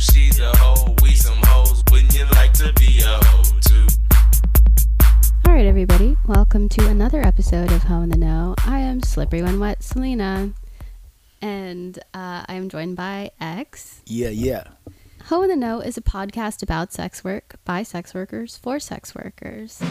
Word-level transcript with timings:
she's 0.00 0.40
a 0.40 0.56
hoe. 0.56 0.94
We 1.02 1.14
some 1.14 1.38
hoes. 1.44 1.82
Wouldn't 1.90 2.14
you 2.14 2.24
like 2.32 2.52
to 2.54 2.72
be 2.74 3.00
a 3.00 3.24
hoe 3.24 3.42
too? 3.60 3.86
All 5.46 5.52
right, 5.54 5.66
everybody, 5.66 6.16
welcome 6.26 6.68
to 6.70 6.86
another 6.88 7.20
episode 7.20 7.70
of 7.70 7.82
Hoe 7.82 8.00
in 8.00 8.08
the 8.08 8.16
Know. 8.16 8.54
I 8.64 8.78
am 8.78 9.02
Slippery 9.02 9.42
When 9.42 9.60
Wet 9.60 9.82
Selena, 9.82 10.52
and 11.42 11.98
uh, 12.14 12.44
I 12.48 12.54
am 12.54 12.70
joined 12.70 12.96
by 12.96 13.30
X. 13.40 14.00
Yeah, 14.06 14.30
yeah. 14.30 14.64
Hoe 15.24 15.42
in 15.42 15.50
the 15.50 15.56
Know 15.56 15.80
is 15.80 15.98
a 15.98 16.02
podcast 16.02 16.62
about 16.62 16.94
sex 16.94 17.22
work 17.22 17.56
by 17.66 17.82
sex 17.82 18.14
workers 18.14 18.56
for 18.56 18.80
sex 18.80 19.14
workers. 19.14 19.82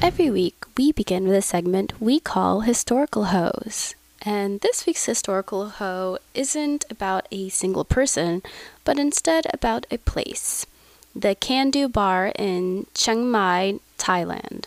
Every 0.00 0.30
week, 0.30 0.64
we 0.78 0.92
begin 0.92 1.24
with 1.24 1.36
a 1.36 1.42
segment 1.42 2.00
we 2.00 2.18
call 2.18 2.60
Historical 2.60 3.26
Hoes. 3.26 3.94
And 4.22 4.60
this 4.60 4.84
week's 4.84 5.04
historical 5.06 5.68
hoe 5.68 6.18
isn't 6.34 6.84
about 6.90 7.28
a 7.30 7.48
single 7.48 7.84
person, 7.84 8.42
but 8.84 8.98
instead 8.98 9.46
about 9.52 9.86
a 9.90 9.98
place 9.98 10.66
the 11.14 11.34
Can-Do 11.34 11.88
Bar 11.88 12.32
in 12.38 12.86
Chiang 12.94 13.30
Mai, 13.30 13.80
Thailand. 13.98 14.64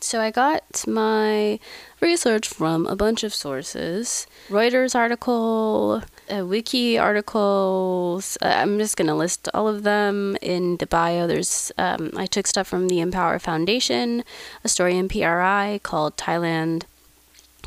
So 0.00 0.20
I 0.20 0.30
got 0.30 0.84
my 0.88 1.60
research 2.00 2.48
from 2.48 2.86
a 2.86 2.96
bunch 2.96 3.22
of 3.22 3.34
sources 3.34 4.26
Reuters 4.48 4.94
article, 4.94 6.02
wiki 6.30 6.96
articles. 6.96 8.38
Uh, 8.40 8.46
I'm 8.46 8.78
just 8.78 8.96
going 8.96 9.08
to 9.08 9.14
list 9.14 9.48
all 9.52 9.68
of 9.68 9.82
them 9.82 10.36
in 10.40 10.78
the 10.78 10.86
bio. 10.86 11.26
There's 11.26 11.70
um, 11.76 12.12
I 12.16 12.26
took 12.26 12.46
stuff 12.46 12.66
from 12.66 12.88
the 12.88 13.00
Empower 13.00 13.38
Foundation, 13.38 14.24
a 14.64 14.68
story 14.68 14.96
in 14.96 15.08
PRI 15.08 15.80
called 15.82 16.16
Thailand 16.16 16.84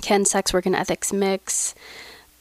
Can 0.03 0.25
Sex 0.25 0.51
Work 0.51 0.65
and 0.65 0.75
Ethics 0.75 1.13
Mix? 1.13 1.73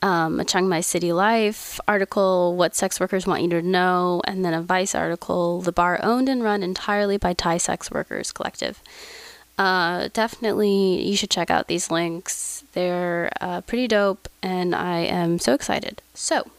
Um, 0.03 0.41
a 0.41 0.45
Chiang 0.45 0.69
Mai 0.69 0.81
City 0.81 1.12
Life 1.12 1.78
article, 1.87 2.56
What 2.56 2.75
Sex 2.75 2.98
Workers 2.98 3.25
Want 3.25 3.41
You 3.41 3.48
to 3.50 3.62
Know, 3.62 4.20
and 4.25 4.45
then 4.45 4.53
a 4.53 4.61
Vice 4.61 4.97
article, 4.97 5.61
The 5.61 5.70
Bar 5.70 6.00
Owned 6.03 6.28
and 6.28 6.42
Run 6.42 6.64
Entirely 6.64 7.19
by 7.19 7.34
Thai 7.34 7.59
Sex 7.59 7.89
Workers 7.89 8.33
Collective. 8.33 8.83
Uh, 9.56 10.09
definitely, 10.12 11.06
you 11.09 11.14
should 11.14 11.31
check 11.31 11.53
out 11.53 11.69
these 11.69 11.89
links. 11.89 12.64
They're 12.72 13.31
uh, 13.41 13.61
pretty 13.61 13.87
dope, 13.87 14.28
and 14.42 14.75
I 14.75 14.98
am 14.98 15.39
so 15.39 15.55
excited. 15.55 16.03
So, 16.15 16.50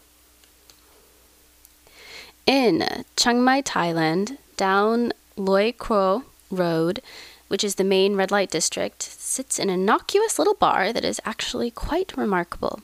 in 2.46 3.04
Chiang 3.18 3.44
Mai, 3.44 3.60
Thailand, 3.60 4.38
down 4.56 5.12
Loi 5.36 5.72
Kro 5.72 6.24
Road, 6.50 7.02
which 7.48 7.62
is 7.62 7.74
the 7.74 7.84
main 7.84 8.16
red 8.16 8.30
light 8.30 8.50
district, 8.50 9.02
sits 9.34 9.58
an 9.58 9.68
innocuous 9.68 10.38
little 10.38 10.54
bar 10.54 10.92
that 10.92 11.04
is 11.04 11.20
actually 11.24 11.70
quite 11.70 12.16
remarkable. 12.16 12.80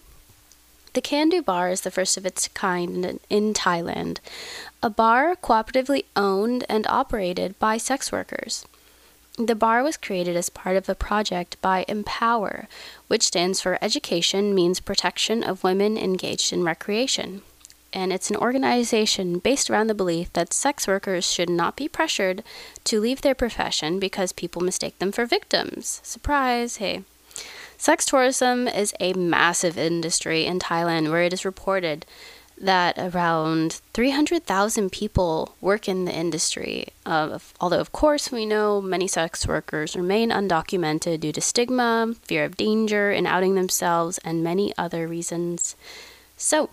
The 0.93 1.01
Can-Do 1.01 1.43
Bar 1.43 1.71
is 1.71 1.83
the 1.83 1.91
first 1.93 2.17
of 2.17 2.27
its 2.27 2.49
kind 2.49 3.05
in, 3.05 3.21
in 3.31 3.55
Thailand, 3.55 4.19
a 4.83 4.91
bar 4.91 5.37
cooperatively 5.37 6.05
owned 6.17 6.65
and 6.69 6.85
operated 6.89 7.57
by 7.61 7.77
sex 7.77 8.11
workers. 8.11 8.67
The 9.39 9.55
bar 9.55 9.85
was 9.85 9.97
created 9.97 10.37
as 10.37 10.51
part 10.51 10.77
of 10.77 10.89
a 10.89 10.97
project 10.97 11.57
by 11.63 11.85
Empower, 11.87 12.67
which 13.07 13.23
stands 13.23 13.61
for 13.61 13.79
Education 13.81 14.53
Means 14.53 14.81
Protection 14.81 15.45
of 15.45 15.63
Women 15.63 15.97
Engaged 15.97 16.53
in 16.53 16.65
Recreation. 16.65 17.43
And 17.93 18.13
it's 18.13 18.31
an 18.31 18.37
organization 18.37 19.39
based 19.39 19.69
around 19.69 19.89
the 19.89 19.95
belief 19.95 20.33
that 20.33 20.53
sex 20.53 20.87
workers 20.87 21.31
should 21.31 21.51
not 21.51 21.77
be 21.77 21.89
pressured 21.89 22.43
to 22.85 23.01
leave 23.01 23.23
their 23.23 23.35
profession 23.35 23.99
because 23.99 24.33
people 24.33 24.63
mistake 24.63 24.99
them 24.99 25.13
for 25.13 25.27
victims. 25.27 26.01
Surprise, 26.05 26.77
hey. 26.77 27.03
Sex 27.77 28.05
tourism 28.05 28.69
is 28.69 28.95
a 29.01 29.15
massive 29.15 29.79
industry 29.79 30.45
in 30.45 30.59
Thailand 30.59 31.11
where 31.11 31.23
it 31.23 31.33
is 31.33 31.45
reported 31.45 32.05
that 32.61 32.99
around 32.99 33.81
300,000 33.95 34.93
people 34.93 35.57
work 35.63 35.89
in 35.89 36.05
the 36.05 36.15
industry. 36.15 36.89
Uh, 37.07 37.39
although, 37.59 37.81
of 37.81 37.91
course, 37.91 38.31
we 38.31 38.45
know 38.45 38.83
many 38.83 39.09
sex 39.09 39.47
workers 39.47 39.97
remain 39.97 40.29
undocumented 40.29 41.21
due 41.21 41.33
to 41.33 41.41
stigma, 41.41 42.15
fear 42.23 42.45
of 42.45 42.59
danger 42.59 43.11
in 43.11 43.27
outing 43.27 43.55
themselves, 43.55 44.19
and 44.19 44.45
many 44.45 44.75
other 44.77 45.09
reasons. 45.09 45.75
So, 46.37 46.69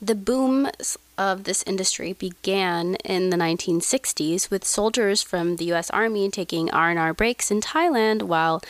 the 0.00 0.14
boom 0.14 0.68
of 1.16 1.44
this 1.44 1.62
industry 1.62 2.12
began 2.12 2.96
in 2.96 3.30
the 3.30 3.36
1960s 3.36 4.50
with 4.50 4.64
soldiers 4.64 5.22
from 5.22 5.56
the 5.56 5.72
US 5.72 5.90
Army 5.90 6.30
taking 6.30 6.70
R&R 6.70 7.14
breaks 7.14 7.50
in 7.50 7.60
Thailand 7.60 8.22
while 8.22 8.62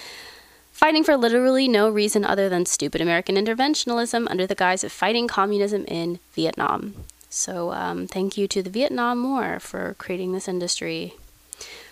fighting 0.72 1.02
for 1.02 1.16
literally 1.16 1.66
no 1.66 1.88
reason 1.88 2.24
other 2.24 2.48
than 2.48 2.66
stupid 2.66 3.00
American 3.00 3.36
interventionism 3.36 4.26
under 4.30 4.46
the 4.46 4.54
guise 4.54 4.84
of 4.84 4.92
fighting 4.92 5.26
communism 5.26 5.84
in 5.86 6.20
Vietnam. 6.34 6.94
So, 7.28 7.72
um, 7.72 8.06
thank 8.06 8.38
you 8.38 8.46
to 8.48 8.62
the 8.62 8.70
Vietnam 8.70 9.22
War 9.22 9.58
for 9.58 9.96
creating 9.98 10.32
this 10.32 10.48
industry. 10.48 11.14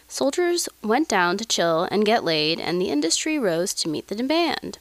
Soldiers 0.06 0.69
went 0.83 1.09
down 1.09 1.39
to 1.39 1.44
chill 1.44 1.89
and 1.91 2.06
get 2.06 2.25
laid, 2.25 2.61
and 2.61 2.81
the 2.81 2.89
industry 2.91 3.39
rose 3.39 3.75
to 3.75 3.89
meet 3.89 4.09
the 4.09 4.15
demand. 4.15 4.78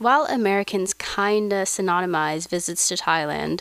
While 0.00 0.24
Americans 0.24 0.94
kinda 0.94 1.62
synonymize 1.66 2.48
visits 2.48 2.88
to 2.88 2.96
Thailand 2.96 3.60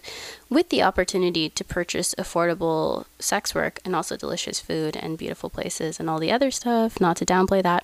with 0.49 0.69
the 0.69 0.81
opportunity 0.81 1.49
to 1.49 1.63
purchase 1.65 2.15
affordable 2.17 3.05
sex 3.19 3.53
work 3.53 3.79
and 3.83 3.93
also 3.93 4.15
delicious 4.15 4.59
food 4.59 4.95
and 4.95 5.17
beautiful 5.17 5.49
places 5.49 5.99
and 5.99 6.09
all 6.09 6.17
the 6.17 6.31
other 6.31 6.49
stuff, 6.49 7.01
not 7.01 7.17
to 7.17 7.25
downplay 7.25 7.61
that, 7.61 7.83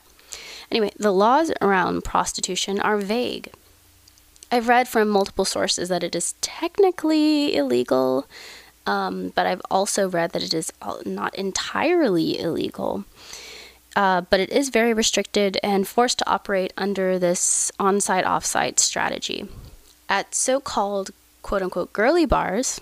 Anyway, 0.71 0.91
the 0.97 1.11
laws 1.11 1.51
around 1.61 2.03
prostitution 2.03 2.79
are 2.79 2.97
vague. 2.97 3.51
I've 4.51 4.67
read 4.67 4.87
from 4.87 5.09
multiple 5.09 5.45
sources 5.45 5.89
that 5.89 6.03
it 6.03 6.15
is 6.15 6.35
technically 6.41 7.55
illegal, 7.55 8.25
um, 8.85 9.31
but 9.35 9.45
I've 9.45 9.61
also 9.69 10.09
read 10.09 10.31
that 10.31 10.43
it 10.43 10.53
is 10.53 10.71
not 11.05 11.35
entirely 11.35 12.39
illegal. 12.39 13.05
Uh, 13.95 14.21
but 14.21 14.39
it 14.39 14.49
is 14.49 14.69
very 14.69 14.93
restricted 14.93 15.57
and 15.63 15.87
forced 15.87 16.19
to 16.19 16.29
operate 16.29 16.73
under 16.77 17.17
this 17.17 17.71
on 17.79 18.01
site 18.01 18.25
off 18.25 18.45
site 18.45 18.79
strategy. 18.79 19.47
At 20.09 20.35
so 20.35 20.59
called 20.59 21.11
quote 21.41 21.61
unquote 21.61 21.93
girly 21.93 22.25
bars, 22.25 22.81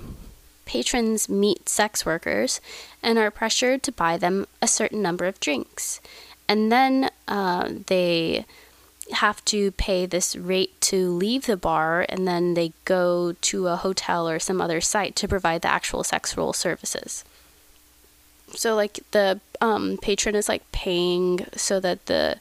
patrons 0.65 1.29
meet 1.29 1.69
sex 1.69 2.05
workers 2.05 2.59
and 3.01 3.19
are 3.19 3.29
pressured 3.29 3.83
to 3.83 3.91
buy 3.91 4.17
them 4.17 4.47
a 4.61 4.67
certain 4.67 5.01
number 5.01 5.25
of 5.25 5.39
drinks 5.39 5.99
and 6.47 6.71
then 6.71 7.09
uh, 7.27 7.69
they 7.87 8.45
have 9.11 9.43
to 9.45 9.71
pay 9.71 10.05
this 10.05 10.35
rate 10.35 10.79
to 10.81 11.11
leave 11.11 11.45
the 11.45 11.57
bar 11.57 12.05
and 12.09 12.27
then 12.27 12.53
they 12.53 12.71
go 12.85 13.33
to 13.41 13.67
a 13.67 13.75
hotel 13.75 14.29
or 14.29 14.39
some 14.39 14.61
other 14.61 14.79
site 14.79 15.15
to 15.15 15.27
provide 15.27 15.61
the 15.61 15.67
actual 15.67 16.03
sexual 16.03 16.53
services 16.53 17.25
so 18.53 18.75
like 18.75 18.99
the 19.11 19.39
um, 19.61 19.97
patron 20.01 20.35
is 20.35 20.49
like 20.49 20.69
paying 20.71 21.45
so 21.55 21.79
that 21.79 22.05
the 22.05 22.37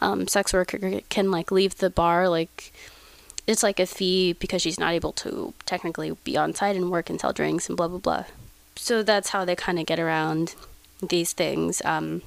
um, 0.00 0.28
sex 0.28 0.52
worker 0.52 1.00
can 1.08 1.30
like 1.30 1.50
leave 1.50 1.78
the 1.78 1.90
bar 1.90 2.28
like 2.28 2.72
it's 3.46 3.62
like 3.62 3.80
a 3.80 3.86
fee 3.86 4.34
because 4.34 4.60
she's 4.62 4.78
not 4.78 4.92
able 4.92 5.12
to 5.12 5.54
technically 5.64 6.14
be 6.24 6.36
on 6.36 6.54
site 6.54 6.76
and 6.76 6.90
work 6.90 7.08
and 7.10 7.20
sell 7.20 7.32
drinks 7.32 7.68
and 7.68 7.76
blah 7.76 7.88
blah 7.88 7.98
blah 7.98 8.24
so 8.76 9.02
that's 9.02 9.30
how 9.30 9.44
they 9.44 9.56
kind 9.56 9.78
of 9.78 9.86
get 9.86 9.98
around 9.98 10.54
these 11.06 11.32
things 11.32 11.82
um, 11.84 12.22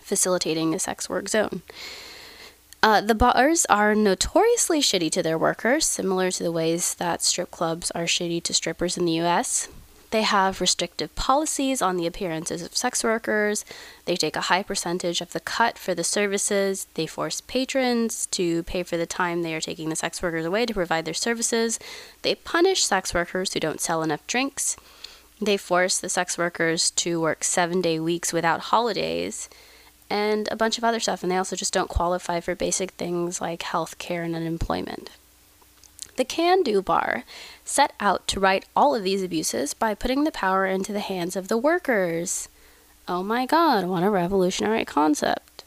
facilitating 0.00 0.74
a 0.74 0.78
sex 0.78 1.08
work 1.08 1.28
zone. 1.28 1.62
Uh, 2.82 3.00
the 3.00 3.14
bars 3.14 3.66
are 3.66 3.94
notoriously 3.94 4.80
shitty 4.80 5.10
to 5.10 5.22
their 5.22 5.38
workers, 5.38 5.84
similar 5.84 6.30
to 6.30 6.42
the 6.42 6.52
ways 6.52 6.94
that 6.94 7.22
strip 7.22 7.50
clubs 7.50 7.90
are 7.90 8.04
shitty 8.04 8.42
to 8.42 8.54
strippers 8.54 8.96
in 8.96 9.04
the 9.04 9.20
US. 9.20 9.68
They 10.10 10.22
have 10.22 10.60
restrictive 10.60 11.14
policies 11.14 11.82
on 11.82 11.96
the 11.96 12.06
appearances 12.06 12.62
of 12.62 12.76
sex 12.76 13.02
workers. 13.02 13.64
They 14.04 14.16
take 14.16 14.36
a 14.36 14.42
high 14.42 14.62
percentage 14.62 15.20
of 15.20 15.32
the 15.32 15.40
cut 15.40 15.78
for 15.78 15.94
the 15.94 16.04
services. 16.04 16.86
They 16.94 17.06
force 17.06 17.40
patrons 17.40 18.26
to 18.26 18.62
pay 18.62 18.82
for 18.82 18.96
the 18.96 19.06
time 19.06 19.42
they 19.42 19.54
are 19.54 19.60
taking 19.60 19.88
the 19.88 19.96
sex 19.96 20.22
workers 20.22 20.44
away 20.44 20.64
to 20.66 20.74
provide 20.74 21.04
their 21.04 21.14
services. 21.14 21.78
They 22.22 22.34
punish 22.34 22.84
sex 22.84 23.12
workers 23.12 23.52
who 23.52 23.60
don't 23.60 23.80
sell 23.80 24.02
enough 24.02 24.26
drinks. 24.26 24.76
They 25.40 25.56
force 25.56 25.98
the 25.98 26.08
sex 26.08 26.38
workers 26.38 26.90
to 26.92 27.20
work 27.20 27.44
seven 27.44 27.80
day 27.80 27.98
weeks 27.98 28.32
without 28.32 28.60
holidays 28.60 29.48
and 30.08 30.48
a 30.50 30.56
bunch 30.56 30.78
of 30.78 30.84
other 30.84 31.00
stuff, 31.00 31.22
and 31.22 31.32
they 31.32 31.36
also 31.36 31.56
just 31.56 31.72
don't 31.72 31.90
qualify 31.90 32.40
for 32.40 32.54
basic 32.54 32.92
things 32.92 33.40
like 33.40 33.62
health 33.62 33.98
care 33.98 34.22
and 34.22 34.36
unemployment. 34.36 35.10
The 36.16 36.24
Can-Do 36.24 36.82
Bar 36.82 37.24
set 37.64 37.92
out 38.00 38.26
to 38.28 38.40
right 38.40 38.64
all 38.74 38.94
of 38.94 39.02
these 39.02 39.22
abuses 39.22 39.74
by 39.74 39.94
putting 39.94 40.24
the 40.24 40.32
power 40.32 40.66
into 40.66 40.92
the 40.92 41.00
hands 41.00 41.36
of 41.36 41.48
the 41.48 41.58
workers. 41.58 42.48
Oh 43.06 43.22
my 43.22 43.46
god, 43.46 43.84
what 43.86 44.02
a 44.02 44.10
revolutionary 44.10 44.84
concept. 44.84 45.64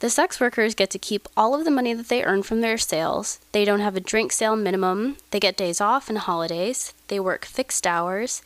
The 0.00 0.10
sex 0.10 0.38
workers 0.38 0.76
get 0.76 0.90
to 0.90 0.98
keep 0.98 1.28
all 1.36 1.54
of 1.54 1.64
the 1.64 1.72
money 1.72 1.92
that 1.92 2.08
they 2.08 2.22
earn 2.22 2.44
from 2.44 2.60
their 2.60 2.78
sales. 2.78 3.40
They 3.50 3.64
don't 3.64 3.80
have 3.80 3.96
a 3.96 4.00
drink 4.00 4.30
sale 4.30 4.54
minimum. 4.54 5.16
They 5.32 5.40
get 5.40 5.56
days 5.56 5.80
off 5.80 6.08
and 6.08 6.18
holidays. 6.18 6.94
They 7.08 7.18
work 7.18 7.44
fixed 7.44 7.86
hours. 7.86 8.42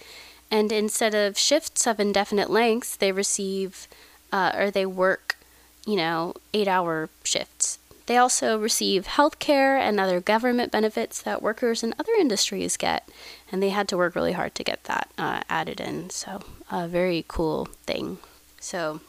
And 0.51 0.73
instead 0.73 1.15
of 1.15 1.37
shifts 1.37 1.87
of 1.87 2.01
indefinite 2.01 2.49
length, 2.49 2.99
they 2.99 3.13
receive 3.13 3.87
uh, 4.33 4.53
or 4.57 4.71
they 4.71 4.87
work, 4.87 5.37
you 5.85 5.97
know, 5.97 6.35
eight 6.55 6.69
hour 6.69 7.11
shifts. 7.23 7.79
They 8.07 8.17
also 8.17 8.59
receive 8.59 9.07
health 9.07 9.39
care 9.39 9.77
and 9.77 10.01
other 10.01 10.21
government 10.21 10.73
benefits 10.73 11.23
that 11.23 11.43
workers 11.43 11.83
in 11.83 11.95
other 11.99 12.13
industries 12.19 12.77
get, 12.77 13.09
and 13.51 13.63
they 13.63 13.71
had 13.71 13.89
to 13.89 13.97
work 13.97 14.15
really 14.15 14.33
hard 14.33 14.55
to 14.57 14.65
get 14.65 14.85
that 14.85 15.09
uh, 15.17 15.43
added 15.49 15.81
in. 15.81 16.11
So, 16.11 16.41
a 16.71 16.89
very 16.89 17.25
cool 17.29 17.67
thing. 17.87 18.19
So, 18.61 19.01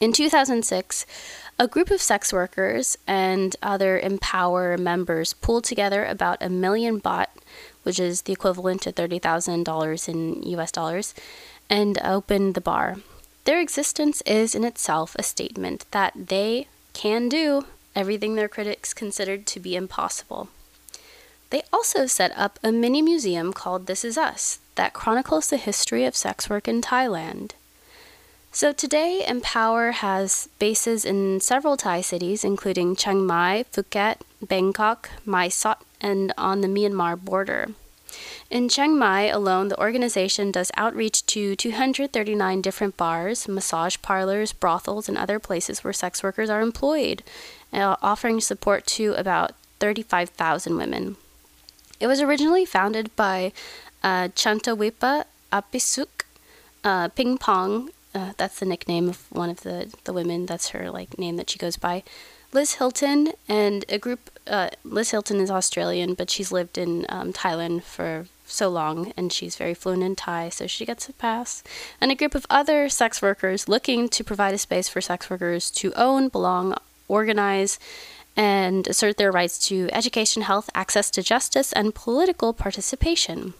in 0.00 0.12
2006, 0.12 1.06
a 1.58 1.68
group 1.68 1.90
of 1.90 2.02
sex 2.02 2.32
workers 2.32 2.96
and 3.06 3.54
other 3.62 3.98
Empower 3.98 4.76
members 4.76 5.32
pooled 5.32 5.64
together 5.64 6.04
about 6.04 6.38
a 6.40 6.48
million 6.48 7.00
baht, 7.00 7.28
which 7.82 8.00
is 8.00 8.22
the 8.22 8.32
equivalent 8.32 8.82
to 8.82 8.92
$30,000 8.92 10.08
in 10.08 10.42
US 10.58 10.72
dollars, 10.72 11.14
and 11.68 11.98
opened 12.02 12.54
the 12.54 12.60
bar. 12.60 12.96
Their 13.44 13.60
existence 13.60 14.22
is 14.22 14.54
in 14.54 14.64
itself 14.64 15.14
a 15.18 15.22
statement 15.22 15.86
that 15.90 16.12
they 16.16 16.68
can 16.92 17.28
do 17.28 17.64
everything 17.94 18.34
their 18.34 18.48
critics 18.48 18.94
considered 18.94 19.46
to 19.46 19.60
be 19.60 19.76
impossible. 19.76 20.48
They 21.50 21.62
also 21.72 22.06
set 22.06 22.32
up 22.36 22.58
a 22.62 22.72
mini 22.72 23.02
museum 23.02 23.52
called 23.52 23.86
This 23.86 24.04
Is 24.04 24.16
Us 24.16 24.58
that 24.74 24.94
chronicles 24.94 25.50
the 25.50 25.58
history 25.58 26.04
of 26.04 26.16
sex 26.16 26.48
work 26.48 26.66
in 26.66 26.80
Thailand. 26.80 27.52
So 28.50 28.72
today, 28.72 29.24
Empower 29.26 29.92
has 29.92 30.48
bases 30.58 31.04
in 31.04 31.40
several 31.40 31.76
Thai 31.76 32.02
cities, 32.02 32.44
including 32.44 32.96
Chiang 32.96 33.26
Mai, 33.26 33.64
Phuket, 33.72 34.18
Bangkok, 34.42 35.08
Mae 35.24 35.48
Sot, 35.48 35.82
and 36.00 36.34
on 36.36 36.60
the 36.60 36.68
Myanmar 36.68 37.18
border. 37.18 37.70
In 38.50 38.68
Chiang 38.68 38.98
Mai 38.98 39.22
alone, 39.22 39.68
the 39.68 39.80
organization 39.80 40.52
does 40.52 40.70
outreach 40.76 41.24
to 41.26 41.56
239 41.56 42.62
different 42.62 42.96
bars, 42.96 43.48
massage 43.48 43.96
parlors, 44.02 44.52
brothels, 44.52 45.08
and 45.08 45.16
other 45.16 45.38
places 45.38 45.82
where 45.82 45.92
sex 45.92 46.22
workers 46.22 46.50
are 46.50 46.60
employed, 46.60 47.22
uh, 47.72 47.96
offering 48.02 48.40
support 48.40 48.86
to 48.86 49.14
about 49.14 49.52
35,000 49.80 50.76
women. 50.76 51.16
It 51.98 52.06
was 52.06 52.20
originally 52.20 52.64
founded 52.64 53.14
by 53.16 53.52
uh, 54.02 54.28
Chantawipa 54.28 55.24
Apisuk 55.52 56.24
uh, 56.84 57.08
Ping 57.08 57.38
Pong. 57.38 57.90
Uh, 58.14 58.32
that's 58.36 58.58
the 58.58 58.66
nickname 58.66 59.08
of 59.08 59.26
one 59.30 59.50
of 59.50 59.60
the, 59.60 59.92
the 60.04 60.12
women. 60.12 60.46
That's 60.46 60.70
her 60.70 60.90
like 60.90 61.18
name 61.18 61.36
that 61.36 61.48
she 61.50 61.58
goes 61.58 61.76
by. 61.76 62.02
Liz 62.52 62.74
Hilton 62.74 63.32
and 63.48 63.84
a 63.88 63.98
group. 63.98 64.30
Uh, 64.46 64.68
Liz 64.84 65.10
Hilton 65.10 65.40
is 65.40 65.50
Australian, 65.50 66.14
but 66.14 66.30
she's 66.30 66.52
lived 66.52 66.76
in 66.76 67.06
um, 67.08 67.32
Thailand 67.32 67.82
for 67.82 68.26
so 68.46 68.68
long 68.68 69.12
and 69.16 69.32
she's 69.32 69.56
very 69.56 69.74
fluent 69.74 70.02
in 70.02 70.14
Thai, 70.14 70.50
so 70.50 70.66
she 70.66 70.84
gets 70.84 71.08
a 71.08 71.12
pass. 71.12 71.62
And 72.00 72.10
a 72.10 72.14
group 72.14 72.34
of 72.34 72.46
other 72.50 72.88
sex 72.88 73.22
workers 73.22 73.68
looking 73.68 74.08
to 74.10 74.22
provide 74.22 74.54
a 74.54 74.58
space 74.58 74.88
for 74.88 75.00
sex 75.00 75.30
workers 75.30 75.70
to 75.72 75.92
own, 75.94 76.28
belong, 76.28 76.74
organize, 77.08 77.78
and 78.36 78.86
assert 78.86 79.16
their 79.16 79.32
rights 79.32 79.58
to 79.68 79.88
education, 79.92 80.42
health, 80.42 80.70
access 80.74 81.10
to 81.10 81.22
justice, 81.22 81.72
and 81.72 81.94
political 81.94 82.52
participation. 82.52 83.54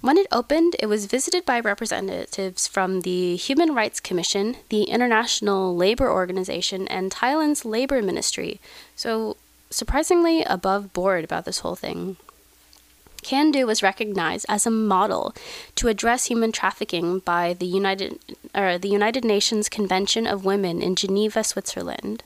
When 0.00 0.16
it 0.16 0.28
opened, 0.30 0.76
it 0.78 0.86
was 0.86 1.06
visited 1.06 1.44
by 1.44 1.58
representatives 1.58 2.68
from 2.68 3.00
the 3.00 3.34
Human 3.34 3.74
Rights 3.74 3.98
Commission, 3.98 4.56
the 4.68 4.84
International 4.84 5.74
Labor 5.74 6.08
Organization, 6.10 6.86
and 6.86 7.10
Thailand's 7.10 7.64
Labor 7.64 8.00
Ministry. 8.00 8.60
So, 8.94 9.36
surprisingly 9.70 10.44
above 10.44 10.92
board 10.92 11.24
about 11.24 11.44
this 11.44 11.60
whole 11.60 11.74
thing. 11.74 12.16
Can 13.22 13.50
Do 13.50 13.66
was 13.66 13.82
recognized 13.82 14.46
as 14.48 14.66
a 14.66 14.70
model 14.70 15.34
to 15.74 15.88
address 15.88 16.26
human 16.26 16.52
trafficking 16.52 17.18
by 17.18 17.52
the 17.52 17.66
United, 17.66 18.20
or 18.54 18.78
the 18.78 18.88
United 18.88 19.24
Nations 19.24 19.68
Convention 19.68 20.28
of 20.28 20.44
Women 20.44 20.80
in 20.80 20.94
Geneva, 20.94 21.42
Switzerland. 21.42 22.22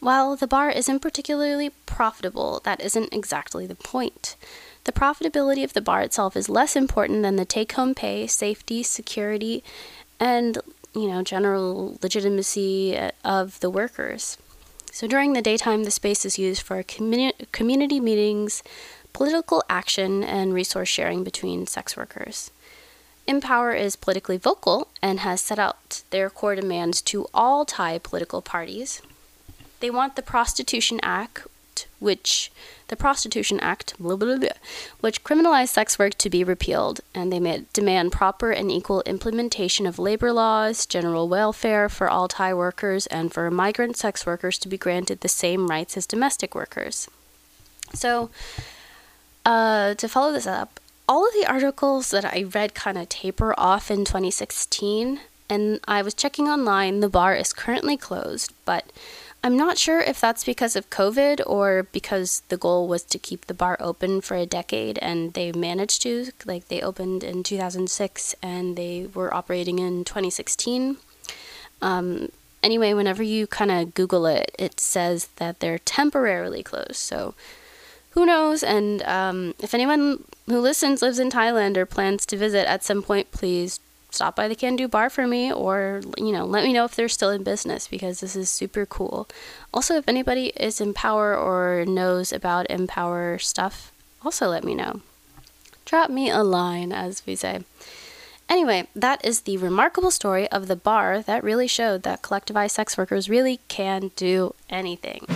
While 0.00 0.36
the 0.36 0.46
bar 0.46 0.70
isn't 0.70 1.00
particularly 1.00 1.70
profitable, 1.84 2.60
that 2.64 2.80
isn't 2.80 3.12
exactly 3.12 3.66
the 3.66 3.74
point. 3.74 4.36
The 4.88 4.92
profitability 4.92 5.64
of 5.64 5.74
the 5.74 5.82
bar 5.82 6.00
itself 6.00 6.34
is 6.34 6.48
less 6.48 6.74
important 6.74 7.20
than 7.20 7.36
the 7.36 7.44
take 7.44 7.72
home 7.72 7.94
pay, 7.94 8.26
safety, 8.26 8.82
security, 8.82 9.62
and 10.18 10.56
you 10.94 11.08
know, 11.08 11.20
general 11.20 11.98
legitimacy 12.02 12.96
uh, 12.96 13.10
of 13.22 13.60
the 13.60 13.68
workers. 13.68 14.38
So 14.90 15.06
during 15.06 15.34
the 15.34 15.42
daytime, 15.42 15.84
the 15.84 15.90
space 15.90 16.24
is 16.24 16.38
used 16.38 16.62
for 16.62 16.82
communi- 16.82 17.34
community 17.52 18.00
meetings, 18.00 18.62
political 19.12 19.62
action, 19.68 20.24
and 20.24 20.54
resource 20.54 20.88
sharing 20.88 21.22
between 21.22 21.66
sex 21.66 21.94
workers. 21.94 22.50
Empower 23.26 23.72
is 23.72 23.94
politically 23.94 24.38
vocal 24.38 24.88
and 25.02 25.20
has 25.20 25.42
set 25.42 25.58
out 25.58 26.02
their 26.08 26.30
core 26.30 26.54
demands 26.54 27.02
to 27.02 27.26
all 27.34 27.66
Thai 27.66 27.98
political 27.98 28.40
parties. 28.40 29.02
They 29.80 29.90
want 29.90 30.16
the 30.16 30.22
Prostitution 30.22 30.98
Act, 31.02 31.46
which 31.98 32.50
the 32.88 32.96
Prostitution 32.96 33.60
Act, 33.60 33.94
blah, 33.98 34.16
blah, 34.16 34.36
blah, 34.36 34.48
which 35.00 35.24
criminalized 35.24 35.68
sex 35.68 35.98
work 35.98 36.14
to 36.16 36.30
be 36.30 36.42
repealed, 36.44 37.00
and 37.14 37.32
they 37.32 37.64
demand 37.72 38.12
proper 38.12 38.50
and 38.50 38.70
equal 38.70 39.02
implementation 39.02 39.86
of 39.86 39.98
labor 39.98 40.32
laws, 40.32 40.86
general 40.86 41.28
welfare 41.28 41.88
for 41.88 42.08
all 42.08 42.28
Thai 42.28 42.52
workers, 42.54 43.06
and 43.06 43.32
for 43.32 43.50
migrant 43.50 43.96
sex 43.96 44.26
workers 44.26 44.58
to 44.58 44.68
be 44.68 44.76
granted 44.76 45.20
the 45.20 45.28
same 45.28 45.68
rights 45.68 45.96
as 45.96 46.06
domestic 46.06 46.54
workers. 46.54 47.08
So, 47.94 48.30
uh, 49.44 49.94
to 49.94 50.08
follow 50.08 50.32
this 50.32 50.46
up, 50.46 50.80
all 51.08 51.26
of 51.26 51.32
the 51.32 51.46
articles 51.46 52.10
that 52.10 52.24
I 52.24 52.44
read 52.54 52.74
kind 52.74 52.98
of 52.98 53.08
taper 53.08 53.54
off 53.58 53.90
in 53.90 54.04
2016, 54.04 55.20
and 55.48 55.80
I 55.88 56.02
was 56.02 56.14
checking 56.14 56.48
online. 56.48 57.00
The 57.00 57.08
bar 57.08 57.34
is 57.34 57.52
currently 57.52 57.96
closed, 57.96 58.52
but 58.66 58.92
I'm 59.42 59.56
not 59.56 59.78
sure 59.78 60.00
if 60.00 60.20
that's 60.20 60.42
because 60.42 60.74
of 60.74 60.90
COVID 60.90 61.40
or 61.46 61.84
because 61.92 62.42
the 62.48 62.56
goal 62.56 62.88
was 62.88 63.04
to 63.04 63.18
keep 63.18 63.46
the 63.46 63.54
bar 63.54 63.76
open 63.78 64.20
for 64.20 64.36
a 64.36 64.46
decade 64.46 64.98
and 64.98 65.32
they 65.34 65.52
managed 65.52 66.02
to. 66.02 66.32
Like, 66.44 66.68
they 66.68 66.82
opened 66.82 67.22
in 67.22 67.44
2006 67.44 68.34
and 68.42 68.76
they 68.76 69.08
were 69.14 69.32
operating 69.32 69.78
in 69.78 70.04
2016. 70.04 70.96
Um, 71.80 72.32
anyway, 72.64 72.94
whenever 72.94 73.22
you 73.22 73.46
kind 73.46 73.70
of 73.70 73.94
Google 73.94 74.26
it, 74.26 74.50
it 74.58 74.80
says 74.80 75.28
that 75.36 75.60
they're 75.60 75.78
temporarily 75.78 76.64
closed. 76.64 76.96
So, 76.96 77.34
who 78.10 78.26
knows? 78.26 78.64
And 78.64 79.02
um, 79.02 79.54
if 79.60 79.72
anyone 79.72 80.24
who 80.46 80.58
listens 80.58 81.02
lives 81.02 81.20
in 81.20 81.30
Thailand 81.30 81.76
or 81.76 81.86
plans 81.86 82.26
to 82.26 82.36
visit 82.36 82.68
at 82.68 82.82
some 82.82 83.02
point, 83.02 83.30
please 83.30 83.78
stop 84.10 84.34
by 84.34 84.48
the 84.48 84.54
Can 84.54 84.76
Do 84.76 84.88
Bar 84.88 85.10
for 85.10 85.26
me 85.26 85.52
or, 85.52 86.00
you 86.16 86.32
know, 86.32 86.44
let 86.44 86.64
me 86.64 86.72
know 86.72 86.84
if 86.84 86.94
they're 86.96 87.08
still 87.08 87.30
in 87.30 87.42
business 87.42 87.88
because 87.88 88.20
this 88.20 88.34
is 88.34 88.48
super 88.48 88.86
cool. 88.86 89.28
Also, 89.72 89.96
if 89.96 90.08
anybody 90.08 90.46
is 90.56 90.80
Empower 90.80 91.36
or 91.36 91.84
knows 91.86 92.32
about 92.32 92.70
Empower 92.70 93.38
stuff, 93.38 93.92
also 94.24 94.48
let 94.48 94.64
me 94.64 94.74
know. 94.74 95.00
Drop 95.84 96.10
me 96.10 96.30
a 96.30 96.42
line, 96.42 96.92
as 96.92 97.24
we 97.26 97.36
say. 97.36 97.60
Anyway, 98.48 98.86
that 98.94 99.22
is 99.24 99.42
the 99.42 99.58
remarkable 99.58 100.10
story 100.10 100.48
of 100.48 100.68
the 100.68 100.76
bar 100.76 101.20
that 101.22 101.44
really 101.44 101.66
showed 101.66 102.02
that 102.02 102.22
collectivized 102.22 102.70
sex 102.70 102.96
workers 102.96 103.28
really 103.28 103.60
can 103.68 104.10
do 104.16 104.54
anything. 104.70 105.26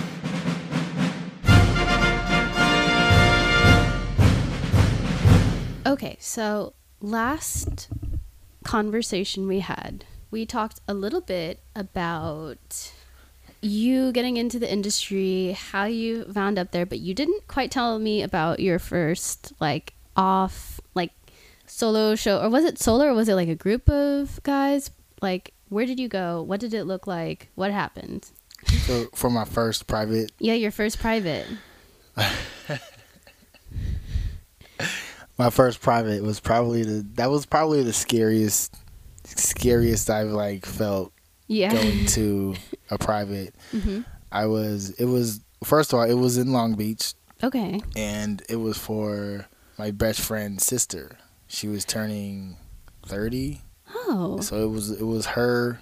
Okay, 5.84 6.16
so 6.20 6.72
last 7.02 7.88
conversation 8.62 9.46
we 9.46 9.60
had, 9.60 10.04
we 10.30 10.46
talked 10.46 10.80
a 10.88 10.94
little 10.94 11.20
bit 11.20 11.60
about 11.76 12.92
you 13.60 14.10
getting 14.12 14.36
into 14.36 14.58
the 14.58 14.70
industry, 14.70 15.56
how 15.58 15.84
you 15.84 16.26
wound 16.34 16.58
up 16.58 16.72
there, 16.72 16.84
but 16.84 16.98
you 16.98 17.14
didn't 17.14 17.46
quite 17.46 17.70
tell 17.70 17.98
me 17.98 18.22
about 18.22 18.60
your 18.60 18.78
first 18.78 19.52
like 19.60 19.94
off 20.16 20.80
like 20.94 21.12
solo 21.66 22.14
show 22.14 22.40
or 22.42 22.50
was 22.50 22.64
it 22.64 22.78
solo 22.78 23.06
or 23.06 23.14
was 23.14 23.28
it 23.28 23.34
like 23.34 23.48
a 23.48 23.54
group 23.54 23.88
of 23.88 24.42
guys? 24.42 24.90
Like 25.20 25.54
where 25.68 25.86
did 25.86 26.00
you 26.00 26.08
go? 26.08 26.42
What 26.42 26.60
did 26.60 26.74
it 26.74 26.84
look 26.84 27.06
like? 27.06 27.48
What 27.54 27.70
happened? 27.70 28.30
So 28.86 29.06
for 29.14 29.30
my 29.30 29.44
first 29.44 29.86
private 29.86 30.32
Yeah, 30.38 30.54
your 30.54 30.70
first 30.70 30.98
private. 30.98 31.46
my 35.42 35.50
first 35.50 35.80
private 35.80 36.22
was 36.22 36.40
probably 36.40 36.82
the 36.84 37.04
that 37.14 37.30
was 37.30 37.46
probably 37.46 37.82
the 37.82 37.92
scariest 37.92 38.74
scariest 39.24 40.10
I've 40.10 40.28
like 40.30 40.64
felt 40.66 41.12
Yeah. 41.48 41.72
going 41.72 42.06
to 42.18 42.54
a 42.90 42.98
private. 42.98 43.54
hmm 43.70 44.00
I 44.30 44.46
was 44.46 44.90
it 44.90 45.04
was 45.06 45.40
first 45.64 45.92
of 45.92 45.98
all 45.98 46.04
it 46.04 46.14
was 46.14 46.38
in 46.38 46.52
Long 46.52 46.74
Beach 46.74 47.14
Okay. 47.42 47.80
and 47.96 48.42
it 48.48 48.56
was 48.56 48.78
for 48.78 49.46
my 49.78 49.90
best 49.90 50.20
friend's 50.20 50.64
sister. 50.64 51.18
She 51.48 51.68
was 51.68 51.84
turning 51.84 52.56
thirty, 53.04 53.62
Oh. 53.94 54.40
so 54.40 54.62
it 54.64 54.70
was 54.70 54.90
it 54.90 55.04
was 55.04 55.26
her 55.26 55.80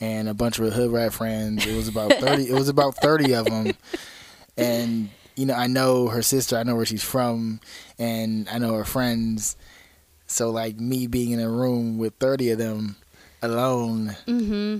and 0.00 0.28
a 0.28 0.34
bunch 0.34 0.58
of 0.58 0.72
hood 0.72 0.90
rat 0.92 1.12
friends. 1.14 1.64
It 1.66 1.74
was 1.76 1.88
about 1.88 2.12
thirty. 2.20 2.48
it 2.48 2.52
was 2.54 2.68
about 2.68 2.96
thirty 2.96 3.32
of 3.34 3.46
them, 3.46 3.72
and 4.58 5.08
you 5.36 5.46
know 5.46 5.54
I 5.54 5.66
know 5.66 6.08
her 6.08 6.22
sister. 6.22 6.56
I 6.56 6.62
know 6.62 6.74
where 6.76 6.86
she's 6.86 7.02
from, 7.04 7.60
and 7.98 8.48
I 8.48 8.58
know 8.58 8.74
her 8.74 8.84
friends. 8.84 9.56
So 10.26 10.50
like 10.50 10.80
me 10.80 11.06
being 11.06 11.30
in 11.30 11.40
a 11.40 11.48
room 11.48 11.98
with 11.98 12.14
thirty 12.18 12.50
of 12.50 12.58
them 12.58 12.96
alone, 13.42 14.16
Mm-hmm. 14.26 14.78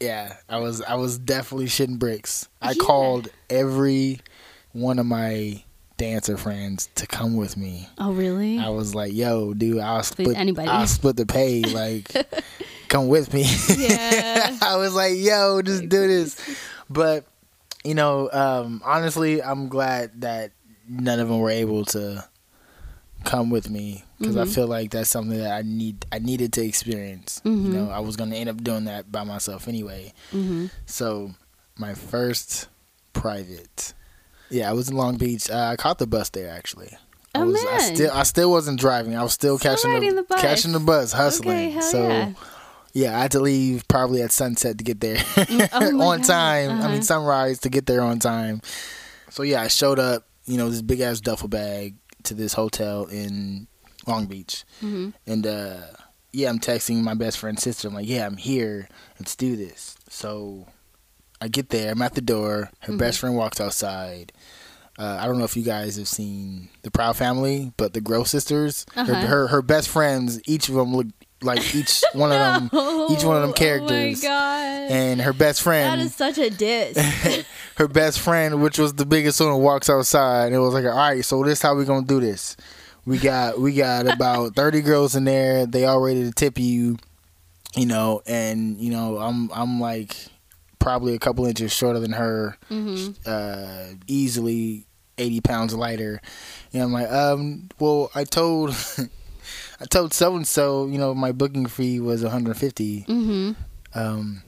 yeah, 0.00 0.36
I 0.48 0.58
was 0.58 0.82
I 0.82 0.94
was 0.94 1.18
definitely 1.18 1.66
shitting 1.66 1.98
bricks. 1.98 2.48
I 2.60 2.72
Yeah. 2.72 2.82
called 2.82 3.28
every 3.48 4.20
one 4.72 4.98
of 4.98 5.06
my 5.06 5.62
dancer 5.96 6.36
friends 6.36 6.88
to 6.96 7.06
come 7.06 7.36
with 7.36 7.56
me. 7.56 7.88
Oh, 7.98 8.12
really? 8.12 8.58
I 8.58 8.68
was 8.70 8.94
like, 8.94 9.12
"Yo, 9.14 9.54
dude, 9.54 9.78
I'll 9.78 10.02
split. 10.02 10.36
anybody. 10.36 10.68
I'll 10.68 10.86
split 10.88 11.16
the 11.16 11.24
pay. 11.26 11.62
Like, 11.62 12.10
come 12.88 13.08
with 13.08 13.32
me." 13.32 13.44
Yeah. 13.76 14.58
I 14.62 14.76
was 14.76 14.92
like, 14.94 15.14
"Yo, 15.16 15.62
just 15.62 15.88
do 15.88 16.06
this." 16.06 16.36
But 16.90 17.24
you 17.84 17.94
know, 17.94 18.30
um, 18.32 18.82
honestly, 18.84 19.42
I'm 19.42 19.68
glad 19.68 20.20
that 20.22 20.52
none 20.88 21.20
of 21.20 21.28
them 21.28 21.38
were 21.38 21.50
able 21.50 21.84
to 21.86 22.24
come 23.24 23.50
with 23.50 23.70
me 23.70 24.04
because 24.18 24.36
I 24.36 24.44
Mhm. 24.44 24.54
feel 24.54 24.66
like 24.66 24.90
that's 24.90 25.08
something 25.10 25.38
that 25.38 25.52
I 25.52 25.62
need. 25.62 26.04
I 26.12 26.18
needed 26.18 26.52
to 26.54 26.64
experience. 26.64 27.40
Mhm. 27.44 27.64
You 27.64 27.70
know, 27.72 27.90
I 27.90 28.00
was 28.00 28.16
gonna 28.16 28.36
end 28.36 28.48
up 28.50 28.62
doing 28.62 28.84
that 28.84 29.10
by 29.12 29.24
myself 29.24 29.66
anyway. 29.68 30.12
hmm 30.30 30.66
So, 30.86 31.34
my 31.78 31.94
first 31.94 32.68
private. 33.12 33.94
Yeah, 34.50 34.68
I 34.70 34.72
was 34.74 34.88
in 34.90 34.96
Long 34.96 35.16
Beach. 35.16 35.50
Uh, 35.50 35.70
I 35.72 35.76
caught 35.76 35.98
the 35.98 36.06
bus 36.06 36.28
there 36.30 36.50
actually. 36.50 36.96
I 37.34 37.40
Oh, 37.42 37.46
was, 37.46 37.60
I 37.64 37.78
man. 37.78 37.96
still 37.96 38.12
I 38.12 38.22
still 38.22 38.50
wasn't 38.50 38.78
driving. 38.78 39.16
I 39.16 39.22
was 39.22 39.32
still, 39.32 39.58
Still 39.58 39.72
catching 39.72 39.90
the, 40.00 40.10
the 40.16 40.22
bus. 40.22 40.40
catching 40.40 40.72
the 40.72 40.78
bus, 40.80 41.12
hustling. 41.12 41.70
Okay, 41.76 41.80
so 41.80 42.06
yeah. 42.08 42.32
Yeah, 42.94 43.18
I 43.18 43.22
had 43.22 43.32
to 43.32 43.40
leave 43.40 43.86
probably 43.88 44.22
at 44.22 44.30
sunset 44.32 44.78
to 44.78 44.84
get 44.84 45.00
there 45.00 45.18
oh 45.72 46.00
on 46.00 46.18
God. 46.18 46.24
time. 46.24 46.70
I 46.70 46.74
Uh-huh. 46.78 46.88
mean 46.88 47.02
sunrise 47.02 47.58
to 47.60 47.68
get 47.68 47.86
there 47.86 48.00
on 48.00 48.18
time. 48.20 48.62
So 49.30 49.42
yeah, 49.42 49.60
I 49.62 49.68
showed 49.68 49.98
up, 49.98 50.26
you 50.46 50.56
know, 50.56 50.70
this 50.70 50.80
big 50.82 51.00
ass 51.00 51.20
duffel 51.20 51.48
bag 51.48 51.96
to 52.22 52.34
this 52.34 52.52
hotel 52.54 53.06
in 53.06 53.66
Long 54.06 54.26
Beach. 54.26 54.64
hmm 54.80 55.10
And 55.26 55.46
uh 55.46 55.78
yeah, 56.32 56.48
I'm 56.50 56.58
texting 56.58 57.02
my 57.02 57.14
best 57.14 57.38
friend's 57.38 57.62
sister. 57.62 57.86
I'm 57.86 57.94
like, 57.94 58.08
"Yeah, 58.08 58.26
I'm 58.26 58.36
here. 58.36 58.88
Let's 59.20 59.36
do 59.36 59.54
this." 59.54 59.96
So 60.10 60.66
I 61.40 61.46
get 61.46 61.68
there. 61.70 61.92
I'm 61.92 62.02
at 62.02 62.14
the 62.14 62.20
door. 62.20 62.70
Her 62.80 62.92
Mhm. 62.92 62.98
best 62.98 63.18
friend 63.20 63.36
walks 63.36 63.60
outside. 63.60 64.32
Uh, 64.98 65.18
I 65.20 65.26
don't 65.26 65.38
know 65.38 65.44
if 65.44 65.56
you 65.56 65.62
guys 65.62 65.96
have 65.96 66.08
seen 66.08 66.70
the 66.82 66.90
Proud 66.90 67.16
Family, 67.16 67.72
but 67.76 67.92
the 67.94 68.00
Gross 68.00 68.30
sisters, 68.30 68.84
Uh-huh. 68.96 69.14
her, 69.14 69.26
her 69.26 69.46
her 69.48 69.62
best 69.62 69.88
friends, 69.88 70.40
each 70.44 70.68
of 70.68 70.74
them 70.76 70.94
look 70.94 71.06
like 71.44 71.74
each 71.74 72.02
one 72.12 72.32
of 72.32 72.38
them, 72.38 72.64
each 73.12 73.24
one 73.24 73.36
of 73.36 73.42
them 73.42 73.52
characters. 73.52 74.24
Oh 74.24 74.28
my 74.28 74.34
god. 74.34 74.90
and 74.92 75.20
her 75.20 75.32
best 75.32 75.62
friend, 75.62 76.00
That 76.00 76.04
is 76.06 76.14
such 76.14 76.38
a 76.38 76.50
diss. 76.50 76.96
her 77.76 77.88
best 77.88 78.20
friend, 78.20 78.62
which 78.62 78.78
was 78.78 78.94
the 78.94 79.06
biggest 79.06 79.40
one, 79.40 79.58
walks 79.60 79.88
outside, 79.90 80.46
and 80.46 80.54
it 80.54 80.58
was 80.58 80.74
like, 80.74 80.84
all 80.84 80.90
right, 80.90 81.24
so 81.24 81.42
this 81.44 81.62
how 81.62 81.74
we 81.74 81.84
gonna 81.84 82.06
do 82.06 82.20
this. 82.20 82.56
We 83.06 83.18
got 83.18 83.60
we 83.60 83.74
got 83.74 84.06
about 84.06 84.54
thirty 84.56 84.80
girls 84.80 85.14
in 85.14 85.24
there. 85.24 85.66
They 85.66 85.84
all 85.84 86.00
ready 86.00 86.22
to 86.24 86.32
tip 86.32 86.58
you, 86.58 86.96
you 87.76 87.86
know, 87.86 88.22
and 88.26 88.78
you 88.78 88.90
know 88.90 89.18
I'm 89.18 89.50
I'm 89.52 89.78
like 89.80 90.16
probably 90.78 91.14
a 91.14 91.18
couple 91.18 91.44
inches 91.46 91.72
shorter 91.72 91.98
than 92.00 92.12
her, 92.12 92.56
hmm 92.68 93.08
uh, 93.26 93.86
easily 94.06 94.86
eighty 95.18 95.40
pounds 95.40 95.74
lighter. 95.74 96.20
And 96.72 96.82
I'm 96.82 96.92
like, 96.92 97.10
um, 97.10 97.68
well, 97.78 98.10
I 98.14 98.24
told 98.24 98.74
I 99.80 99.84
told 99.86 100.12
so 100.14 100.34
and 100.36 100.46
so, 100.46 100.86
you 100.86 100.98
know, 100.98 101.14
my 101.14 101.32
booking 101.32 101.66
fee 101.66 102.00
was 102.00 102.22
150. 102.22 103.00
hmm 103.02 103.52
Um, 103.94 104.42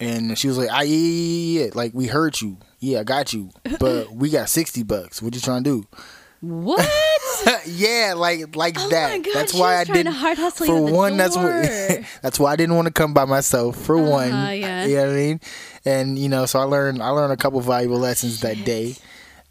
and 0.00 0.36
she 0.38 0.48
was 0.48 0.56
like, 0.58 0.70
"I 0.70 0.82
yeah, 0.84 0.96
yeah, 0.96 1.64
yeah, 1.66 1.70
like 1.74 1.92
we 1.94 2.06
heard 2.06 2.40
you. 2.40 2.56
Yeah, 2.78 3.00
I 3.00 3.04
got 3.04 3.32
you, 3.32 3.50
but 3.78 4.10
we 4.14 4.30
got 4.30 4.48
sixty 4.48 4.82
bucks. 4.82 5.20
What 5.20 5.34
you 5.34 5.40
trying 5.40 5.62
to 5.64 5.82
do?" 5.82 5.86
What? 6.40 6.88
yeah, 7.66 8.14
like 8.16 8.56
like 8.56 8.76
Oh 8.78 8.88
that. 8.88 9.22
god. 9.22 9.30
that's 9.34 9.52
why 9.52 9.76
I 9.76 9.84
didn't. 9.84 10.14
hard 10.14 10.38
hustle 10.38 10.64
For 10.66 10.80
one, 10.80 11.18
that's 11.18 11.36
what. 11.36 12.02
that's 12.22 12.38
why 12.40 12.52
I 12.52 12.56
didn't 12.56 12.76
want 12.76 12.86
to 12.88 12.92
come 12.94 13.12
by 13.12 13.26
myself. 13.26 13.76
For 13.76 13.96
Uh-huh, 13.98 14.10
one, 14.10 14.30
yeah. 14.58 14.86
you 14.86 14.96
know 14.96 15.02
what 15.06 15.12
I 15.12 15.14
mean. 15.16 15.40
And 15.84 16.18
you 16.18 16.30
know, 16.30 16.46
so 16.46 16.58
I 16.60 16.62
learned 16.64 17.02
I 17.02 17.10
learned 17.10 17.34
a 17.34 17.36
couple 17.36 17.60
valuable 17.60 17.98
lessons 17.98 18.40
that 18.40 18.64
day. 18.64 18.96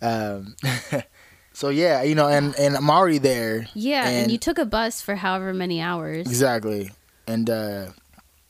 Um, 0.01 0.55
so 1.59 1.67
yeah, 1.69 2.01
you 2.03 2.15
know, 2.15 2.27
and 2.29 2.55
and 2.57 2.75
I'm 2.77 2.89
already 2.89 3.17
there. 3.19 3.67
yeah, 3.73 4.07
and, 4.07 4.15
and- 4.23 4.31
you 4.31 4.37
took 4.37 4.57
a 4.57 4.65
bus 4.65 5.01
for 5.01 5.15
however 5.15 5.53
many 5.53 5.81
hours. 5.81 6.25
Exactly. 6.27 6.91
And 7.27 7.49
uh 7.49 7.87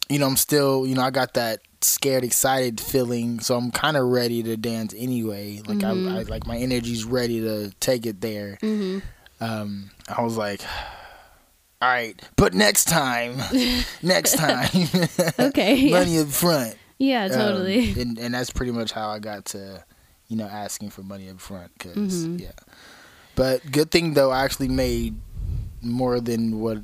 you 0.10 0.18
know, 0.20 0.28
I'm 0.28 0.38
still, 0.38 0.88
you 0.88 0.96
know, 0.96 1.04
I 1.04 1.12
got 1.12 1.34
that 1.36 1.60
scared, 1.82 2.24
excited 2.24 2.80
feeling, 2.82 3.40
so 3.40 3.56
I'm 3.56 3.70
kind 3.72 3.96
of 3.98 4.06
ready 4.08 4.42
to 4.44 4.58
dance 4.58 4.94
anyway. 4.98 5.62
Like 5.68 5.84
I, 5.84 5.90
I 5.92 6.24
like 6.24 6.48
my 6.48 6.58
energy's 6.58 7.04
ready 7.06 7.42
to 7.42 7.72
take 7.80 8.06
it 8.06 8.22
there. 8.22 8.58
hmm 8.62 9.00
Um 9.42 9.92
I 10.08 10.22
was 10.22 10.38
like 10.38 10.62
all 11.82 11.88
right, 11.88 12.20
but 12.36 12.54
next 12.54 12.86
time, 12.90 13.38
next 14.04 14.34
time, 14.36 14.70
Okay. 15.40 15.76
yeah. 15.76 15.92
money 16.00 16.20
up 16.20 16.28
front. 16.28 16.76
Yeah, 16.98 17.26
Um, 17.26 17.32
totally. 17.32 18.02
and 18.02 18.18
and 18.20 18.34
that's 18.34 18.50
pretty 18.52 18.74
much 18.74 18.92
how 18.92 19.10
I 19.10 19.20
got 19.20 19.46
to, 19.56 19.84
you 20.28 20.36
know, 20.36 20.48
asking 20.66 20.90
for 20.90 21.04
money 21.04 21.30
up 21.30 21.40
front. 21.40 21.72
because 21.78 21.96
Mhm. 22.28 22.42
yeah. 22.42 22.52
But 23.36 23.72
good 23.72 23.92
thing 23.92 24.14
though, 24.14 24.32
I 24.32 24.44
actually 24.44 24.68
made 24.70 25.16
more 25.82 26.20
than 26.20 26.60
what, 26.60 26.80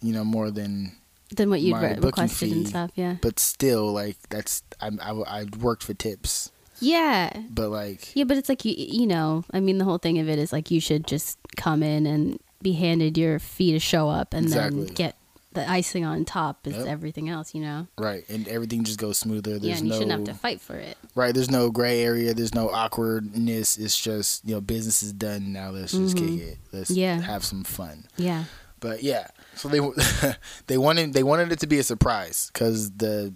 you 0.00 0.12
know, 0.12 0.24
more 0.24 0.50
than 0.50 0.92
than 1.36 1.48
what 1.48 1.60
you'd 1.60 1.76
re- 1.78 1.96
requested 2.00 2.52
and 2.52 2.68
stuff. 2.68 2.90
Yeah. 2.94 3.16
but 3.22 3.38
still 3.38 3.92
like 3.92 4.16
that's 4.28 4.62
I, 4.80 4.90
I 5.00 5.40
I 5.40 5.44
worked 5.60 5.82
for 5.84 5.94
tips, 5.94 6.50
Yeah. 6.80 7.30
but 7.50 7.70
like 7.70 8.14
Yeah, 8.14 8.24
but 8.24 8.36
it's 8.36 8.48
like 8.48 8.64
you 8.64 8.74
you 8.76 9.06
know, 9.06 9.44
I 9.52 9.60
mean 9.60 9.78
the 9.78 9.84
whole 9.84 9.98
thing 9.98 10.18
of 10.18 10.28
it 10.28 10.38
is 10.38 10.52
like 10.52 10.70
you 10.70 10.80
should 10.80 11.06
just 11.06 11.38
come 11.56 11.82
in 11.82 12.06
and 12.06 12.38
be 12.60 12.72
handed 12.72 13.16
your 13.16 13.38
fee 13.38 13.72
to 13.72 13.78
show 13.78 14.08
up 14.08 14.34
and 14.34 14.46
Exactly. 14.46 14.84
then 14.86 14.94
get 14.94 15.16
the 15.54 15.68
icing 15.70 16.04
on 16.04 16.24
top 16.24 16.66
is 16.66 16.74
Yep. 16.76 16.86
everything 16.86 17.28
else, 17.28 17.54
you 17.54 17.60
know. 17.60 17.86
right, 17.98 18.24
and 18.28 18.48
everything 18.48 18.84
just 18.84 18.98
goes 18.98 19.18
smoother. 19.18 19.56
yeah, 19.60 19.76
and 19.76 19.84
you 19.84 19.90
no 19.90 19.98
shouldn't 19.98 20.10
have 20.12 20.24
to 20.24 20.34
fight 20.34 20.60
for 20.60 20.76
it. 20.76 20.96
right. 21.14 21.34
There's 21.34 21.50
no 21.50 21.70
gray 21.70 22.02
area. 22.02 22.32
There's 22.34 22.54
no 22.54 22.68
awkwardness. 22.70 23.76
It's 23.78 23.98
just 23.98 24.44
you 24.46 24.54
know 24.54 24.60
business 24.60 25.02
is 25.02 25.12
done 25.12 25.52
now. 25.52 25.70
Let's 25.70 25.92
just 25.92 26.16
Mhm. 26.16 26.18
kick 26.38 26.48
it. 26.48 26.58
Let's 26.72 26.90
Yeah. 26.90 27.20
have 27.20 27.44
some 27.44 27.64
fun. 27.64 28.06
Yeah. 28.16 28.44
But 28.80 29.02
yeah, 29.02 29.28
so 29.54 29.68
they 29.68 29.80
they 30.66 30.78
wanted 30.78 31.12
they 31.12 31.22
wanted 31.22 31.52
it 31.52 31.60
to 31.60 31.66
be 31.66 31.78
a 31.78 31.84
surprise 31.84 32.50
because 32.52 32.90
the 32.92 33.34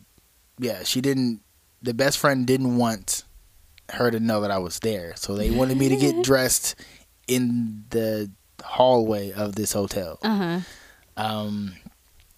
yeah 0.59 0.83
she 0.85 1.01
didn't 1.01 1.43
the 1.83 1.95
best 1.95 2.19
friend 2.19 2.47
didn't 2.47 2.77
want 2.79 3.23
her 3.91 4.11
to 4.11 4.19
know 4.19 4.41
that 4.41 4.51
I 4.51 4.59
was 4.59 4.81
there, 4.81 5.13
so 5.17 5.37
they 5.37 5.51
wanted 5.53 5.77
me 5.77 5.89
to 5.91 5.97
get 5.97 6.25
dressed 6.25 6.75
in 7.29 7.85
the 7.91 8.31
hallway 8.65 9.31
of 9.33 9.55
this 9.55 9.73
hotel. 9.73 10.19
Uh 10.23 10.37
huh. 10.37 10.61
Um, 11.17 11.75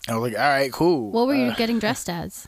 I 0.08 0.16
was 0.16 0.30
like, 0.32 0.40
all 0.40 0.48
right, 0.48 0.72
cool. 0.72 1.10
What 1.10 1.26
were 1.26 1.34
you 1.34 1.50
Uh, 1.50 1.54
getting 1.56 1.78
dressed 1.84 2.08
as? 2.08 2.46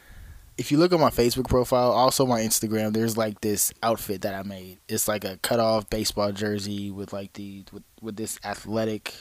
if 0.59 0.71
you 0.71 0.77
look 0.77 0.93
at 0.93 1.01
my 1.01 1.09
Facebook 1.11 1.49
profile, 1.49 1.91
also 1.91 2.27
my 2.27 2.41
Instagram, 2.41 2.93
there's 2.93 3.17
like 3.17 3.41
this 3.41 3.73
outfit 3.83 4.21
that 4.23 4.35
I 4.35 4.43
made. 4.43 4.79
It's 4.89 5.09
like 5.09 5.25
a 5.25 5.39
cut 5.39 5.59
off 5.59 5.89
baseball 5.89 6.33
jersey 6.33 6.91
with 6.91 7.13
like 7.15 7.33
the 7.33 7.65
with, 7.73 7.83
with 8.03 8.17
this 8.17 8.39
athletic 8.45 9.15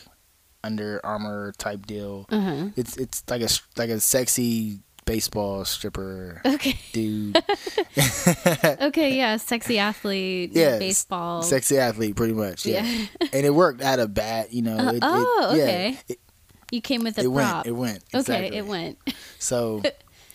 Under 0.66 1.00
Armour 1.06 1.54
type 1.58 1.86
deal. 1.86 2.26
Uh 2.30 2.40
huh. 2.42 2.66
It's 2.76 2.98
it's 2.98 3.24
like 3.30 3.42
a 3.42 3.48
like 3.78 3.90
a 3.90 4.02
sexy 4.02 4.80
baseball 5.06 5.64
stripper 5.66 6.42
Okay. 6.46 6.78
dude, 6.92 7.38
Okay. 8.82 9.16
Yeah. 9.18 9.38
Sexy 9.38 9.80
athlete. 9.80 10.52
Yeah, 10.54 10.78
Baseball. 10.78 11.42
sexy 11.42 11.78
athlete, 11.78 12.16
pretty 12.16 12.34
much. 12.34 12.66
Yeah, 12.66 12.84
Yeah. 12.84 13.06
and 13.34 13.46
it 13.46 13.52
worked 13.54 13.82
out 13.82 14.00
of 14.00 14.14
bat. 14.14 14.52
You 14.54 14.64
know. 14.64 14.78
Uh, 14.78 14.90
it, 14.92 14.96
it- 14.96 15.04
oh, 15.04 15.54
yeah, 15.56 15.64
okay. 15.64 16.00
it, 16.10 16.20
You 16.72 16.82
came 16.82 17.04
with 17.04 17.18
a 17.18 17.22
it 17.22 17.28
went. 17.28 17.48
prop. 17.50 17.68
It 17.68 17.72
went. 17.72 18.04
Okay. 18.14 18.50
It 18.56 18.66
went. 18.66 18.98
So, 19.42 19.82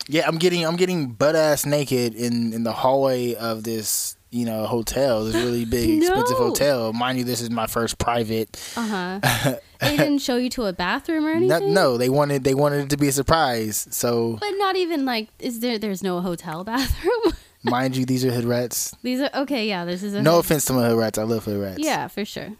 yeah, 0.07 0.27
I'm 0.27 0.37
getting 0.37 0.65
I'm 0.65 0.75
getting 0.77 1.09
butt 1.11 1.35
ass 1.35 1.65
naked 1.65 2.15
in 2.15 2.53
in 2.53 2.63
the 2.63 2.71
hallway 2.73 3.35
of 3.35 3.63
this 3.63 4.17
you 4.31 4.45
know 4.45 4.65
hotel, 4.65 5.23
this 5.25 5.35
really 5.35 5.63
big 5.77 6.01
expensive 6.01 6.37
hotel. 6.37 6.91
Mind 6.91 7.17
you, 7.19 7.23
this 7.23 7.39
is 7.39 7.49
my 7.51 7.67
first 7.67 7.97
private. 7.99 8.59
Uh 8.75 9.19
huh. 9.21 9.55
they 9.81 9.95
didn't 9.97 10.19
show 10.19 10.37
you 10.37 10.49
to 10.51 10.65
a 10.65 10.73
bathroom 10.73 11.25
or 11.25 11.31
anything. 11.31 11.73
no, 11.73 11.97
they 11.97 12.09
wanted 12.09 12.43
they 12.43 12.55
wanted 12.55 12.85
it 12.85 12.89
to 12.89 12.97
be 12.97 13.07
a 13.07 13.11
surprise. 13.11 13.87
So, 13.91 14.37
But 14.39 14.51
not 14.57 14.75
even 14.75 15.05
like 15.05 15.29
is 15.39 15.59
there? 15.59 15.77
There's 15.77 16.01
no 16.03 16.19
hotel 16.21 16.63
bathroom. 16.73 17.33
mind 17.63 17.95
you, 17.95 18.05
these 18.05 18.25
are 18.25 18.31
hood 18.31 18.45
rats. 18.45 18.95
These 19.03 19.21
are 19.21 19.29
okay. 19.35 19.67
Yeah. 19.67 19.85
This 19.85 20.01
is 20.03 20.13
a 20.15 20.21
No 20.21 20.39
offense 20.39 20.65
to 20.65 20.73
my 20.73 20.89
hood 20.89 20.97
rats, 20.97 21.17
I 21.17 21.23
love 21.23 21.45
hood 21.45 21.61
rats. 21.61 21.77
Yeah, 21.79 22.07
for 22.07 22.25
sure. 22.25 22.53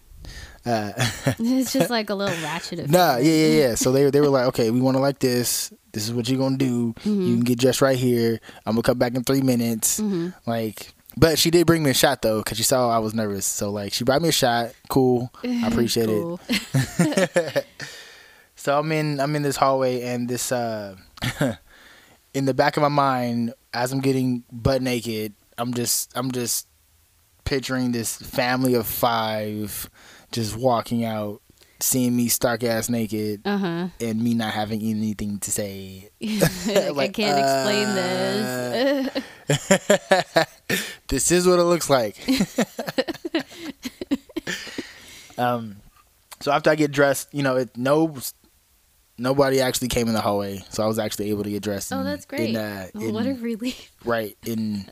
Uh, 0.66 0.92
It's 1.40 1.72
just 1.74 1.90
like 1.90 2.10
a 2.10 2.16
little 2.16 2.36
ratchet. 2.44 2.80
of 2.80 2.90
Nah, 2.90 3.18
yeah, 3.18 3.32
yeah, 3.32 3.48
yeah. 3.68 3.76
So 3.76 3.92
they 3.92 4.10
they 4.10 4.22
were 4.22 4.30
like, 4.30 4.46
okay, 4.48 4.72
we 4.72 4.82
want 4.82 4.96
to 4.98 5.02
like 5.02 5.20
this. 5.20 5.72
This 5.92 6.04
is 6.04 6.14
what 6.14 6.28
you're 6.28 6.40
gonna 6.40 6.58
do. 6.58 6.94
Mm-hmm. 7.00 7.22
You 7.22 7.36
can 7.36 7.44
get 7.44 7.60
dressed 7.60 7.82
right 7.82 7.98
here. 7.98 8.40
I'm 8.66 8.74
gonna 8.74 8.82
come 8.84 8.98
back 8.98 9.16
in 9.16 9.24
three 9.24 9.42
minutes. 9.42 10.00
Mm-hmm. 10.02 10.30
Like, 10.50 10.94
but 11.18 11.38
she 11.40 11.52
did 11.52 11.66
bring 11.68 11.84
me 11.84 11.92
a 11.92 11.94
shot 11.94 12.22
though, 12.22 12.42
cause 12.44 12.58
she 12.58 12.64
saw 12.64 12.90
I 12.90 12.98
was 13.00 13.14
nervous. 13.14 13.46
So 13.46 13.70
like, 13.72 13.94
she 13.94 14.04
brought 14.04 14.22
me 14.22 14.30
a 14.30 14.34
shot. 14.34 14.74
Cool, 14.90 15.32
I 15.44 15.68
appreciate 15.68 16.10
it. 16.10 17.66
So 18.58 18.80
I'm 18.80 18.92
in 18.92 19.20
I'm 19.20 19.36
in 19.36 19.44
this 19.44 19.58
hallway 19.58 20.02
and 20.02 20.28
this 20.28 20.52
uh 20.52 20.96
in 22.34 22.46
the 22.46 22.54
back 22.56 22.78
of 22.78 22.82
my 22.82 22.90
mind 22.90 23.54
as 23.74 23.92
I'm 23.92 24.00
getting 24.02 24.44
butt 24.52 24.82
naked, 24.82 25.34
I'm 25.60 25.72
just 25.74 26.12
I'm 26.18 26.32
just 26.32 26.68
picturing 27.44 27.92
this 27.92 28.18
family 28.18 28.74
of 28.74 28.88
5 28.88 29.88
just 30.36 30.56
walking 30.58 31.04
out 31.06 31.42
seeing 31.80 32.16
me 32.16 32.28
stark 32.30 32.64
ass 32.64 32.90
naked 32.90 33.42
Uh 33.46 33.58
huh. 33.58 33.88
and 34.00 34.22
me 34.24 34.34
not 34.34 34.54
having 34.54 34.82
anything 34.82 35.40
to 35.40 35.52
say. 35.52 36.10
like, 36.22 36.98
I 36.98 37.08
can't 37.10 37.40
explain 37.40 37.88
uh, 37.88 39.10
this. 39.48 40.48
this 41.08 41.32
is 41.32 41.48
what 41.48 41.60
it 41.60 41.64
looks 41.64 41.90
like. 41.90 42.18
um, 45.38 45.78
so 46.42 46.52
after 46.52 46.70
I 46.70 46.76
get 46.76 46.92
dressed, 46.92 47.34
you 47.34 47.44
know, 47.44 47.56
it 47.58 47.76
no 47.78 48.16
nobody 49.18 49.62
actually 49.62 49.88
came 49.88 50.08
in 50.08 50.14
the 50.14 50.22
hallway, 50.22 50.64
so 50.70 50.84
I 50.84 50.88
was 50.88 51.00
actually 51.00 51.30
able 51.30 51.44
to 51.44 51.50
get 51.50 51.64
dressed. 51.64 51.92
oh, 51.94 52.00
in- 52.00 52.06
that's 52.06 52.26
great. 52.26 52.50
In, 52.52 52.56
uh, 52.58 52.88
Oh, 52.96 53.12
what 53.12 53.26
a 53.26 53.34
relief. 53.34 53.92
right 54.04 54.38
in. 54.46 54.86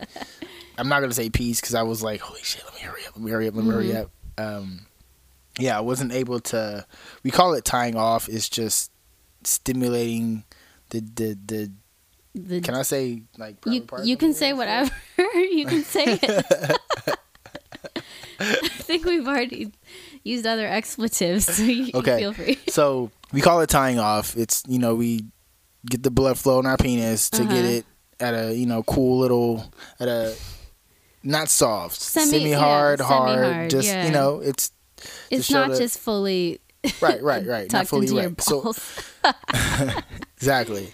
I'm 0.77 0.87
not 0.89 1.01
gonna 1.01 1.13
say 1.13 1.29
peace 1.29 1.59
because 1.61 1.75
I 1.75 1.83
was 1.83 2.01
like, 2.03 2.19
holy 2.21 2.41
shit, 2.43 2.63
let 2.65 2.73
me 2.73 2.79
hurry 2.81 3.05
up, 3.05 3.15
let 3.15 3.23
me 3.23 3.31
hurry 3.31 3.47
up, 3.47 3.55
let 3.55 3.65
me 3.65 3.71
hurry 3.71 3.89
Mhm. 3.89 4.01
up. 4.01 4.11
Um, 4.37 4.85
yeah, 5.59 5.77
I 5.77 5.81
wasn't 5.81 6.11
able 6.13 6.39
to. 6.39 6.85
We 7.23 7.31
call 7.31 7.53
it 7.53 7.63
tying 7.65 7.95
off. 7.95 8.27
It's 8.29 8.49
just 8.49 8.91
stimulating 9.43 10.43
the 10.89 10.99
the 11.01 11.37
the. 11.45 11.71
The, 12.35 12.61
Can 12.61 12.73
I 12.73 12.81
say 12.81 13.21
like 13.37 13.57
you 13.67 13.85
you 14.03 14.17
can 14.17 14.33
say 14.33 14.53
whatever 14.53 14.89
you 15.35 15.67
can 15.67 15.83
say 15.83 16.17
it. 16.21 16.79
I 18.39 18.55
think 18.69 19.05
we've 19.05 19.27
already 19.27 19.71
used 20.23 20.45
other 20.45 20.67
expletives, 20.67 21.45
so 21.45 21.63
you, 21.63 21.83
you 21.85 21.91
Okay. 21.93 22.17
feel 22.17 22.33
free. 22.33 22.59
So 22.69 23.11
we 23.31 23.41
call 23.41 23.61
it 23.61 23.69
tying 23.69 23.99
off. 23.99 24.35
It's 24.35 24.63
you 24.67 24.79
know 24.79 24.95
we 24.95 25.25
get 25.89 26.01
the 26.03 26.11
blood 26.11 26.37
flow 26.39 26.59
in 26.59 26.65
our 26.65 26.77
penis 26.77 27.29
to 27.31 27.43
get 27.43 27.51
Uh-huh. 27.51 27.67
it 27.67 27.85
at 28.19 28.33
a 28.33 28.53
you 28.55 28.65
know 28.65 28.83
cool 28.83 29.19
little 29.19 29.71
at 29.99 30.07
a 30.07 30.35
not 31.23 31.49
soft 31.49 31.99
Semi- 32.01 32.25
semi 32.31 32.49
yeah, 32.51 32.59
hard 32.59 32.99
hard 32.99 33.37
semi-hard, 33.39 33.69
just 33.69 33.87
yeah. 33.87 34.05
you 34.05 34.11
know 34.11 34.39
it's 34.39 34.71
It's 35.31 35.49
not 35.51 35.71
that- 35.71 35.77
just 35.79 35.99
fully 35.99 36.59
right 37.01 37.21
right 37.23 37.45
right. 37.45 37.71
Not 37.71 37.87
fully 37.87 38.07
right 38.11 38.39
so 38.41 38.73
exactly. 40.37 40.91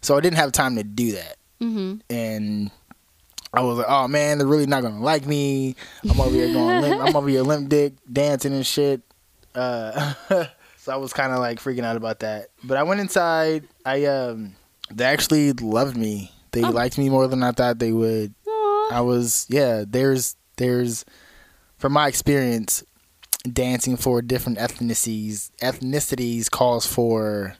So 0.00 0.16
I 0.16 0.20
didn't 0.20 0.36
have 0.38 0.52
time 0.52 0.76
to 0.76 0.84
do 0.84 1.12
that. 1.12 1.36
Hmm 1.60 1.96
and 2.10 2.70
I 3.54 3.60
was 3.60 3.78
like 3.78 3.86
oh 3.88 4.08
man 4.08 4.38
they're 4.38 4.46
really 4.46 4.66
not 4.66 4.82
gonna 4.82 5.00
like 5.00 5.26
me. 5.26 5.76
I'm 6.08 6.20
over 6.20 6.30
here 6.34 6.52
going 6.52 6.80
limp. 6.82 7.00
I'm 7.02 7.16
over 7.16 7.28
here 7.28 7.42
limp 7.42 7.68
dick 7.68 7.94
dancing 8.12 8.52
and 8.54 8.66
shit. 8.66 9.02
Uh 9.54 10.14
so 10.78 10.92
I 10.92 10.96
was 10.96 11.12
kind 11.12 11.32
of 11.32 11.38
like 11.38 11.58
freaking 11.60 11.84
out 11.84 11.96
about 11.96 12.20
that. 12.20 12.48
But 12.64 12.76
I 12.78 12.82
went 12.82 13.00
inside. 13.00 13.68
I 13.84 14.04
um 14.06 14.54
they 14.90 15.04
actually 15.04 15.52
loved 15.52 15.96
me. 15.96 16.32
They 16.52 16.62
Oh. 16.62 16.70
liked 16.70 16.98
me 16.98 17.08
more 17.08 17.26
than 17.28 17.42
I 17.42 17.52
thought 17.52 17.78
they 17.78 17.92
would. 17.92 18.34
Aw. 18.46 18.88
I 18.92 19.00
was 19.00 19.46
yeah. 19.48 19.84
There's 19.86 20.36
there's 20.56 21.04
from 21.78 21.92
my 21.92 22.08
experience, 22.08 22.84
dancing 23.50 23.96
for 23.96 24.22
different 24.22 24.58
ethnicities 24.58 25.50
ethnicities 25.60 26.50
calls 26.50 26.86
for 26.86 27.56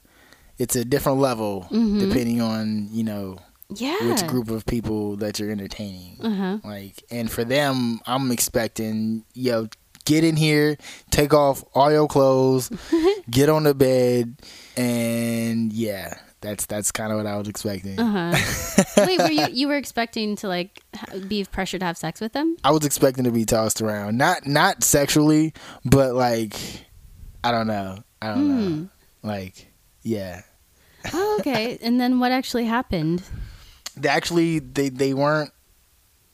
it's 0.58 0.76
a 0.76 0.84
different 0.84 1.18
level 1.18 1.66
Mhm. 1.70 2.00
depending 2.00 2.40
on 2.40 2.88
you 2.92 3.02
know 3.04 3.38
yeah. 3.74 4.08
which 4.10 4.26
group 4.26 4.50
of 4.50 4.66
people 4.66 5.16
that 5.16 5.38
you're 5.38 5.50
entertaining. 5.50 6.18
Uh 6.20 6.30
huh. 6.34 6.58
Like 6.62 7.02
and 7.10 7.30
for 7.30 7.42
them, 7.42 8.00
I'm 8.06 8.30
expecting 8.30 9.24
yo 9.34 9.68
get 10.04 10.24
in 10.24 10.36
here, 10.36 10.76
take 11.10 11.32
off 11.32 11.64
all 11.74 11.90
your 11.90 12.06
clothes, 12.06 12.70
get 13.30 13.48
on 13.48 13.62
the 13.62 13.74
bed, 13.74 14.36
and 14.76 15.72
yeah. 15.72 16.18
That's 16.42 16.66
that's 16.66 16.90
kind 16.92 17.12
of 17.12 17.18
what 17.18 17.26
I 17.26 17.37
was 17.38 17.49
expecting. 17.49 17.99
Uh 17.99 18.32
huh. 18.34 18.84
Wait, 19.06 19.18
were 19.18 19.30
you 19.30 19.46
you 19.52 19.68
were 19.68 19.76
expecting 19.76 20.37
to 20.37 20.49
like 20.49 20.80
be 21.28 21.44
pressured 21.44 21.80
to 21.80 21.87
have 21.87 21.96
sex 21.96 22.20
with 22.20 22.32
them? 22.32 22.56
I 22.64 22.72
was 22.72 22.84
expecting 22.84 23.25
to 23.25 23.30
be 23.30 23.44
tossed 23.44 23.80
around, 23.80 24.18
not 24.18 24.46
not 24.46 24.82
sexually, 24.84 25.54
but 25.84 26.14
like 26.14 26.54
I 27.44 27.52
don't 27.52 27.66
know, 27.68 27.99
I 28.20 28.26
don't 28.34 28.38
Hmm. 28.38 28.80
know, 28.82 28.88
like 29.22 29.72
yeah. 30.02 30.42
Oh, 31.12 31.37
okay. 31.40 31.78
and 31.82 32.00
then 32.00 32.20
what 32.20 32.32
actually 32.32 32.64
happened? 32.64 33.22
They 33.96 34.08
actually 34.08 34.58
they 34.58 34.88
they 34.88 35.14
weren't. 35.14 35.50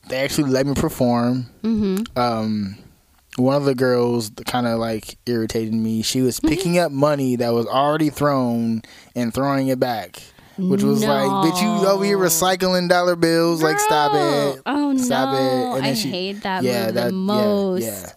They 0.08 0.16
actually 0.16 0.50
let 0.50 0.66
me 0.66 0.74
perform. 0.74 1.46
Mm-hmm. 1.62 2.18
Um, 2.18 2.78
one 3.38 3.56
of 3.56 3.64
the 3.64 3.74
girls 3.74 4.30
kind 4.46 4.66
of 4.66 4.78
like 4.78 5.18
irritated 5.26 5.74
me. 5.74 6.02
She 6.02 6.20
was 6.20 6.38
mm-hmm. 6.38 6.48
picking 6.48 6.78
up 6.78 6.92
money 6.92 7.36
that 7.36 7.50
was 7.50 7.66
already 7.66 8.10
thrown 8.10 8.82
and 9.14 9.32
throwing 9.32 9.68
it 9.68 9.78
back. 9.78 10.20
Which 10.58 10.82
was 10.82 11.04
like, 11.04 11.28
bitch, 11.28 11.62
you 11.62 11.86
over 11.86 12.04
here 12.04 12.18
No. 12.18 12.24
recycling 12.24 12.88
dollar 12.88 13.14
bills? 13.14 13.62
Like, 13.62 13.78
stop 13.78 14.10
it. 14.12 14.62
Oh 14.66 14.96
Stop 14.96 15.32
no! 15.32 15.76
it. 15.76 15.84
I 15.84 15.94
she- 15.94 16.10
hate 16.10 16.42
that 16.42 16.64
yeah, 16.64 16.86
move 16.86 16.94
that 16.94 17.06
the 17.06 17.12
most. 17.12 17.82
Yeah, 17.84 18.00
yeah. 18.00 18.12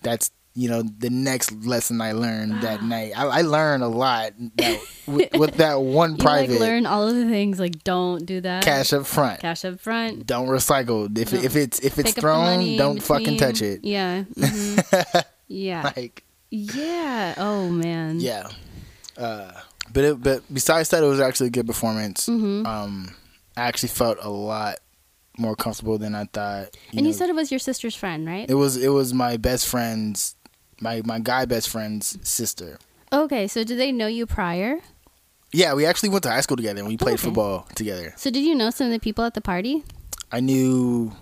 That's 0.00 0.30
you 0.58 0.68
know 0.68 0.82
the 0.82 1.08
next 1.08 1.52
lesson 1.64 2.00
I 2.00 2.10
learned 2.12 2.62
that 2.62 2.82
night. 2.94 3.12
I, 3.16 3.26
I 3.26 3.40
learned 3.42 3.84
a 3.84 3.88
lot 3.88 4.32
that, 4.56 4.80
with, 5.06 5.32
with 5.34 5.54
that 5.58 5.80
one 5.80 6.12
You 6.12 6.16
private 6.18 6.50
like 6.50 6.60
learn 6.60 6.84
all 6.84 7.06
of 7.06 7.14
the 7.14 7.26
things 7.26 7.60
like 7.60 7.84
don't 7.84 8.26
do 8.26 8.40
that. 8.40 8.64
cash 8.64 8.92
up 8.92 9.06
front. 9.06 9.38
Cash 9.40 9.64
up 9.64 9.78
front. 9.78 10.26
Don't 10.26 10.48
recycle. 10.48 11.16
If 11.16 11.30
Don't 11.30 11.44
if 11.44 11.54
it's 11.54 11.78
if 11.78 11.98
it's 11.98 12.08
pick 12.08 12.08
up 12.08 12.14
the 12.16 12.20
thrown, 12.22 12.76
don't 12.76 13.00
fucking 13.00 13.36
touch 13.38 13.62
it. 13.62 13.84
Yeah. 13.84 14.24
mhm. 14.34 15.24
yeah. 15.46 15.92
Like 15.96 16.24
Yeah. 16.50 17.34
Oh 17.38 17.68
man. 17.68 18.18
yeah. 18.18 18.48
Uh, 19.16 19.52
but 19.92 20.04
it, 20.04 20.22
but 20.22 20.42
besides 20.52 20.88
that, 20.90 21.02
it 21.04 21.06
was 21.06 21.20
actually 21.20 21.48
a 21.48 21.50
good 21.50 21.66
performance. 21.68 22.26
hmm 22.26 22.66
Um, 22.66 23.14
I 23.56 23.62
actually 23.62 23.90
felt 23.90 24.18
a 24.20 24.30
lot 24.30 24.76
more 25.38 25.54
comfortable 25.54 25.98
than 25.98 26.14
I 26.16 26.24
thought. 26.24 26.76
and 26.96 27.06
you 27.06 27.12
said 27.12 27.28
it 27.28 27.34
was 27.34 27.50
your 27.52 27.60
sister's 27.60 27.94
friend, 27.94 28.26
right? 28.26 28.48
it 28.50 28.54
was 28.54 28.76
it 28.76 28.88
was 28.88 29.14
my 29.14 29.36
best 29.36 29.68
friend's 29.68 30.34
my 30.80 31.02
my 31.04 31.18
guy 31.18 31.44
best 31.44 31.68
friend's 31.68 32.18
sister. 32.28 32.78
okay. 33.12 33.46
So 33.48 33.64
did 33.64 33.78
they 33.78 33.92
know 33.92 34.06
you 34.06 34.26
prior? 34.26 34.80
Yeah, 35.52 35.72
we 35.74 35.86
actually 35.86 36.10
went 36.10 36.24
to 36.24 36.30
high 36.30 36.42
school 36.42 36.56
together 36.58 36.80
and 36.80 36.88
we 36.88 36.96
played 36.98 37.14
Okay. 37.14 37.22
football 37.24 37.66
together. 37.74 38.12
So 38.16 38.30
did 38.30 38.40
you 38.44 38.54
know 38.54 38.68
some 38.70 38.86
of 38.88 38.92
the 38.92 38.98
people 39.00 39.24
at 39.24 39.32
the 39.34 39.40
party? 39.40 39.82
I 40.30 40.40
knew 40.40 41.12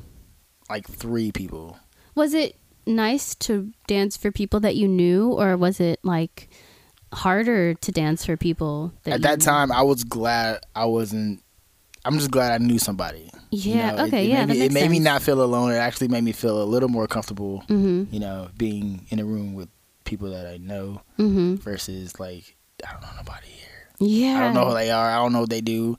like 0.69 0.87
three 0.89 1.31
people. 1.31 1.79
Was 2.17 2.35
it 2.35 2.57
nice 2.87 3.35
to 3.37 3.71
dance 3.87 4.17
for 4.17 4.33
people 4.33 4.59
that 4.61 4.75
you 4.75 4.89
knew, 4.89 5.31
or 5.33 5.57
was 5.57 5.79
it 5.81 6.01
like 6.03 6.49
harder 7.13 7.75
to 7.75 7.93
dance 7.93 8.25
for 8.27 8.37
people 8.37 8.93
that 9.05 9.15
At 9.15 9.23
that 9.23 9.41
time, 9.41 9.71
I 9.71 9.83
was 9.83 10.03
glad 10.05 10.61
I 10.75 10.87
wasn't. 10.87 11.41
I'm 12.07 12.19
just 12.19 12.31
glad 12.31 12.53
I 12.61 12.65
knew 12.65 12.79
somebody. 12.79 13.31
you 13.51 13.75
Yeah. 13.75 13.93
know? 13.97 14.05
Okay. 14.07 14.25
it, 14.27 14.29
yeah. 14.31 14.47
Made 14.47 14.57
me, 14.59 14.67
it 14.67 14.73
made 14.73 14.91
me 14.91 14.99
not 14.99 15.23
feel 15.23 15.43
alone. 15.43 15.73
It 15.73 15.77
actually 15.77 16.09
made 16.09 16.25
me 16.25 16.33
feel 16.33 16.63
a 16.63 16.65
little 16.65 16.89
more 16.89 17.07
comfortable. 17.07 17.63
Mm-hmm. 17.69 18.15
You 18.15 18.21
know, 18.21 18.49
being 18.57 19.07
in 19.11 19.19
a 19.19 19.25
room 19.25 19.55
with 19.55 19.69
people 20.05 20.31
that 20.31 20.47
I 20.47 20.57
know 20.59 21.03
Mm-hmm. 21.19 21.57
versus 21.57 22.19
like 22.21 22.57
I 22.87 22.93
don't 22.93 23.03
know 23.03 23.09
nobody 23.17 23.49
here. 23.49 23.63
Yeah. 23.99 24.37
I 24.39 24.41
don't 24.45 24.55
know 24.55 24.69
who 24.69 24.75
they 24.75 24.91
are. 24.91 25.11
I 25.11 25.17
don't 25.17 25.33
know 25.33 25.41
what 25.41 25.51
they 25.51 25.61
do. 25.63 25.97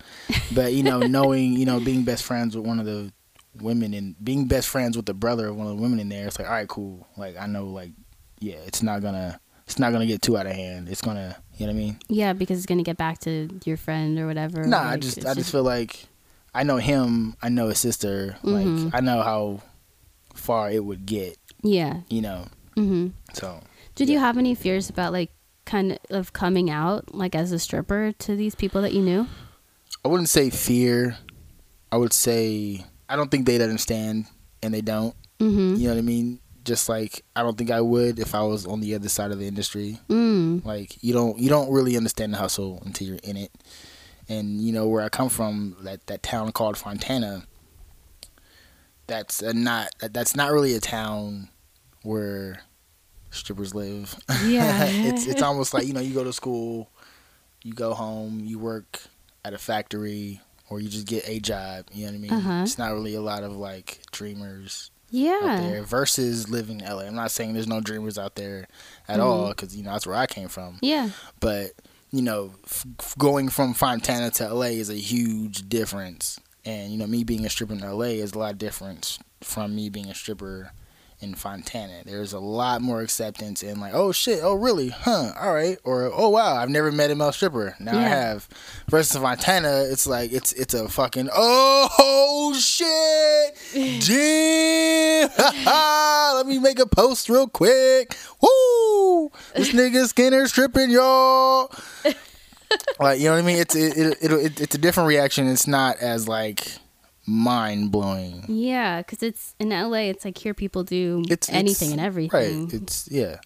But 0.53 0.73
you 0.73 0.83
know, 0.83 0.99
knowing 1.17 1.53
you 1.53 1.65
know 1.65 1.79
being 1.79 2.03
best 2.03 2.23
friends 2.23 2.55
with 2.55 2.65
one 2.65 2.79
of 2.79 2.85
the 2.85 3.11
women 3.55 3.93
and 3.95 4.15
being 4.23 4.45
best 4.45 4.67
friends 4.69 4.95
with 4.95 5.07
the 5.07 5.13
brother 5.15 5.47
of 5.47 5.55
one 5.55 5.65
of 5.67 5.75
the 5.75 5.81
women 5.81 5.99
in 5.99 6.09
there, 6.09 6.27
it's 6.27 6.37
like 6.39 6.47
all 6.47 6.53
right, 6.53 6.67
cool. 6.67 7.07
Like 7.17 7.35
I 7.37 7.47
know, 7.47 7.65
like 7.65 7.91
yeah, 8.39 8.57
it's 8.67 8.83
not 8.83 9.01
gonna 9.01 9.39
it's 9.67 9.77
not 9.79 9.91
gonna 9.91 10.05
get 10.07 10.21
too 10.21 10.37
out 10.37 10.45
of 10.47 10.53
hand. 10.53 10.89
It's 10.89 11.01
gonna 11.01 11.37
you 11.57 11.65
know 11.67 11.73
what 11.73 11.77
I 11.77 11.81
mean. 11.83 11.99
Yeah, 12.07 12.33
because 12.33 12.57
it's 12.57 12.65
gonna 12.65 12.83
get 12.83 12.97
back 12.97 13.19
to 13.21 13.49
your 13.65 13.77
friend 13.77 14.17
or 14.19 14.27
whatever. 14.27 14.63
Nah, 14.65 14.89
I 14.91 14.97
just 14.97 15.25
I 15.25 15.33
just 15.33 15.51
feel 15.51 15.63
like 15.63 16.07
I 16.53 16.63
know 16.63 16.77
him. 16.77 17.35
I 17.41 17.49
know 17.49 17.67
his 17.69 17.77
sister. 17.79 18.37
Mhm. 18.43 18.85
Like 18.85 18.93
I 18.95 18.99
know 19.01 19.21
how 19.21 19.61
far 20.33 20.71
it 20.71 20.83
would 20.83 21.05
get. 21.05 21.37
yeah. 21.63 22.01
You 22.09 22.21
know. 22.21 22.47
Mm-hmm. 22.75 23.07
So 23.33 23.61
Did 23.95 24.07
you 24.09 24.19
have 24.19 24.37
any 24.37 24.53
fears 24.55 24.89
about 24.89 25.11
like 25.11 25.31
kind 25.65 25.97
of 26.11 26.31
coming 26.31 26.69
out 26.69 27.13
like 27.13 27.35
as 27.35 27.51
a 27.51 27.59
stripper 27.59 28.13
to 28.19 28.35
these 28.35 28.53
people 28.55 28.81
that 28.83 28.93
you 28.93 29.01
knew? 29.01 29.27
I 30.05 30.07
wouldn't 30.09 30.29
say 30.29 30.49
fear. 30.51 31.17
I 31.91 31.97
would 31.97 32.13
say 32.13 32.85
I 33.09 33.15
don't 33.15 33.31
think 33.31 33.45
they'd 33.47 33.61
understand, 33.61 34.25
and 34.61 34.73
they 34.73 34.81
don't. 34.81 35.15
Mm-hmm. 35.39 35.75
You 35.75 35.87
know 35.87 35.93
what 35.95 35.99
I 35.99 36.01
mean? 36.03 36.39
Just 36.67 36.89
like 36.89 37.23
I 37.33 37.43
don't 37.43 37.57
think 37.57 37.71
I 37.71 37.79
would 37.79 38.19
if 38.19 38.35
I 38.35 38.41
was 38.43 38.65
on 38.65 38.81
the 38.81 38.93
other 38.93 39.07
side 39.07 39.31
of 39.31 39.39
the 39.39 39.47
industry. 39.47 39.99
Mm. 40.09 40.65
Like 40.65 41.01
you 41.01 41.13
don't 41.13 41.39
you 41.39 41.47
don't 41.49 41.71
really 41.71 41.95
understand 41.95 42.33
the 42.33 42.37
hustle 42.37 42.83
until 42.85 43.07
you're 43.07 43.19
in 43.23 43.37
it. 43.37 43.51
And 44.27 44.59
you 44.59 44.73
know 44.73 44.85
where 44.87 45.01
I 45.01 45.07
come 45.07 45.29
from, 45.29 45.77
that 45.81 46.05
that 46.07 46.23
town 46.23 46.51
called 46.51 46.77
Fontana. 46.77 47.43
That's 49.07 49.41
a 49.41 49.53
not 49.53 49.89
that- 49.99 50.13
that's 50.13 50.35
not 50.35 50.51
really 50.51 50.75
a 50.75 50.81
town 50.81 51.47
where 52.03 52.59
strippers 53.31 53.73
live. 53.73 54.15
Yeah. 54.45 54.83
it's 54.87 55.25
it's 55.25 55.41
almost 55.41 55.73
like 55.73 55.87
you 55.87 55.93
know 55.93 56.01
you 56.01 56.13
go 56.13 56.25
to 56.25 56.33
school, 56.33 56.89
you 57.63 57.71
go 57.73 57.93
home, 57.93 58.41
you 58.43 58.59
work 58.59 58.99
at 59.45 59.53
a 59.53 59.57
factory, 59.57 60.41
or 60.69 60.81
you 60.81 60.89
just 60.89 61.07
get 61.07 61.23
a 61.29 61.39
job. 61.39 61.85
You 61.93 62.07
know 62.07 62.11
what 62.11 62.15
I 62.17 62.19
mean? 62.19 62.33
Uh-huh. 62.33 62.63
It's 62.63 62.77
not 62.77 62.91
really 62.91 63.15
a 63.15 63.21
lot 63.21 63.43
of 63.43 63.55
like 63.55 64.01
dreamers 64.11 64.91
Yeah. 65.09 65.81
versus 65.85 66.49
living 66.49 66.81
in 66.81 66.85
LA. 66.87 67.03
I'm 67.03 67.15
not 67.15 67.31
saying 67.31 67.53
there's 67.53 67.67
no 67.67 67.81
dreamers 67.81 68.17
out 68.17 68.35
there 68.35 68.67
at 69.07 69.19
Mhm. 69.19 69.23
all 69.23 69.47
because 69.49 69.75
you 69.75 69.83
know 69.83 69.91
that's 69.93 70.05
where 70.07 70.15
I 70.15 70.25
came 70.27 70.47
from. 70.49 70.79
Yeah. 70.81 71.09
But 71.39 71.71
you 72.11 72.21
know, 72.21 72.53
f- 72.65 73.15
going 73.17 73.49
from 73.49 73.73
Fontana 73.73 74.31
to 74.31 74.45
LA 74.53 74.67
is 74.79 74.89
a 74.89 74.95
huge 74.95 75.67
difference. 75.69 76.39
And 76.65 76.91
you 76.91 76.97
know, 76.97 77.07
me 77.07 77.23
being 77.23 77.45
a 77.45 77.49
stripper 77.49 77.73
in 77.73 77.79
LA 77.83 78.19
is 78.21 78.33
a 78.33 78.39
lot 78.39 78.51
of 78.53 78.57
difference 78.57 79.19
from 79.41 79.75
me 79.75 79.89
being 79.89 80.09
a 80.09 80.15
stripper 80.15 80.71
in 81.19 81.33
Fontana. 81.33 82.03
There's 82.05 82.33
a 82.33 82.39
lot 82.39 82.81
more 82.81 83.01
acceptance 83.01 83.63
and 83.63 83.81
like, 83.81 83.93
oh 83.93 84.11
shit, 84.11 84.39
oh 84.43 84.53
really, 84.53 84.89
huh, 84.89 85.31
all 85.39 85.53
right, 85.53 85.77
or 85.83 86.11
oh 86.13 86.29
wow, 86.29 86.55
I've 86.55 86.69
never 86.69 86.91
met 86.91 87.09
a 87.11 87.15
male 87.15 87.31
stripper. 87.31 87.75
Now 87.79 87.97
I 87.97 88.03
have. 88.03 88.47
Versus 88.89 89.17
Fontana, 89.17 89.85
it's 89.89 90.05
like 90.05 90.31
it's 90.31 90.53
it's 90.53 90.73
a 90.73 90.87
fucking 90.87 91.29
oh 91.35 92.53
shit, 92.57 93.57
damn. 94.07 95.29
Let 96.35 96.45
me 96.45 96.59
make 96.59 96.79
a 96.79 96.85
post 96.85 97.29
real 97.29 97.47
quick. 97.47 98.15
Woo, 98.41 99.31
this 99.55 99.69
nigga 99.73 100.05
Skinner 100.07 100.47
stripping 100.47 100.91
y'all. 100.91 101.71
like 102.99 103.19
you 103.19 103.25
know 103.25 103.33
what 103.33 103.39
I 103.39 103.41
mean? 103.41 103.57
It's 103.57 103.75
it, 103.75 103.97
it, 103.97 104.17
it, 104.21 104.31
it 104.31 104.61
it's 104.61 104.75
a 104.75 104.77
different 104.77 105.07
reaction. 105.07 105.47
It's 105.47 105.67
not 105.67 105.97
as 105.97 106.27
like 106.27 106.67
mind 107.27 107.91
blowing. 107.91 108.45
Yeah, 108.47 109.01
because 109.01 109.21
it's 109.21 109.53
in 109.59 109.69
LA. 109.69 110.09
It's 110.09 110.25
like 110.25 110.37
here 110.37 110.53
people 110.53 110.83
do 110.83 111.23
It's 111.29 111.49
anything 111.49 111.89
it's- 111.89 111.91
and 111.91 112.01
everything. 112.01 112.63
Right. 112.69 112.73
It's 112.73 113.07
yeah. 113.11 113.37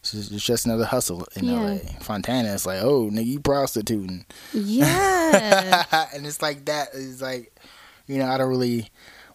It's 0.00 0.12
just, 0.12 0.32
it's 0.32 0.44
just 0.44 0.64
another 0.64 0.86
hustle 0.86 1.26
in 1.36 1.44
Yeah. 1.44 1.60
LA. 1.60 1.78
Fontana, 2.00 2.54
it's 2.54 2.64
like, 2.64 2.80
oh, 2.82 3.10
nigga, 3.10 3.26
you 3.26 3.40
prostituting. 3.40 4.24
Yeah. 4.54 5.84
and 6.14 6.26
it's 6.26 6.40
like 6.40 6.64
that. 6.66 6.88
It's 6.94 7.20
like, 7.20 7.54
you 8.06 8.16
know, 8.18 8.26
I 8.26 8.38
don't 8.38 8.48
really 8.48 8.88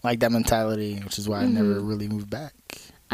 like 0.04 0.22
that 0.22 0.32
mentality, 0.32 1.00
which 1.04 1.20
is 1.20 1.30
why 1.30 1.42
I 1.42 1.46
never 1.46 1.76
Mm-hmm. 1.76 1.88
really 1.88 2.08
moved 2.08 2.30
back. 2.32 2.54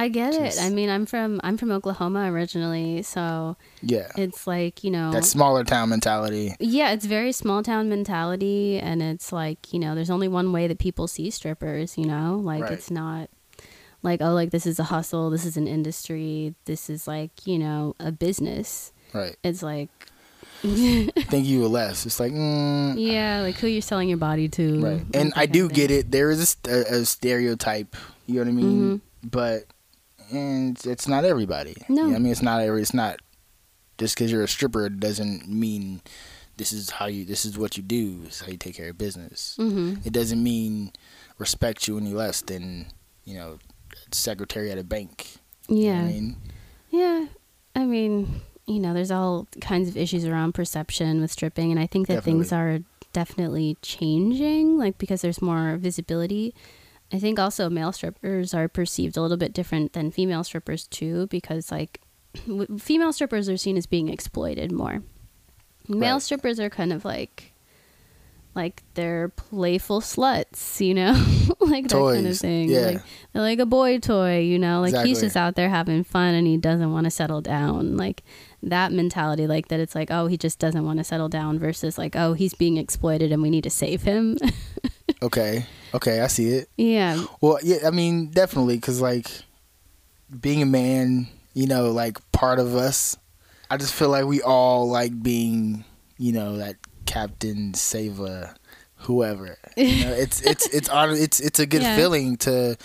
I 0.02 0.08
get 0.10 0.34
it. 0.34 0.58
I 0.60 0.70
mean, 0.70 0.90
I'm 0.90 1.06
from 1.06 1.40
I'm 1.44 1.58
from 1.58 1.72
Oklahoma 1.72 2.32
originally, 2.32 3.04
so 3.04 3.56
Yeah. 3.82 4.12
it's 4.18 4.48
like 4.48 4.84
you 4.84 4.92
know, 4.92 5.12
That 5.12 5.26
smaller 5.26 5.64
town 5.64 5.90
mentality. 5.90 6.56
yeah, 6.60 6.92
it's 6.92 7.06
very 7.06 7.32
small 7.32 7.62
town 7.64 7.90
mentality, 7.90 8.80
and 8.80 9.02
it's 9.02 9.32
like 9.32 9.72
you 9.74 9.80
know, 9.80 9.94
there's 9.96 10.10
only 10.10 10.28
one 10.28 10.52
way 10.52 10.68
that 10.68 10.80
people 10.80 11.08
see 11.08 11.30
strippers. 11.30 11.98
You 11.98 12.06
know, 12.06 12.40
like 12.44 12.64
Right. 12.64 12.72
it's 12.74 12.90
not 12.90 13.30
like 14.04 14.22
oh, 14.22 14.34
like 14.34 14.50
this 14.52 14.66
is 14.66 14.80
a 14.80 14.86
hustle, 14.86 15.30
this 15.30 15.46
is 15.46 15.58
an 15.58 15.68
industry, 15.68 16.56
this 16.66 16.90
is 16.90 17.08
like 17.08 17.46
you 17.46 17.60
know 17.60 17.96
a 18.00 18.12
business. 18.12 18.92
Right. 19.14 19.36
It's 19.44 19.62
like 19.64 19.90
Think 20.62 21.46
you 21.48 21.62
were 21.62 21.68
less. 21.68 22.06
It's 22.06 22.20
like, 22.20 22.32
mm, 22.32 22.94
yeah, 22.98 23.42
like 23.42 23.56
who 23.56 23.68
you're 23.68 23.82
selling 23.82 24.10
your 24.10 24.20
body 24.20 24.48
to. 24.50 24.80
right. 24.82 25.06
And 25.14 25.34
I 25.36 25.48
do 25.48 25.68
get 25.70 25.90
it. 25.90 26.12
There 26.12 26.30
is 26.30 26.56
a, 26.68 26.72
a, 26.72 26.82
a 27.02 27.06
stereotype. 27.06 27.96
You 28.28 28.36
know 28.36 28.42
what 28.42 28.48
I 28.48 28.52
mean? 28.52 29.02
But 29.24 29.66
and 30.32 30.76
it's, 30.76 30.86
it's 30.86 31.08
not 31.08 31.26
everybody. 31.26 31.74
Mm-hmm. 31.74 31.94
No. 31.94 32.02
You 32.06 32.10
know 32.12 32.16
I 32.16 32.20
mean, 32.20 32.32
it's 32.32 32.42
not 32.42 32.62
every. 32.62 32.82
It's 32.82 32.94
not 32.94 33.20
just 33.98 34.16
because 34.16 34.32
you're 34.32 34.44
a 34.44 34.48
stripper 34.48 34.90
doesn't 34.90 35.48
mean 35.48 36.02
this 36.58 36.72
is 36.74 36.90
how 36.92 37.06
you. 37.08 37.26
This 37.26 37.46
is 37.46 37.58
what 37.58 37.78
you 37.78 37.84
do. 37.84 38.22
This 38.24 38.36
is 38.36 38.42
how 38.42 38.52
you 38.52 38.58
take 38.58 38.76
care 38.76 38.90
of 38.90 38.98
business. 38.98 39.56
hmm 39.58 39.96
It 40.04 40.14
doesn't 40.14 40.42
mean 40.42 40.92
respect 41.38 41.88
you 41.88 41.98
any 41.98 42.14
less 42.14 42.42
than 42.42 42.88
you 43.26 43.36
know 43.36 43.60
secretary 44.12 44.72
at 44.72 44.78
a 44.78 44.84
bank. 44.84 45.36
You 45.68 45.76
know 45.76 45.82
Yeah. 45.92 46.00
I 46.02 46.06
mean, 46.06 46.36
Yeah, 46.90 47.26
I 47.76 47.86
mean, 47.86 48.42
you 48.68 48.80
know, 48.80 48.94
there's 48.94 49.12
all 49.12 49.48
kinds 49.62 49.88
of 49.90 49.96
issues 49.98 50.26
around 50.26 50.54
perception 50.54 51.22
with 51.22 51.32
stripping, 51.32 51.72
and 51.72 51.80
I 51.80 51.88
think 51.88 52.08
that 52.08 52.24
things 52.24 52.52
are 52.52 52.80
definitely 53.14 53.78
changing, 53.82 54.78
like 54.78 54.98
because 54.98 55.22
there's 55.22 55.42
more 55.42 55.78
visibility. 55.78 56.54
I 57.14 57.20
think 57.20 57.40
also 57.40 57.70
male 57.70 57.92
strippers 57.92 58.54
are 58.54 58.68
perceived 58.68 59.18
a 59.18 59.22
little 59.22 59.38
bit 59.38 59.54
different 59.54 59.94
than 59.94 60.12
female 60.12 60.44
strippers 60.44 60.88
too, 60.88 61.28
because 61.28 61.72
like 61.72 62.00
w- 62.48 62.78
female 62.78 63.12
strippers 63.14 63.50
are 63.50 63.58
seen 63.58 63.76
as 63.78 63.86
being 63.86 64.08
exploited 64.10 64.72
more. 64.72 65.02
Male 65.88 66.14
Right. 66.14 66.22
strippers 66.22 66.60
are 66.60 66.70
kind 66.70 66.94
of 66.94 67.04
like 67.04 67.52
like 68.54 68.84
they're 68.96 69.30
playful 69.30 70.02
sluts, 70.02 70.80
you 70.86 70.94
know, 70.94 71.14
like 71.60 71.88
that 71.88 71.98
kind 71.98 72.28
of 72.28 72.38
thing. 72.38 72.70
yeah. 72.70 72.80
Like 72.88 73.02
they're 73.34 73.42
like 73.42 73.60
a 73.60 73.66
boy 73.66 74.00
toy, 74.00 74.40
you 74.40 74.60
know, 74.60 74.82
like 74.82 75.06
he's 75.06 75.22
just 75.22 75.38
out 75.38 75.56
there 75.56 75.70
having 75.70 76.04
fun 76.04 76.34
and 76.34 76.46
he 76.48 76.58
doesn't 76.58 76.92
want 76.92 77.06
to 77.06 77.12
settle 77.12 77.40
down. 77.42 77.96
Like 77.98 78.24
that 78.64 78.92
mentality, 78.92 79.48
like 79.48 79.70
that 79.70 79.80
it's 79.80 79.96
like, 79.96 80.12
oh, 80.12 80.28
he 80.28 80.38
just 80.38 80.60
doesn't 80.60 80.86
want 80.86 80.98
to 81.00 81.04
settle 81.06 81.30
down 81.30 81.60
versus 81.60 81.98
like, 81.98 82.16
oh, 82.16 82.34
he's 82.34 82.54
being 82.54 82.76
exploited 82.78 83.32
and 83.32 83.42
we 83.42 83.50
need 83.50 83.64
to 83.64 83.70
save 83.70 84.04
him. 84.04 84.38
okay, 85.22 85.66
okay, 85.94 86.22
I 86.22 86.28
see 86.28 86.50
it. 86.50 86.70
yeah. 86.78 87.24
Well, 87.42 87.60
yeah, 87.64 87.78
I 87.86 87.92
mean, 87.92 88.28
definitely, 88.32 88.76
because 88.76 89.02
like 89.02 89.28
being 90.40 90.62
a 90.62 90.66
man, 90.66 91.28
you 91.54 91.68
know, 91.68 91.92
like 91.92 92.18
part 92.32 92.60
of 92.60 92.76
us. 92.76 93.18
I 93.70 93.78
just 93.78 93.94
feel 93.94 94.10
like 94.10 94.26
we 94.26 94.42
all 94.42 94.90
like 94.90 95.22
being, 95.24 95.86
you 96.18 96.34
know, 96.34 96.58
that 96.58 96.76
Captain 97.06 97.74
Sava, 97.74 98.54
whoever. 98.96 99.58
You 99.78 100.06
know, 100.06 100.12
it's 100.26 100.42
it's 100.42 100.68
it's 100.68 100.88
hon- 100.90 101.16
it's 101.18 101.40
it's 101.40 101.60
a 101.60 101.66
good 101.66 101.82
Yeah. 101.82 101.96
feeling 101.96 102.36
to 102.38 102.78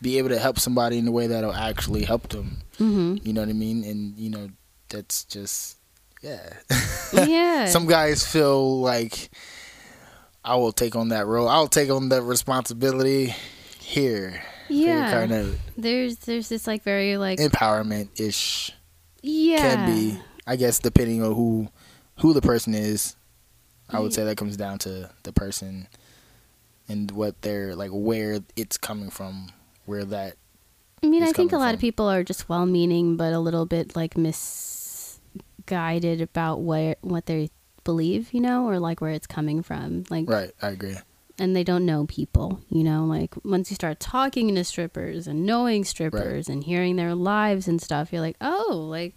be 0.00 0.16
able 0.18 0.30
to 0.30 0.38
help 0.38 0.58
somebody 0.58 0.96
in 0.98 1.06
a 1.06 1.10
way 1.10 1.26
that'll 1.26 1.52
actually 1.54 2.04
help 2.04 2.28
them. 2.30 2.62
hmm 2.78 3.16
You 3.22 3.34
know 3.34 3.42
what 3.42 3.50
I 3.50 3.54
mean? 3.54 3.84
And 3.84 4.16
you 4.18 4.30
know, 4.30 4.48
that's 4.88 5.24
just 5.24 5.76
yeah. 6.22 6.54
Yeah. 7.12 7.66
Some 7.66 7.86
guys 7.86 8.26
feel 8.26 8.80
like 8.80 9.30
I 10.50 10.56
will 10.56 10.72
take 10.72 10.96
on 10.96 11.10
that 11.10 11.28
role. 11.28 11.48
I'll 11.48 11.68
take 11.68 11.90
on 11.90 12.08
that 12.08 12.22
responsibility 12.22 13.36
here. 13.78 14.42
yeah. 14.68 15.28
There's 15.76 16.16
there's 16.16 16.48
this 16.48 16.66
like 16.66 16.82
very 16.82 17.16
like 17.16 17.38
empowerment 17.38 18.18
ish 18.18 18.72
yeah. 19.22 19.58
can 19.58 19.94
be. 19.94 20.18
I 20.48 20.56
guess 20.56 20.80
depending 20.80 21.22
on 21.22 21.36
who 21.36 21.68
who 22.18 22.32
the 22.32 22.40
person 22.42 22.74
is. 22.74 23.14
I 23.88 24.00
would 24.00 24.12
say 24.12 24.24
that 24.24 24.36
comes 24.36 24.56
down 24.56 24.78
to 24.80 25.10
the 25.22 25.32
person 25.32 25.86
and 26.88 27.12
what 27.12 27.42
they're 27.42 27.76
like 27.76 27.90
where 27.92 28.40
it's 28.56 28.76
coming 28.76 29.10
from, 29.10 29.52
where 29.84 30.04
that 30.04 30.34
I 31.00 31.06
mean, 31.06 31.22
I 31.22 31.30
think 31.30 31.52
a 31.52 31.58
lot 31.58 31.74
of 31.74 31.80
people 31.80 32.08
are 32.08 32.24
just 32.24 32.48
well-meaning, 32.48 33.16
but 33.16 33.32
a 33.32 33.38
little 33.38 33.66
bit 33.66 33.94
like 33.94 34.16
misguided 34.16 35.20
about 36.20 36.60
where 36.62 36.96
what 37.02 37.26
they 37.26 37.50
believe, 37.84 38.32
you 38.32 38.40
know, 38.40 38.66
or 38.66 38.78
like 38.78 39.00
where 39.00 39.10
it's 39.12 39.26
coming 39.26 39.62
from. 39.62 40.04
Like, 40.10 40.28
right, 40.28 40.50
I 40.62 40.68
agree. 40.70 40.96
and 41.38 41.54
they 41.56 41.64
don't 41.64 41.86
know 41.86 42.06
people, 42.06 42.60
you 42.68 42.84
know. 42.84 43.04
Like 43.04 43.34
once 43.44 43.70
you 43.70 43.74
start 43.74 44.00
talking 44.00 44.54
to 44.54 44.64
strippers 44.64 45.26
and 45.26 45.44
knowing 45.46 45.84
strippers 45.84 46.48
and 46.48 46.64
hearing 46.64 46.96
their 46.96 47.14
lives 47.14 47.66
and 47.68 47.80
stuff, 47.80 48.12
you're 48.12 48.20
like, 48.22 48.36
oh, 48.40 48.86
like 48.90 49.14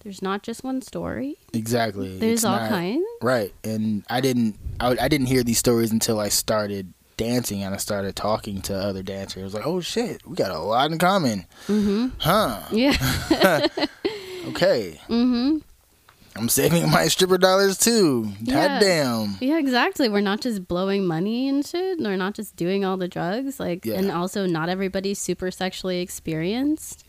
there's 0.00 0.20
not 0.22 0.42
just 0.42 0.62
one 0.62 0.82
story. 0.82 1.36
Exactly. 1.54 2.18
There's 2.18 2.40
It's 2.40 2.44
all 2.44 2.56
not- 2.58 2.68
kinds. 2.68 3.04
Right, 3.22 3.52
and 3.64 4.04
I 4.10 4.20
didn't 4.20 4.58
I, 4.80 4.96
I 5.00 5.08
didn't 5.08 5.26
hear 5.26 5.42
these 5.42 5.58
stories 5.58 5.90
until 5.92 6.20
I 6.20 6.28
started 6.28 6.92
dancing 7.16 7.62
and 7.62 7.72
I 7.74 7.78
started 7.78 8.16
talking 8.16 8.60
to 8.62 8.74
other 8.74 9.02
dancers. 9.02 9.40
I 9.40 9.44
was 9.44 9.54
like, 9.54 9.66
oh 9.66 9.80
shit, 9.80 10.26
we 10.26 10.34
got 10.36 10.50
a 10.50 10.58
lot 10.58 10.90
in 10.90 10.98
common, 10.98 11.46
Mm-hmm. 11.68 12.08
huh? 12.18 12.60
Yeah. 12.72 13.66
Okay, 14.48 15.00
mm-hmm. 15.08 15.58
I'm 16.36 16.48
saving 16.48 16.90
my 16.90 17.06
stripper 17.08 17.38
dollars 17.38 17.78
too. 17.78 18.28
Yeah. 18.42 18.68
God 18.78 18.80
damn. 18.80 19.36
Yeah, 19.40 19.58
exactly. 19.58 20.08
We're 20.08 20.20
not 20.20 20.40
just 20.40 20.66
blowing 20.66 21.06
money 21.06 21.48
and 21.48 21.64
shit. 21.64 21.98
We're 22.00 22.16
not 22.16 22.34
just 22.34 22.56
doing 22.56 22.84
all 22.84 22.96
the 22.96 23.06
drugs. 23.08 23.60
Like, 23.60 23.84
Yeah. 23.84 23.94
and 23.98 24.10
also 24.10 24.44
not 24.46 24.68
everybody's 24.68 25.20
super 25.20 25.50
sexually 25.50 26.00
experienced. 26.00 27.04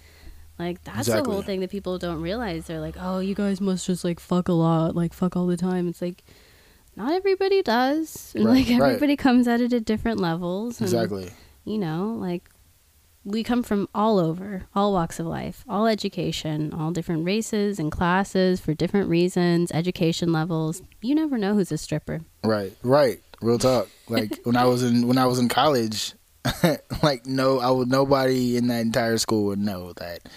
Like, 0.59 0.83
that's 0.83 1.07
the 1.07 1.23
whole 1.23 1.41
thing 1.41 1.59
that 1.61 1.69
people 1.71 1.97
don't 1.97 2.21
realize. 2.21 2.65
They're 2.67 2.79
like, 2.79 2.95
oh, 2.99 3.19
you 3.19 3.35
guys 3.35 3.59
must 3.59 3.85
just 3.87 4.03
like 4.03 4.19
fuck 4.19 4.47
a 4.47 4.53
lot, 4.53 4.95
like 4.95 5.13
fuck 5.13 5.35
all 5.35 5.47
the 5.47 5.57
time. 5.57 5.87
It's 5.89 6.01
like, 6.01 6.23
not 6.95 7.11
everybody 7.11 7.61
does. 7.61 8.31
And, 8.35 8.45
Right, 8.45 8.65
like, 8.67 8.79
right. 8.79 8.87
everybody 8.93 9.15
comes 9.17 9.47
at 9.49 9.59
it 9.59 9.73
at 9.73 9.83
different 9.85 10.19
levels. 10.19 10.79
And, 10.79 10.85
Exactly. 10.87 11.29
You 11.65 11.77
know, 11.79 12.15
like, 12.19 12.49
we 13.25 13.43
come 13.43 13.63
from 13.63 13.89
all 13.93 14.19
over, 14.19 14.67
all 14.75 14.93
walks 14.93 15.19
of 15.19 15.25
life, 15.25 15.65
all 15.67 15.87
education, 15.87 16.71
all 16.71 16.91
different 16.91 17.25
races 17.25 17.79
and 17.79 17.91
classes 17.91 18.61
for 18.61 18.73
different 18.73 19.09
reasons, 19.09 19.71
education 19.71 20.31
levels. 20.31 20.81
You 21.01 21.15
never 21.15 21.37
know 21.37 21.55
who's 21.55 21.71
a 21.71 21.77
stripper. 21.77 22.21
Right, 22.43 22.73
right. 22.83 23.19
Real 23.41 23.57
talk. 23.57 23.89
Like 24.07 24.39
when 24.43 24.55
I 24.55 24.65
was 24.65 24.83
in 24.83 25.07
when 25.07 25.17
I 25.17 25.25
was 25.25 25.39
in 25.39 25.49
college, 25.49 26.13
like 27.03 27.25
no, 27.25 27.59
I 27.59 27.71
would 27.71 27.89
nobody 27.89 28.55
in 28.57 28.67
that 28.67 28.81
entire 28.81 29.17
school 29.17 29.45
would 29.45 29.59
know 29.59 29.93
that 29.93 30.29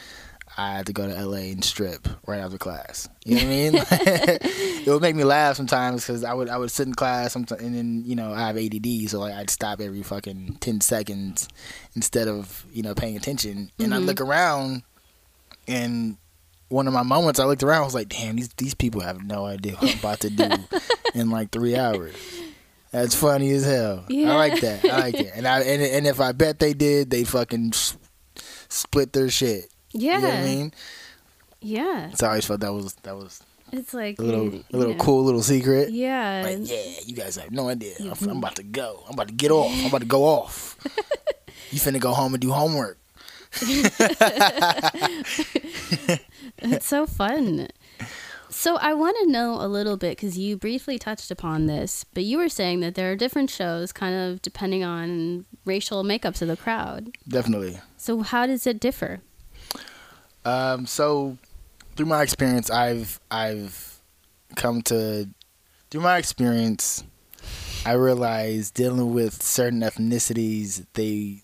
I 0.58 0.72
had 0.72 0.86
to 0.86 0.92
go 0.92 1.06
to 1.06 1.24
LA 1.24 1.52
and 1.54 1.64
strip 1.64 2.08
right 2.26 2.40
after 2.40 2.58
class. 2.58 3.08
You 3.24 3.36
know 3.36 3.42
what 3.42 3.46
I 3.46 3.48
mean? 3.48 3.74
it 4.84 4.88
would 4.88 5.00
make 5.02 5.14
me 5.14 5.22
laugh 5.24 5.56
sometimes 5.56 6.04
because 6.04 6.24
I 6.24 6.34
would 6.34 6.48
I 6.48 6.56
would 6.58 6.70
sit 6.72 6.86
in 6.88 6.94
class 6.94 7.32
sometimes, 7.32 7.62
and 7.62 7.74
then 7.76 8.02
you 8.04 8.16
know 8.16 8.32
I 8.32 8.40
have 8.48 8.56
ADD, 8.56 9.08
so 9.08 9.20
like 9.20 9.34
I'd 9.34 9.50
stop 9.50 9.80
every 9.80 10.02
fucking 10.02 10.58
ten 10.60 10.80
seconds 10.80 11.48
instead 11.94 12.26
of 12.28 12.66
you 12.72 12.82
know 12.82 12.94
paying 12.94 13.16
attention, 13.16 13.70
and 13.78 13.94
I 13.94 13.98
Mhm. 13.98 14.06
look 14.06 14.20
around 14.20 14.82
and. 15.66 16.16
One 16.70 16.86
of 16.86 16.92
my 16.92 17.02
moments, 17.02 17.40
I 17.40 17.46
looked 17.46 17.62
around. 17.62 17.80
I 17.80 17.84
was 17.86 17.94
like, 17.94 18.10
"Damn, 18.10 18.36
these 18.36 18.50
these 18.58 18.74
people 18.74 19.00
have 19.00 19.24
no 19.24 19.46
idea 19.46 19.72
what 19.76 19.90
I'm 19.90 19.98
about 20.00 20.20
to 20.20 20.28
do 20.28 20.50
in 21.14 21.30
like 21.30 21.50
three 21.50 21.74
hours." 21.74 22.12
That's 22.90 23.14
funny 23.14 23.50
as 23.52 23.64
hell. 23.64 24.04
Yeah. 24.10 24.32
I 24.32 24.34
like 24.34 24.60
that. 24.60 24.84
I 24.84 24.98
like 24.98 25.14
it. 25.14 25.32
And 25.34 25.48
I 25.48 25.60
and, 25.62 25.80
and 25.80 26.06
if 26.06 26.20
I 26.20 26.32
bet 26.32 26.58
they 26.58 26.74
did, 26.74 27.08
they 27.08 27.24
fucking 27.24 27.72
split 28.68 29.14
their 29.14 29.30
shit. 29.30 29.70
Yeah. 29.92 30.16
You 30.16 30.22
know 30.22 30.28
what 30.28 30.38
I 30.38 30.44
mean? 30.44 30.72
Yeah. 31.60 32.10
So 32.12 32.26
I 32.26 32.30
always 32.30 32.46
felt 32.46 32.60
that 32.60 32.72
was 32.72 32.94
that 33.02 33.16
was 33.16 33.42
It's 33.72 33.94
like 33.94 34.18
a 34.18 34.22
little 34.22 34.48
a 34.48 34.76
little 34.76 34.94
know, 34.94 34.98
cool 34.98 35.24
little 35.24 35.42
secret. 35.42 35.90
Yeah. 35.90 36.42
Like, 36.44 36.58
yeah, 36.62 36.82
you 37.04 37.14
guys 37.14 37.36
have 37.36 37.50
no 37.50 37.68
idea. 37.68 37.94
I'm, 38.00 38.12
I'm 38.28 38.38
about 38.38 38.56
to 38.56 38.62
go. 38.62 39.02
I'm 39.06 39.14
about 39.14 39.28
to 39.28 39.34
get 39.34 39.50
off. 39.50 39.72
I'm 39.72 39.86
about 39.86 40.00
to 40.00 40.06
go 40.06 40.24
off. 40.24 40.76
you 41.70 41.78
finna 41.78 42.00
go 42.00 42.12
home 42.12 42.34
and 42.34 42.40
do 42.40 42.52
homework. 42.52 42.98
It's 46.60 46.86
so 46.86 47.06
fun. 47.06 47.68
So 48.50 48.76
I 48.76 48.94
want 48.94 49.16
to 49.22 49.30
know 49.30 49.54
a 49.60 49.68
little 49.68 49.96
bit 49.96 50.16
because 50.16 50.36
you 50.38 50.56
briefly 50.56 50.98
touched 50.98 51.30
upon 51.30 51.66
this, 51.66 52.04
but 52.14 52.24
you 52.24 52.38
were 52.38 52.48
saying 52.48 52.80
that 52.80 52.94
there 52.96 53.12
are 53.12 53.16
different 53.16 53.50
shows, 53.50 53.92
kind 53.92 54.14
of 54.14 54.42
depending 54.42 54.82
on 54.82 55.44
racial 55.64 56.02
makeups 56.02 56.42
of 56.42 56.48
the 56.48 56.56
crowd. 56.56 57.16
Definitely. 57.28 57.78
So 57.96 58.22
how 58.22 58.46
does 58.46 58.66
it 58.66 58.80
differ? 58.80 59.20
Um, 60.48 60.86
so 60.86 61.36
through 61.96 62.06
my 62.06 62.22
experience, 62.22 62.70
I've 62.70 63.20
I've 63.30 64.00
come 64.56 64.80
to 64.82 65.28
through 65.90 66.00
my 66.00 66.16
experience, 66.16 67.04
I 67.84 67.92
realized 67.92 68.74
dealing 68.74 69.12
with 69.12 69.42
certain 69.42 69.80
ethnicities, 69.80 70.86
they 70.94 71.42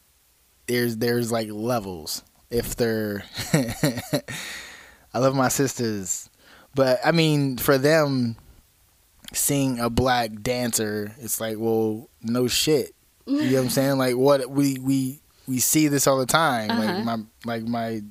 there's 0.66 0.96
there's 0.96 1.30
like 1.30 1.48
levels. 1.50 2.22
If 2.50 2.76
they're, 2.76 3.24
I 5.12 5.18
love 5.18 5.34
my 5.34 5.48
sisters, 5.48 6.30
but 6.74 7.00
I 7.04 7.10
mean 7.12 7.58
for 7.58 7.76
them, 7.76 8.36
seeing 9.32 9.80
a 9.80 9.90
black 9.90 10.40
dancer, 10.40 11.12
it's 11.18 11.40
like, 11.40 11.58
well, 11.58 12.08
no 12.22 12.46
shit. 12.46 12.94
You 13.26 13.50
know 13.50 13.56
what 13.56 13.64
I'm 13.64 13.70
saying? 13.70 13.98
Like 13.98 14.16
what 14.16 14.48
we 14.48 14.78
we 14.78 15.20
we 15.46 15.58
see 15.58 15.88
this 15.88 16.06
all 16.06 16.18
the 16.18 16.26
time. 16.26 16.70
Uh-huh. 16.70 16.82
Like 16.82 17.04
my 17.04 17.18
like 17.44 17.62
my 17.64 18.02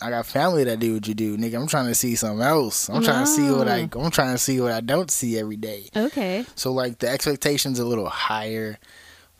I 0.00 0.10
got 0.10 0.26
family 0.26 0.64
that 0.64 0.78
do 0.78 0.94
what 0.94 1.08
you 1.08 1.14
do, 1.14 1.38
nigga. 1.38 1.54
I'm 1.58 1.66
trying 1.66 1.86
to 1.86 1.94
see 1.94 2.16
something 2.16 2.44
else. 2.46 2.88
I'm 2.90 3.02
trying 3.02 3.24
to 3.24 3.30
see 3.30 3.50
what 3.50 3.66
I 3.68 3.88
I'm 3.94 4.10
trying 4.10 4.32
to 4.34 4.38
see 4.38 4.60
what 4.60 4.72
I 4.72 4.80
don't 4.80 5.10
see 5.10 5.38
every 5.38 5.56
day. 5.56 5.88
Okay, 5.96 6.44
So 6.54 6.72
like 6.72 6.98
the 6.98 7.08
expectations 7.08 7.78
a 7.78 7.84
little 7.86 8.08
higher 8.08 8.78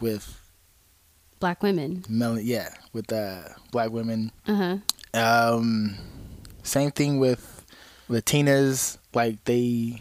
with 0.01 0.41
black 1.41 1.63
women. 1.63 2.05
mel 2.09 2.39
yeah, 2.41 2.71
with 2.95 3.13
uh 3.13 3.43
black 3.71 3.91
women. 3.91 4.33
Uh 4.47 4.79
huh. 5.13 5.21
Um 5.21 5.97
same 6.63 6.91
thing 6.91 7.19
with 7.21 7.65
Latinas, 8.09 8.99
like 9.15 9.45
they 9.45 10.01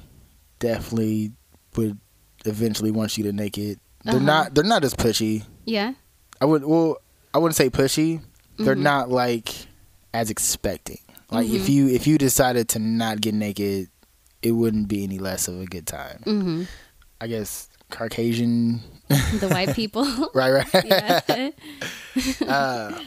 definitely 0.60 1.34
would 1.76 1.98
eventually 2.46 2.92
want 2.92 3.18
you 3.18 3.24
to 3.26 3.34
naked. 3.34 3.80
They're 4.04 4.16
Uh-huh. 4.16 4.24
not 4.26 4.56
they're 4.56 4.64
not 4.64 4.84
as 4.84 4.94
pushy. 4.94 5.44
Yeah. 5.66 5.94
I 6.40 6.46
would 6.46 6.64
well 6.64 6.98
I 7.34 7.40
wouldn't 7.40 7.56
say 7.58 7.70
pushy. 7.70 8.22
They're 8.58 8.76
Mhm. 8.76 8.82
not 8.84 9.10
like 9.10 9.54
as 10.16 10.30
expecting. 10.30 11.00
Like 11.32 11.48
if 11.48 11.64
Mhm. 11.64 11.70
you 11.70 11.88
if 11.90 12.08
you 12.08 12.18
decided 12.18 12.70
to 12.70 12.80
not 12.80 13.20
get 13.22 13.34
naked, 13.34 13.90
it 14.42 14.52
wouldn't 14.52 14.88
be 14.88 15.04
any 15.04 15.18
less 15.20 15.48
of 15.48 15.60
a 15.60 15.66
good 15.66 15.86
time. 15.88 16.22
Mm-hmm. 16.26 16.64
I 17.20 17.28
guess 17.28 17.68
Caucasian 17.90 18.82
The 19.10 19.48
white 19.50 19.76
people. 19.76 20.06
right 20.34 20.52
right. 20.74 21.54
uh, 22.48 23.00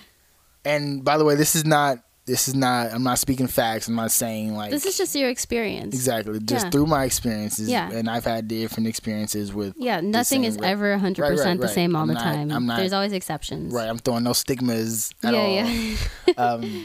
and 0.65 1.05
by 1.05 1.17
the 1.19 1.25
way, 1.25 1.35
this 1.37 1.55
is 1.55 1.65
not 1.65 1.99
this 2.27 2.47
is 2.49 2.55
not 2.55 2.93
I'm 2.93 3.03
not 3.05 3.19
speaking 3.19 3.47
facts. 3.47 3.89
I'm 3.89 3.95
not 3.95 4.11
saying 4.11 4.55
like 4.55 4.71
This 4.71 4.85
is 4.85 4.99
just 4.99 5.15
your 5.15 5.31
experience. 5.31 5.95
exactly 5.95 6.39
just 6.41 6.67
Yeah. 6.67 6.71
through 6.71 6.87
my 6.87 7.05
experiences 7.05 7.71
Yeah. 7.71 7.91
and 7.91 8.11
I've 8.11 8.25
had 8.27 8.49
different 8.49 8.87
experiences 8.87 9.55
with 9.55 9.73
Yeah, 9.79 10.01
nothing 10.03 10.45
is 10.45 10.59
ever 10.63 10.93
100% 10.95 11.19
Right, 11.23 11.39
right, 11.39 11.59
the 11.61 11.69
same 11.69 11.97
all 11.97 12.03
I'm 12.03 12.09
the 12.09 12.15
not- 12.15 12.23
time. 12.23 12.51
I'm 12.53 12.67
not- 12.67 12.77
There's 12.79 12.93
always 12.93 13.15
exceptions. 13.15 13.73
right. 13.73 13.89
I'm 13.89 13.97
throwing 13.99 14.25
no 14.25 14.35
stigmas 14.35 15.11
at 15.23 15.33
yeah, 15.33 15.41
all. 15.41 15.49
yeah. 15.51 16.35
um, 16.37 16.85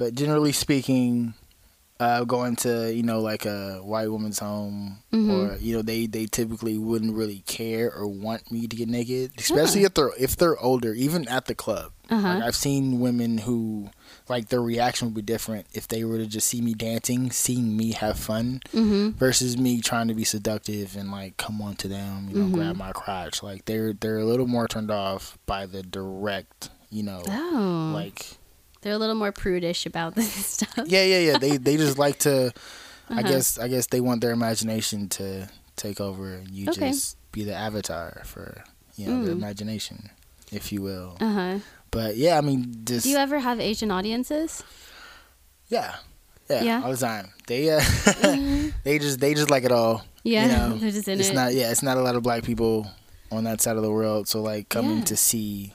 but 0.00 0.14
generally 0.14 0.52
speaking, 0.52 1.34
uh, 2.00 2.24
going 2.24 2.56
to 2.56 2.90
you 2.94 3.02
know 3.02 3.20
like 3.20 3.44
a 3.44 3.76
white 3.84 4.10
woman's 4.10 4.38
home, 4.38 5.02
Mhm. 5.12 5.30
or 5.30 5.56
you 5.58 5.76
know 5.76 5.82
they 5.82 6.06
they 6.06 6.24
typically 6.24 6.78
wouldn't 6.78 7.14
really 7.14 7.42
care 7.46 7.92
or 7.94 8.06
want 8.08 8.50
me 8.50 8.66
to 8.66 8.74
get 8.74 8.88
naked, 8.88 9.32
especially 9.36 9.84
if 9.84 9.92
they're 9.92 10.10
if 10.18 10.34
they're 10.36 10.58
older, 10.58 10.94
even 10.94 11.28
at 11.28 11.44
the 11.44 11.54
club. 11.54 11.92
Uh-huh. 12.08 12.26
Like 12.26 12.42
I've 12.42 12.56
seen 12.56 12.98
women 13.00 13.36
who 13.38 13.90
like 14.30 14.48
their 14.48 14.62
reaction 14.62 15.08
would 15.08 15.14
be 15.14 15.22
different 15.34 15.66
if 15.74 15.86
they 15.86 16.02
were 16.02 16.16
to 16.16 16.26
just 16.26 16.48
see 16.48 16.62
me 16.62 16.72
dancing, 16.72 17.30
seeing 17.30 17.76
me 17.76 17.92
have 17.92 18.18
fun, 18.18 18.62
mm-hmm. 18.74 19.10
versus 19.18 19.58
me 19.58 19.80
trying 19.82 20.08
to 20.08 20.14
be 20.14 20.24
seductive 20.24 20.96
and 20.96 21.12
like 21.12 21.36
come 21.36 21.60
on 21.60 21.76
to 21.76 21.86
them, 21.88 22.28
you 22.30 22.36
know, 22.38 22.46
Mhm. 22.48 22.52
grab 22.54 22.76
my 22.76 22.92
crotch. 22.92 23.42
Like 23.42 23.66
they're 23.66 23.92
they're 23.92 24.18
a 24.18 24.24
little 24.24 24.48
more 24.48 24.66
turned 24.66 24.90
off 24.90 25.36
by 25.44 25.66
the 25.66 25.82
direct, 25.82 26.70
you 26.90 27.02
know, 27.02 27.22
Oh. 27.28 27.92
like 27.94 28.38
They're 28.82 28.94
a 28.94 28.98
little 28.98 29.14
more 29.14 29.32
prudish 29.32 29.86
about 29.86 30.14
this 30.18 30.32
stuff. 30.46 30.86
yeah, 30.86 31.04
yeah, 31.04 31.18
yeah. 31.18 31.38
They 31.38 31.56
they 31.56 31.76
just 31.76 31.98
like 31.98 32.18
to. 32.20 32.52
I 33.10 33.20
Uh-huh. 33.20 33.22
guess 33.28 33.58
I 33.58 33.66
guess 33.68 33.86
they 33.88 34.00
want 34.00 34.20
their 34.20 34.30
imagination 34.32 35.08
to 35.18 35.48
take 35.76 36.00
over, 36.00 36.34
and 36.34 36.48
you 36.50 36.68
Okay. 36.70 36.90
just 36.90 37.16
be 37.32 37.42
the 37.44 37.54
avatar 37.54 38.22
for 38.24 38.62
you 38.96 39.06
know 39.08 39.24
the 39.24 39.30
Mm. 39.32 39.42
imagination, 39.42 40.10
if 40.52 40.70
you 40.72 40.80
will. 40.82 41.16
Uh 41.20 41.32
huh. 41.32 41.58
But 41.90 42.16
yeah, 42.16 42.38
I 42.38 42.40
mean, 42.40 42.84
just 42.84 43.02
Do 43.04 43.10
you 43.10 43.16
ever 43.18 43.40
have 43.40 43.58
Asian 43.58 43.90
audiences? 43.90 44.62
yeah, 45.68 45.96
yeah, 46.48 46.62
Yeah? 46.62 46.82
all 46.84 46.92
the 46.92 46.96
time. 46.96 47.32
They 47.46 47.70
uh, 47.70 47.82
they 48.84 48.98
just 48.98 49.18
they 49.20 49.34
just 49.34 49.50
like 49.50 49.64
it 49.64 49.72
all. 49.72 50.04
Yeah, 50.22 50.42
you 50.42 50.48
know, 50.48 50.76
they're 50.80 50.90
just 50.94 51.08
in 51.08 51.18
it's 51.18 51.30
it. 51.30 51.34
not 51.34 51.52
yeah, 51.54 51.70
it's 51.70 51.82
not 51.82 51.96
a 51.96 52.02
lot 52.02 52.14
of 52.14 52.22
black 52.22 52.44
people 52.44 52.86
on 53.32 53.44
that 53.44 53.60
side 53.60 53.76
of 53.76 53.82
the 53.82 53.90
world. 53.90 54.28
So 54.28 54.40
like 54.42 54.68
coming 54.68 54.98
Yeah. 54.98 55.04
to 55.10 55.16
see, 55.16 55.74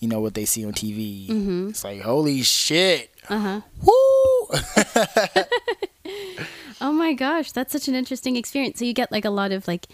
you 0.00 0.08
know, 0.08 0.20
what 0.20 0.34
they 0.34 0.44
see 0.44 0.64
on 0.64 0.72
TV, 0.72 1.28
Mhm. 1.28 1.70
it's 1.70 1.84
like 1.84 2.00
holy 2.02 2.42
shit, 2.42 3.10
Uh 3.28 3.38
huh. 3.38 3.60
woo. 3.82 5.44
Oh 6.80 6.92
my 6.92 7.12
gosh, 7.12 7.50
that's 7.50 7.72
such 7.72 7.88
an 7.88 7.96
interesting 7.96 8.36
experience. 8.36 8.78
So 8.78 8.84
you 8.84 8.92
get 8.92 9.10
like 9.10 9.24
a 9.24 9.30
lot 9.30 9.50
of 9.50 9.66
like 9.66 9.88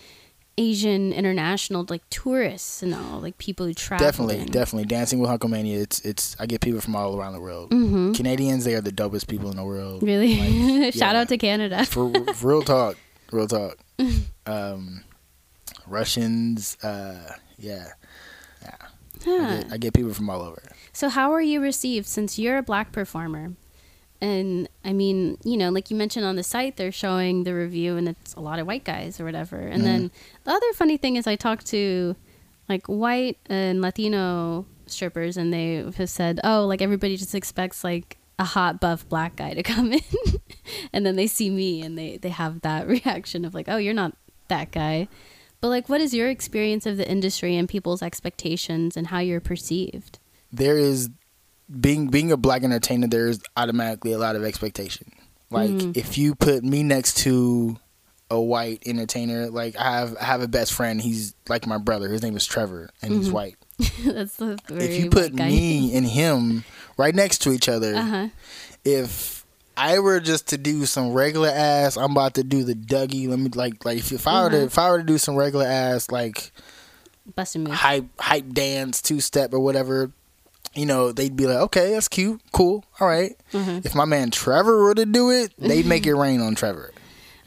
Asian 0.58 1.14
international 1.14 1.86
like 1.88 2.02
tourists 2.10 2.82
and 2.82 2.94
all 2.94 3.20
like 3.20 3.38
people 3.38 3.64
who 3.64 3.72
travel. 3.72 4.06
definitely, 4.06 4.38
in. 4.40 4.46
definitely. 4.48 4.84
Dancing 4.86 5.18
with 5.18 5.30
Hunk-O-Mania, 5.30 5.80
it's 5.80 6.00
it's. 6.02 6.36
I 6.38 6.44
get 6.44 6.60
people 6.60 6.82
from 6.82 6.94
all 6.94 7.16
around 7.18 7.32
the 7.32 7.40
world. 7.40 7.70
Mm-hmm. 7.70 8.12
Canadians, 8.12 8.64
they 8.66 8.74
are 8.74 8.82
the 8.82 8.92
dopest 8.92 9.28
people 9.28 9.50
in 9.50 9.56
the 9.56 9.64
world. 9.64 10.02
Really? 10.02 10.36
Like, 10.84 10.92
Shout 10.94 11.14
yeah. 11.14 11.20
out 11.22 11.28
to 11.30 11.38
Canada. 11.38 11.86
For, 11.86 12.12
for 12.34 12.48
real 12.48 12.62
talk, 12.62 12.96
real 13.32 13.48
talk. 13.48 13.78
Um, 14.46 15.04
Russians, 15.86 16.76
uh, 16.82 17.36
yeah, 17.58 17.86
Huh. 19.24 19.62
get, 19.62 19.72
I 19.72 19.76
get 19.78 19.94
people 19.94 20.12
from 20.14 20.28
all 20.30 20.42
over. 20.42 20.62
So 20.92 21.08
how 21.08 21.32
are 21.32 21.40
you 21.40 21.60
received 21.60 22.06
since 22.06 22.38
you're 22.38 22.58
a 22.58 22.62
black 22.62 22.92
performer? 22.92 23.52
And 24.20 24.68
I 24.84 24.92
mean, 24.92 25.38
you 25.44 25.56
know, 25.56 25.70
like 25.70 25.90
you 25.90 25.96
mentioned 25.96 26.24
on 26.24 26.36
the 26.36 26.42
site, 26.42 26.76
they're 26.76 26.92
showing 26.92 27.44
the 27.44 27.54
review 27.54 27.96
and 27.96 28.08
it's 28.08 28.34
a 28.34 28.40
lot 28.40 28.58
of 28.58 28.66
white 28.66 28.84
guys 28.84 29.20
or 29.20 29.24
whatever. 29.24 29.56
And 29.58 29.84
then 29.84 30.08
mm-hmm. 30.08 30.36
the 30.44 30.50
other 30.50 30.72
funny 30.74 30.96
thing 30.96 31.16
is 31.16 31.26
I 31.26 31.36
talked 31.36 31.66
to 31.66 32.16
like 32.68 32.86
white 32.86 33.38
and 33.46 33.82
Latino 33.82 34.66
strippers 34.86 35.36
and 35.36 35.52
they 35.52 35.84
have 35.96 36.08
said, 36.10 36.40
"Oh, 36.44 36.66
like 36.66 36.80
everybody 36.80 37.16
just 37.16 37.34
expects 37.34 37.84
like 37.84 38.16
a 38.38 38.44
hot 38.44 38.80
buff 38.80 39.08
black 39.08 39.36
guy 39.36 39.54
to 39.54 39.62
come 39.74 39.92
in." 39.92 40.00
and 40.92 41.04
then 41.04 41.16
they 41.16 41.26
see 41.26 41.50
me 41.50 41.82
and 41.82 41.98
they 41.98 42.16
they 42.16 42.30
have 42.30 42.62
that 42.62 42.86
reaction 42.88 43.44
of 43.44 43.54
like, 43.54 43.68
"Oh, 43.68 43.76
you're 43.76 43.94
not 43.94 44.16
that 44.48 44.70
guy." 44.70 45.08
But 45.64 45.70
like 45.70 45.88
what 45.88 46.02
is 46.02 46.12
your 46.12 46.28
experience 46.28 46.84
of 46.84 46.98
the 46.98 47.10
industry 47.10 47.56
and 47.56 47.66
people's 47.66 48.02
expectations 48.02 48.98
and 48.98 49.06
how 49.06 49.20
you're 49.20 49.40
perceived? 49.40 50.18
There 50.52 50.76
is 50.76 51.08
being 51.80 52.08
being 52.08 52.30
a 52.30 52.36
black 52.36 52.62
entertainer. 52.64 53.06
There 53.06 53.28
is 53.28 53.40
automatically 53.56 54.12
a 54.12 54.18
lot 54.18 54.36
of 54.36 54.44
expectation. 54.44 55.10
Like 55.50 55.70
Mhm. 55.70 55.96
if 55.96 56.18
you 56.18 56.34
put 56.34 56.64
me 56.64 56.82
next 56.82 57.16
to 57.20 57.78
a 58.30 58.38
white 58.38 58.82
entertainer, 58.84 59.48
like 59.48 59.74
I 59.78 60.00
have 60.00 60.14
I 60.20 60.24
have 60.24 60.42
a 60.42 60.48
best 60.48 60.74
friend. 60.74 61.00
He's 61.00 61.34
like 61.48 61.66
my 61.66 61.78
brother. 61.78 62.10
His 62.10 62.22
name 62.22 62.36
is 62.36 62.44
Trevor, 62.44 62.90
and 63.00 63.14
he's 63.14 63.30
Mhm. 63.30 63.32
white. 63.32 63.56
That's 64.04 64.38
if 64.68 65.02
you 65.02 65.08
put 65.08 65.32
me 65.32 65.96
and 65.96 66.04
him 66.04 66.64
right 66.98 67.14
next 67.14 67.38
to 67.38 67.52
each 67.52 67.70
other, 67.70 67.94
uh-huh. 67.94 68.28
if 68.84 69.43
I 69.76 69.98
were 69.98 70.20
just 70.20 70.48
to 70.48 70.58
do 70.58 70.86
some 70.86 71.12
regular 71.12 71.48
ass, 71.48 71.96
I'm 71.96 72.12
about 72.12 72.34
to 72.34 72.44
do 72.44 72.62
the 72.64 72.74
Dougie. 72.74 73.28
Let 73.28 73.38
me 73.38 73.50
like 73.54 73.84
like 73.84 73.98
if, 73.98 74.12
if 74.12 74.26
I 74.26 74.44
were 74.44 74.50
to 74.50 74.56
Mhm. 74.56 74.66
if 74.66 74.78
I 74.78 74.90
were 74.90 74.98
to 74.98 75.04
do 75.04 75.18
some 75.18 75.34
regular 75.36 75.66
ass 75.66 76.10
like 76.10 76.52
busting 77.34 77.64
move. 77.64 77.74
hype 77.74 78.06
hype 78.20 78.52
dance 78.52 79.00
two 79.02 79.20
step 79.20 79.52
or 79.52 79.60
whatever, 79.60 80.10
you 80.74 80.86
know 80.86 81.10
they'd 81.12 81.36
be 81.36 81.46
like, 81.46 81.56
okay, 81.58 81.92
that's 81.92 82.08
cute, 82.08 82.40
cool, 82.52 82.84
all 83.00 83.08
right. 83.08 83.36
Mhm. 83.52 83.84
If 83.84 83.94
my 83.94 84.04
man 84.04 84.30
Trevor 84.30 84.82
were 84.84 84.94
to 84.94 85.06
do 85.06 85.30
it, 85.30 85.52
they'd 85.58 85.86
make 85.86 86.06
it 86.06 86.14
rain 86.14 86.40
on 86.40 86.54
Trevor 86.54 86.92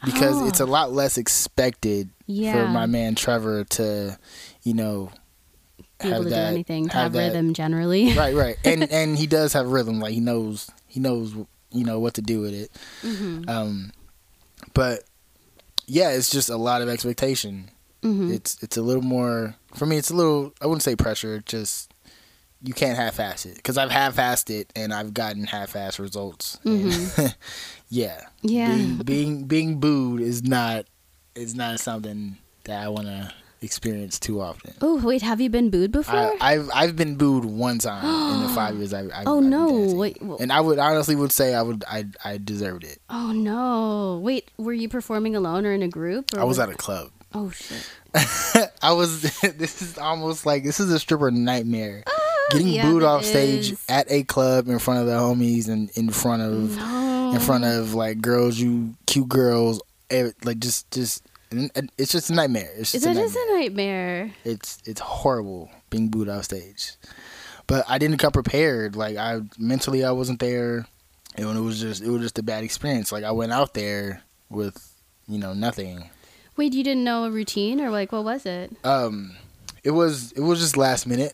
because 0.03 0.41
Oh. 0.41 0.47
it's 0.47 0.59
a 0.59 0.65
lot 0.65 0.91
less 0.93 1.17
expected 1.17 2.09
Yeah. 2.25 2.53
for 2.53 2.67
my 2.67 2.85
man 2.87 3.15
Trevor 3.15 3.63
to, 3.63 4.17
you 4.63 4.73
know, 4.73 5.11
Be 6.01 6.09
able 6.09 6.15
have 6.15 6.23
to 6.25 6.29
that- 6.29 6.49
do 6.49 6.53
anything 6.55 6.87
to 6.89 6.93
have 6.93 7.03
have, 7.03 7.13
that- 7.13 7.27
rhythm 7.29 7.53
generally. 7.53 8.13
right, 8.13 8.35
right, 8.35 8.57
and 8.65 8.83
and 8.91 9.17
he 9.17 9.27
does 9.27 9.53
have 9.53 9.67
rhythm. 9.67 9.99
Like 9.99 10.13
he 10.13 10.19
knows, 10.19 10.69
he 10.87 10.99
knows, 10.99 11.33
you 11.71 11.83
know 11.83 11.99
what 11.99 12.13
to 12.15 12.21
do 12.21 12.41
with 12.41 12.53
it. 12.53 12.71
hmm 13.01 13.43
Um, 13.47 13.91
but 14.73 15.03
yeah, 15.85 16.11
it's 16.11 16.29
just 16.29 16.49
a 16.49 16.57
lot 16.57 16.81
of 16.81 16.89
expectation. 16.89 17.69
hmm 18.01 18.31
It's 18.31 18.61
it's 18.61 18.77
a 18.77 18.81
little 18.81 19.03
more 19.03 19.55
for 19.75 19.85
me. 19.85 19.97
It's 19.97 20.09
a 20.11 20.15
little 20.15 20.53
I 20.61 20.65
wouldn't 20.67 20.83
say 20.83 20.95
pressure. 20.95 21.41
Just 21.45 21.91
you 22.63 22.73
can't 22.73 22.97
half-ass 22.97 23.45
it 23.45 23.55
because 23.55 23.77
I've 23.77 23.91
half-assed 23.91 24.49
it 24.49 24.71
and 24.75 24.91
I've 24.91 25.13
gotten 25.13 25.43
half-ass 25.45 25.99
results. 25.99 26.57
And 26.65 27.35
yeah, 27.89 28.21
Yeah. 28.41 28.67
Being, 28.67 28.97
being 29.03 29.43
being 29.45 29.79
booed 29.79 30.21
is 30.21 30.41
not 30.43 30.85
is 31.35 31.53
not 31.53 31.79
something 31.79 32.37
that 32.63 32.83
I 32.83 32.89
want 32.89 33.07
to 33.07 33.31
experience 33.61 34.19
too 34.19 34.41
often. 34.41 34.73
Oh 34.81 35.03
wait, 35.05 35.21
have 35.21 35.39
you 35.41 35.49
been 35.49 35.69
booed 35.69 35.91
before? 35.91 36.15
I, 36.15 36.37
I've 36.41 36.69
I've 36.73 36.95
been 36.95 37.15
booed 37.15 37.45
one 37.45 37.79
time 37.79 38.05
in 38.35 38.47
the 38.47 38.49
five 38.55 38.75
years 38.77 38.93
I've. 38.93 39.11
I've 39.13 39.27
Oh, 39.27 39.37
I've 39.39 39.43
no. 39.45 39.93
Wait, 39.95 40.17
wh- 40.21 40.39
and 40.39 40.51
I 40.51 40.61
would 40.61 40.79
honestly 40.79 41.15
would 41.15 41.31
say 41.31 41.53
I 41.55 41.61
would 41.61 41.83
I 41.89 42.05
I 42.23 42.37
deserved 42.37 42.83
it. 42.83 42.99
oh 43.09 43.31
no! 43.31 44.19
Wait, 44.23 44.49
were 44.57 44.73
you 44.73 44.89
performing 44.89 45.35
alone 45.35 45.65
or 45.65 45.71
in 45.73 45.81
a 45.83 45.87
group? 45.87 46.33
Or 46.35 46.41
I 46.41 46.43
was 46.43 46.59
at 46.59 46.69
a 46.69 46.75
club. 46.75 47.09
Oh 47.33 47.49
shit! 47.51 47.89
I 48.81 48.93
was. 48.93 49.21
this 49.41 49.81
is 49.81 49.97
almost 49.97 50.45
like 50.45 50.63
this 50.63 50.79
is 50.79 50.91
a 50.91 50.99
stripper 50.99 51.31
nightmare. 51.31 52.03
Getting 52.51 52.67
Ah, 52.67 52.71
yeah, 52.71 52.81
booed 52.89 53.03
off 53.03 53.25
stage 53.25 53.73
is. 53.73 53.85
at 53.89 54.09
a 54.09 54.23
club 54.23 54.69
in 54.69 54.79
front 54.79 55.01
of 55.01 55.05
the 55.07 55.13
homies 55.13 55.67
and 55.67 55.89
in 55.97 56.09
front 56.09 56.41
of 56.41 56.77
No. 56.77 57.31
in 57.33 57.39
front 57.41 57.65
of 57.65 57.93
like 57.93 58.21
girls, 58.21 58.57
you 58.57 58.93
cute 59.05 59.27
girls, 59.27 59.81
eh, 60.09 60.31
like 60.45 60.59
just 60.59 60.89
just 60.91 61.26
and- 61.51 61.91
it's 61.97 62.11
just 62.11 62.29
a 62.29 62.33
nightmare. 62.33 62.69
It's 62.77 62.91
just 62.91 63.05
a 63.05 63.09
nightmare. 63.09 63.25
is 63.25 63.35
a 63.35 63.53
nightmare. 63.53 64.31
it's 64.43 64.77
it's 64.85 65.01
horrible 65.01 65.69
being 65.89 66.09
booed 66.09 66.29
off 66.29 66.43
stage. 66.45 66.93
But 67.67 67.85
I 67.87 67.97
didn't 67.97 68.17
come 68.17 68.31
prepared. 68.31 68.95
Like 68.95 69.17
I 69.17 69.41
mentally 69.57 70.03
I 70.03 70.11
wasn't 70.11 70.39
there. 70.39 70.87
And 71.35 71.55
it 71.57 71.61
was 71.61 71.79
just 71.79 72.01
it 72.01 72.09
was 72.09 72.21
just 72.21 72.39
a 72.39 72.43
bad 72.43 72.63
experience. 72.63 73.11
Like 73.11 73.23
I 73.23 73.31
went 73.31 73.51
out 73.51 73.73
there 73.73 74.23
with 74.49 74.93
you 75.27 75.37
know 75.37 75.53
nothing. 75.53 76.09
Wait, 76.55 76.73
you 76.73 76.83
didn't 76.83 77.03
know 77.03 77.25
a 77.25 77.31
routine 77.31 77.79
or 77.81 77.89
like 77.91 78.11
what 78.11 78.23
was 78.23 78.45
it? 78.45 78.75
Um, 78.83 79.35
it 79.83 79.91
was 79.91 80.31
it 80.31 80.41
was 80.41 80.59
just 80.59 80.75
last 80.77 81.05
minute. 81.05 81.33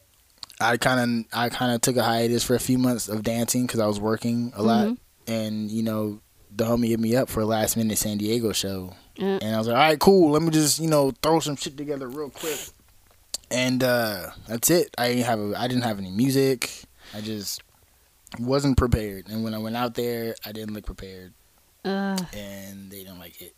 I 0.60 0.78
kind 0.78 0.99
of 1.30 1.38
I 1.38 1.49
kind 1.49 1.73
of 1.73 1.82
took 1.82 1.95
a 1.97 2.04
hiatus 2.04 2.43
for 2.43 2.56
a 2.56 2.60
few 2.60 2.78
months 2.78 3.08
of 3.08 3.23
dancing 3.23 3.65
because 3.65 3.80
I 3.80 3.86
was 3.88 3.99
working 3.99 4.52
a 4.56 4.62
lot, 4.63 4.88
Mhm. 4.88 4.97
and 5.28 5.71
you 5.71 5.84
know 5.84 6.19
the 6.56 6.65
homie 6.65 6.89
hit 6.89 6.99
me 6.99 7.15
up 7.15 7.30
for 7.30 7.39
a 7.41 7.45
last 7.45 7.76
minute 7.78 7.97
San 7.97 8.17
Diego 8.17 8.52
show, 8.52 8.93
And 9.17 9.43
I 9.43 9.58
was 9.58 9.67
like, 9.67 9.76
all 9.76 9.82
right, 9.82 9.99
cool. 9.99 10.32
Let 10.32 10.41
me 10.41 10.49
just 10.49 10.80
you 10.80 10.89
know 10.89 11.12
throw 11.21 11.39
some 11.39 11.56
shit 11.56 11.78
together 11.78 12.08
real 12.08 12.30
quick, 12.30 12.60
and 13.52 13.84
uh, 13.84 14.32
that's 14.47 14.69
it. 14.69 14.93
I 14.97 15.10
didn't 15.10 15.26
have 15.26 15.39
a, 15.39 15.54
I 15.60 15.67
didn't 15.67 15.84
have 15.84 15.99
any 15.99 16.12
music. 16.12 16.84
I 17.13 17.21
just 17.21 17.62
wasn't 18.39 18.78
prepared, 18.78 19.28
and 19.30 19.43
when 19.43 19.54
I 19.54 19.60
went 19.60 19.76
out 19.76 19.93
there, 19.93 20.36
I 20.45 20.52
didn't 20.52 20.73
look 20.73 20.86
prepared, 20.86 21.34
Ugh, 21.86 22.26
and 22.34 22.89
they 22.89 23.04
didn't 23.04 23.19
like 23.19 23.39
it. 23.41 23.56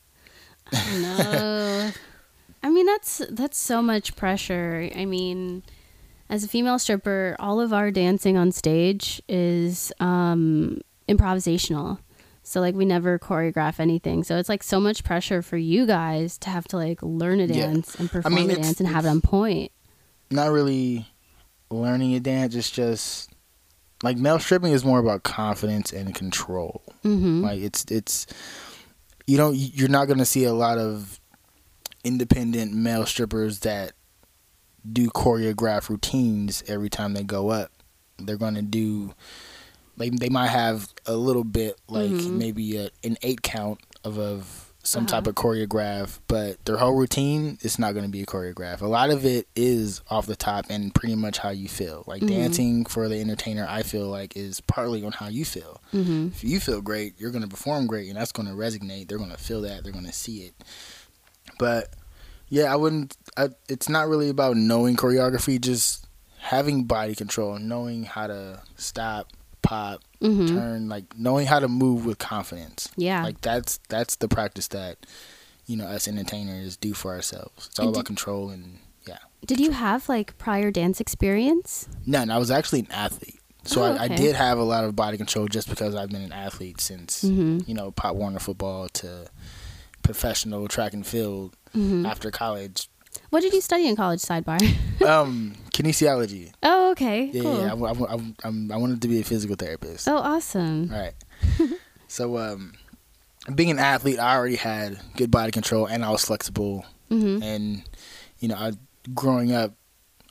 no. 0.73 1.91
I 2.63 2.69
mean 2.69 2.87
that's 2.87 3.21
that's 3.29 3.57
so 3.57 3.81
much 3.81 4.15
pressure. 4.15 4.89
I 4.95 5.05
mean, 5.05 5.61
as 6.29 6.43
a 6.43 6.47
female 6.47 6.79
stripper, 6.79 7.35
all 7.39 7.61
of 7.61 7.71
our 7.71 7.91
dancing 7.91 8.37
on 8.37 8.51
stage 8.51 9.21
is 9.29 9.93
um, 9.99 10.81
improvisational. 11.07 11.99
So 12.47 12.61
like 12.61 12.75
we 12.75 12.85
never 12.85 13.17
choreograph 13.19 13.79
anything. 13.79 14.23
So 14.23 14.37
it's 14.37 14.49
like 14.49 14.61
so 14.63 14.79
much 14.79 15.03
pressure 15.03 15.41
for 15.41 15.57
you 15.57 15.85
guys 15.85 16.37
to 16.39 16.49
have 16.51 16.67
to 16.69 16.77
like 16.77 17.01
learn 17.01 17.39
a 17.39 17.45
Yeah. 17.45 17.65
dance 17.67 17.95
and 17.95 18.09
perform 18.09 18.35
mean, 18.35 18.51
a 18.51 18.55
dance 18.55 18.79
and 18.79 18.87
have 18.87 19.05
it 19.05 19.09
on 19.09 19.21
point. 19.21 19.71
not 20.29 20.51
really 20.51 21.07
learning 21.71 22.13
a 22.15 22.19
dance. 22.19 22.53
It's 22.55 22.69
just 22.69 23.31
like 24.03 24.17
male 24.17 24.37
stripping 24.39 24.71
is 24.73 24.85
more 24.85 24.99
about 24.99 25.23
confidence 25.23 25.91
and 25.91 26.13
control. 26.13 26.83
Mm-hmm. 27.03 27.41
Like 27.41 27.59
it's 27.61 27.83
it's 27.89 28.27
you 29.27 29.37
don't 29.37 29.55
you're 29.55 29.89
not 29.89 30.07
gonna 30.07 30.25
see 30.25 30.43
a 30.43 30.53
lot 30.53 30.77
of 30.77 31.19
independent 32.03 32.73
male 32.73 33.05
strippers 33.07 33.59
that 33.61 33.93
do 34.91 35.09
choreograph 35.09 35.89
routines 35.89 36.63
every 36.67 36.89
time 36.89 37.13
they 37.15 37.23
go 37.23 37.49
up. 37.49 37.71
They're 38.19 38.37
gonna 38.37 38.61
do 38.61 39.13
like 39.97 40.13
they 40.19 40.29
might 40.29 40.47
have 40.49 40.93
a 41.05 41.15
little 41.15 41.43
bit 41.43 41.79
like 41.87 42.11
Mhm. 42.11 42.31
maybe 42.37 42.77
a, 42.77 42.89
an 43.03 43.17
eight 43.21 43.41
count 43.41 43.79
of 44.03 44.17
of 44.17 44.61
some 44.83 45.05
Uh-huh. 45.05 45.15
type 45.15 45.25
of 45.27 45.33
choreograph, 45.33 46.19
but 46.27 46.63
their 46.65 46.77
whole 46.77 46.93
routine 46.93 47.57
is 47.63 47.79
not 47.79 47.93
going 47.93 48.05
to 48.05 48.11
be 48.11 48.21
a 48.21 48.25
choreograph. 48.27 48.81
A 48.81 48.85
lot 48.85 49.09
of 49.09 49.25
it 49.25 49.47
is 49.55 50.01
off 50.11 50.27
the 50.27 50.35
top 50.35 50.67
and 50.69 50.93
pretty 50.93 51.15
much 51.15 51.39
how 51.39 51.49
you 51.49 51.67
feel. 51.67 52.03
Like 52.05 52.21
Mhm. 52.21 52.27
dancing 52.27 52.85
for 52.85 53.09
the 53.09 53.19
entertainer, 53.19 53.65
I 53.67 53.81
feel 53.81 54.07
like 54.09 54.37
is 54.37 54.61
partly 54.61 55.03
on 55.03 55.11
how 55.13 55.27
you 55.27 55.43
feel. 55.43 55.81
Mm-hmm. 55.91 56.27
If 56.27 56.43
you 56.43 56.59
feel 56.59 56.81
great, 56.81 57.15
you're 57.19 57.31
going 57.31 57.41
to 57.41 57.47
perform 57.49 57.87
great, 57.87 58.09
and 58.09 58.15
that's 58.17 58.31
going 58.31 58.47
to 58.47 58.53
resonate. 58.53 59.07
They're 59.07 59.17
going 59.17 59.31
to 59.31 59.37
feel 59.39 59.61
that. 59.61 59.81
They're 59.83 59.91
going 59.91 60.05
to 60.05 60.13
see 60.13 60.41
it. 60.43 60.53
But 61.57 61.89
yeah, 62.49 62.71
I 62.71 62.75
wouldn't. 62.75 63.17
I, 63.37 63.49
it's 63.67 63.89
not 63.89 64.07
really 64.07 64.29
about 64.29 64.55
knowing 64.55 64.95
choreography. 64.95 65.59
Just 65.59 66.05
having 66.37 66.83
body 66.83 67.15
control, 67.15 67.57
knowing 67.57 68.03
how 68.03 68.27
to 68.27 68.61
stop, 68.77 69.29
pop, 69.65 70.01
Mm-hmm. 70.21 70.47
turn, 70.57 70.89
like 70.89 71.03
knowing 71.17 71.45
how 71.45 71.59
to 71.59 71.67
move 71.67 72.05
with 72.05 72.17
confidence. 72.17 72.89
Yeah. 72.97 73.21
Like 73.23 73.41
that's 73.41 73.79
that's 73.89 74.15
the 74.15 74.27
practice 74.27 74.67
that 74.69 75.05
you 75.67 75.75
know 75.77 75.85
us 75.85 76.07
entertainers 76.07 76.77
do 76.77 76.93
for 76.93 77.11
ourselves. 77.13 77.67
It's 77.67 77.77
all 77.79 77.87
And 77.87 77.95
about 77.95 78.01
did- 78.05 78.07
control 78.07 78.49
and 78.49 78.79
yeah. 79.07 79.17
Did 79.45 79.59
you 79.59 79.71
have 79.71 80.09
like 80.09 80.37
prior 80.39 80.71
dance 80.71 80.99
experience? 80.99 81.87
None. 82.07 82.31
I 82.31 82.37
was 82.39 82.49
actually 82.49 82.79
an 82.79 82.91
athlete, 82.91 83.39
so 83.65 83.83
Oh, 83.83 83.93
I, 83.95 84.05
I 84.05 84.07
did 84.07 84.35
have 84.35 84.57
a 84.57 84.63
lot 84.63 84.83
of 84.85 84.95
body 84.95 85.17
control 85.17 85.47
just 85.47 85.69
because 85.69 85.93
I've 85.93 86.09
been 86.09 86.23
an 86.23 86.33
athlete 86.33 86.81
since 86.81 87.23
Mm-hmm. 87.23 87.69
you 87.69 87.75
know 87.75 87.91
Pop 87.91 88.15
Warner 88.15 88.39
football 88.39 88.87
to 89.01 89.27
professional 90.01 90.67
track 90.67 90.93
and 90.93 91.05
field 91.05 91.55
Mm-hmm. 91.75 92.05
after 92.05 92.31
college. 92.31 92.87
What 93.31 93.41
did 93.41 93.51
you 93.51 93.59
study 93.59 93.85
in 93.87 93.97
college? 93.97 94.21
Sidebar. 94.21 94.61
um, 95.05 95.55
kinesiology. 95.75 96.51
oh, 96.63 96.91
okay. 96.91 97.25
Yeah, 97.33 97.41
cool. 97.41 97.59
yeah. 97.61 97.73
I, 97.73 97.75
I, 97.75 98.13
I, 98.15 98.19
I'm- 98.45 98.71
I 98.71 98.77
wanted 98.77 99.01
to 99.01 99.07
be 99.07 99.19
a 99.19 99.23
physical 99.23 99.55
therapist. 99.55 100.07
Oh, 100.07 100.17
awesome. 100.17 100.87
Right. 100.89 101.13
so, 102.07 102.37
um, 102.37 102.73
being 103.53 103.69
an 103.71 103.79
athlete, 103.79 104.17
I 104.19 104.35
already 104.35 104.55
had 104.55 104.99
good 105.17 105.29
body 105.31 105.51
control 105.51 105.85
and 105.85 106.03
I 106.03 106.09
was 106.11 106.23
flexible. 106.25 106.85
Mm-hmm. 107.11 107.43
And 107.43 107.83
you 108.39 108.47
know, 108.47 108.55
I 108.55 108.71
growing 109.13 109.51
up, 109.51 109.73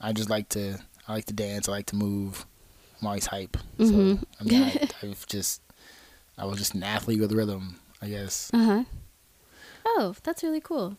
I 0.00 0.12
just 0.12 0.28
like 0.30 0.48
to 0.50 0.78
I 1.06 1.12
like 1.14 1.26
to 1.26 1.34
dance. 1.34 1.68
I 1.68 1.72
like 1.72 1.86
to 1.86 1.96
move. 1.96 2.44
I'm 3.00 3.06
always 3.08 3.26
hype. 3.26 3.56
Mhm. 3.78 4.18
So 4.18 4.26
I 4.40 4.44
mean, 4.44 4.62
I, 4.62 4.88
I've 5.06 5.26
just 5.28 5.60
I 6.38 6.46
was 6.46 6.58
just 6.58 6.74
an 6.74 6.82
athlete 6.82 7.20
with 7.20 7.30
rhythm, 7.32 7.78
I 8.02 8.08
guess. 8.08 8.50
Uh 8.52 8.64
huh. 8.64 8.84
Oh, 9.86 10.14
that's 10.24 10.42
really 10.42 10.60
cool. 10.60 10.96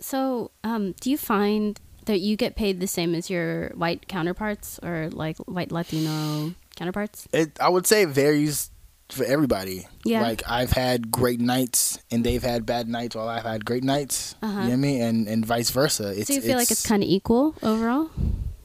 So, 0.00 0.50
um, 0.64 0.94
do 1.00 1.08
you 1.10 1.16
find 1.18 1.78
that 2.06 2.20
you 2.20 2.36
get 2.36 2.56
paid 2.56 2.80
the 2.80 2.86
same 2.86 3.14
as 3.14 3.28
your 3.30 3.68
white 3.70 4.08
counterparts 4.08 4.78
or 4.82 5.08
like 5.12 5.36
white 5.38 5.72
Latino 5.72 6.54
counterparts? 6.76 7.26
It 7.32 7.58
I 7.60 7.68
would 7.68 7.86
say 7.86 8.02
it 8.02 8.08
varies 8.10 8.70
for 9.10 9.24
everybody. 9.24 9.86
Yeah. 10.04 10.22
Like 10.22 10.42
I've 10.48 10.72
had 10.72 11.10
great 11.10 11.40
nights 11.40 11.98
and 12.10 12.24
they've 12.24 12.42
had 12.42 12.64
bad 12.66 12.88
nights 12.88 13.14
while 13.14 13.28
I've 13.28 13.44
had 13.44 13.64
great 13.64 13.84
nights. 13.84 14.34
Uh-huh. 14.42 14.52
You 14.52 14.64
know 14.64 14.68
what 14.68 14.72
I 14.72 14.76
mean? 14.76 15.02
And 15.02 15.28
and 15.28 15.46
vice 15.46 15.70
versa. 15.70 16.08
It's, 16.18 16.28
so 16.28 16.34
you 16.34 16.40
feel 16.40 16.56
like 16.56 16.70
it's 16.70 16.86
kind 16.86 17.02
of 17.02 17.08
equal 17.08 17.54
overall? 17.62 18.10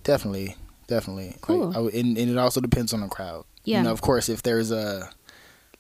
Definitely, 0.04 0.56
definitely. 0.88 1.36
Cool. 1.42 1.68
Like, 1.72 1.94
I 1.94 1.98
and, 2.00 2.18
and 2.18 2.30
it 2.32 2.38
also 2.38 2.62
depends 2.62 2.94
on 2.94 3.02
the 3.02 3.08
crowd. 3.08 3.46
Yeah. 3.64 3.80
You 3.80 3.84
know, 3.84 3.92
of 3.92 4.02
course, 4.02 4.30
if 4.30 4.42
there's 4.42 4.72
a 4.72 5.10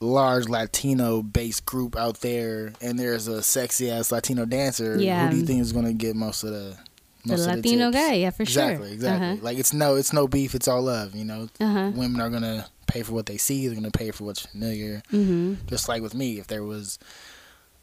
large 0.01 0.47
Latino 0.47 1.21
based 1.21 1.65
group 1.65 1.95
out 1.97 2.21
there 2.21 2.73
and 2.81 2.97
there's 2.99 3.27
a 3.27 3.41
sexy 3.41 3.89
ass 3.89 4.11
Latino 4.11 4.45
dancer, 4.45 4.97
Yeah. 4.99 5.25
who 5.25 5.31
do 5.31 5.37
you 5.39 5.45
think 5.45 5.61
is 5.61 5.73
going 5.73 5.85
to 5.85 5.93
get 5.93 6.15
most 6.15 6.43
of 6.43 6.51
the 6.51 6.77
The 7.25 7.37
Latino 7.37 7.91
tips? 7.91 8.07
guy, 8.07 8.13
yeah, 8.13 8.29
for 8.29 8.43
exactly, 8.43 8.87
sure. 8.87 8.93
Exactly, 8.93 9.27
Uh-huh. 9.27 9.37
Like 9.41 9.57
it's 9.59 9.73
no, 9.73 9.95
it's 9.95 10.13
no 10.13 10.27
beef. 10.27 10.55
It's 10.55 10.67
all 10.67 10.81
love. 10.81 11.15
You 11.15 11.25
know, 11.25 11.49
Uh 11.59 11.65
huh. 11.73 11.91
women 11.93 12.21
are 12.21 12.29
gonna 12.29 12.67
pay 12.87 13.03
for 13.03 13.11
what 13.13 13.25
they 13.25 13.37
see. 13.37 13.65
They're 13.67 13.75
gonna 13.75 13.91
pay 13.91 14.11
for 14.11 14.23
what's 14.23 14.45
familiar. 14.45 15.01
Mm-hmm. 15.11 15.65
Just 15.67 15.89
like 15.89 16.01
with 16.01 16.15
me, 16.15 16.39
if 16.39 16.47
there 16.47 16.63
was 16.63 16.97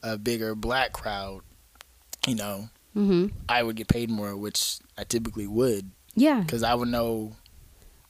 a 0.02 0.16
bigger 0.16 0.54
black 0.54 0.92
crowd, 0.92 1.42
you 2.26 2.34
know, 2.34 2.68
Mm-hmm. 2.96 3.26
I 3.46 3.62
would 3.62 3.76
get 3.76 3.88
paid 3.88 4.08
more, 4.08 4.34
which 4.34 4.78
I 4.96 5.04
typically 5.04 5.46
would, 5.46 5.90
Yeah. 6.14 6.40
because 6.40 6.62
I 6.62 6.74
would 6.74 6.88
know 6.88 7.36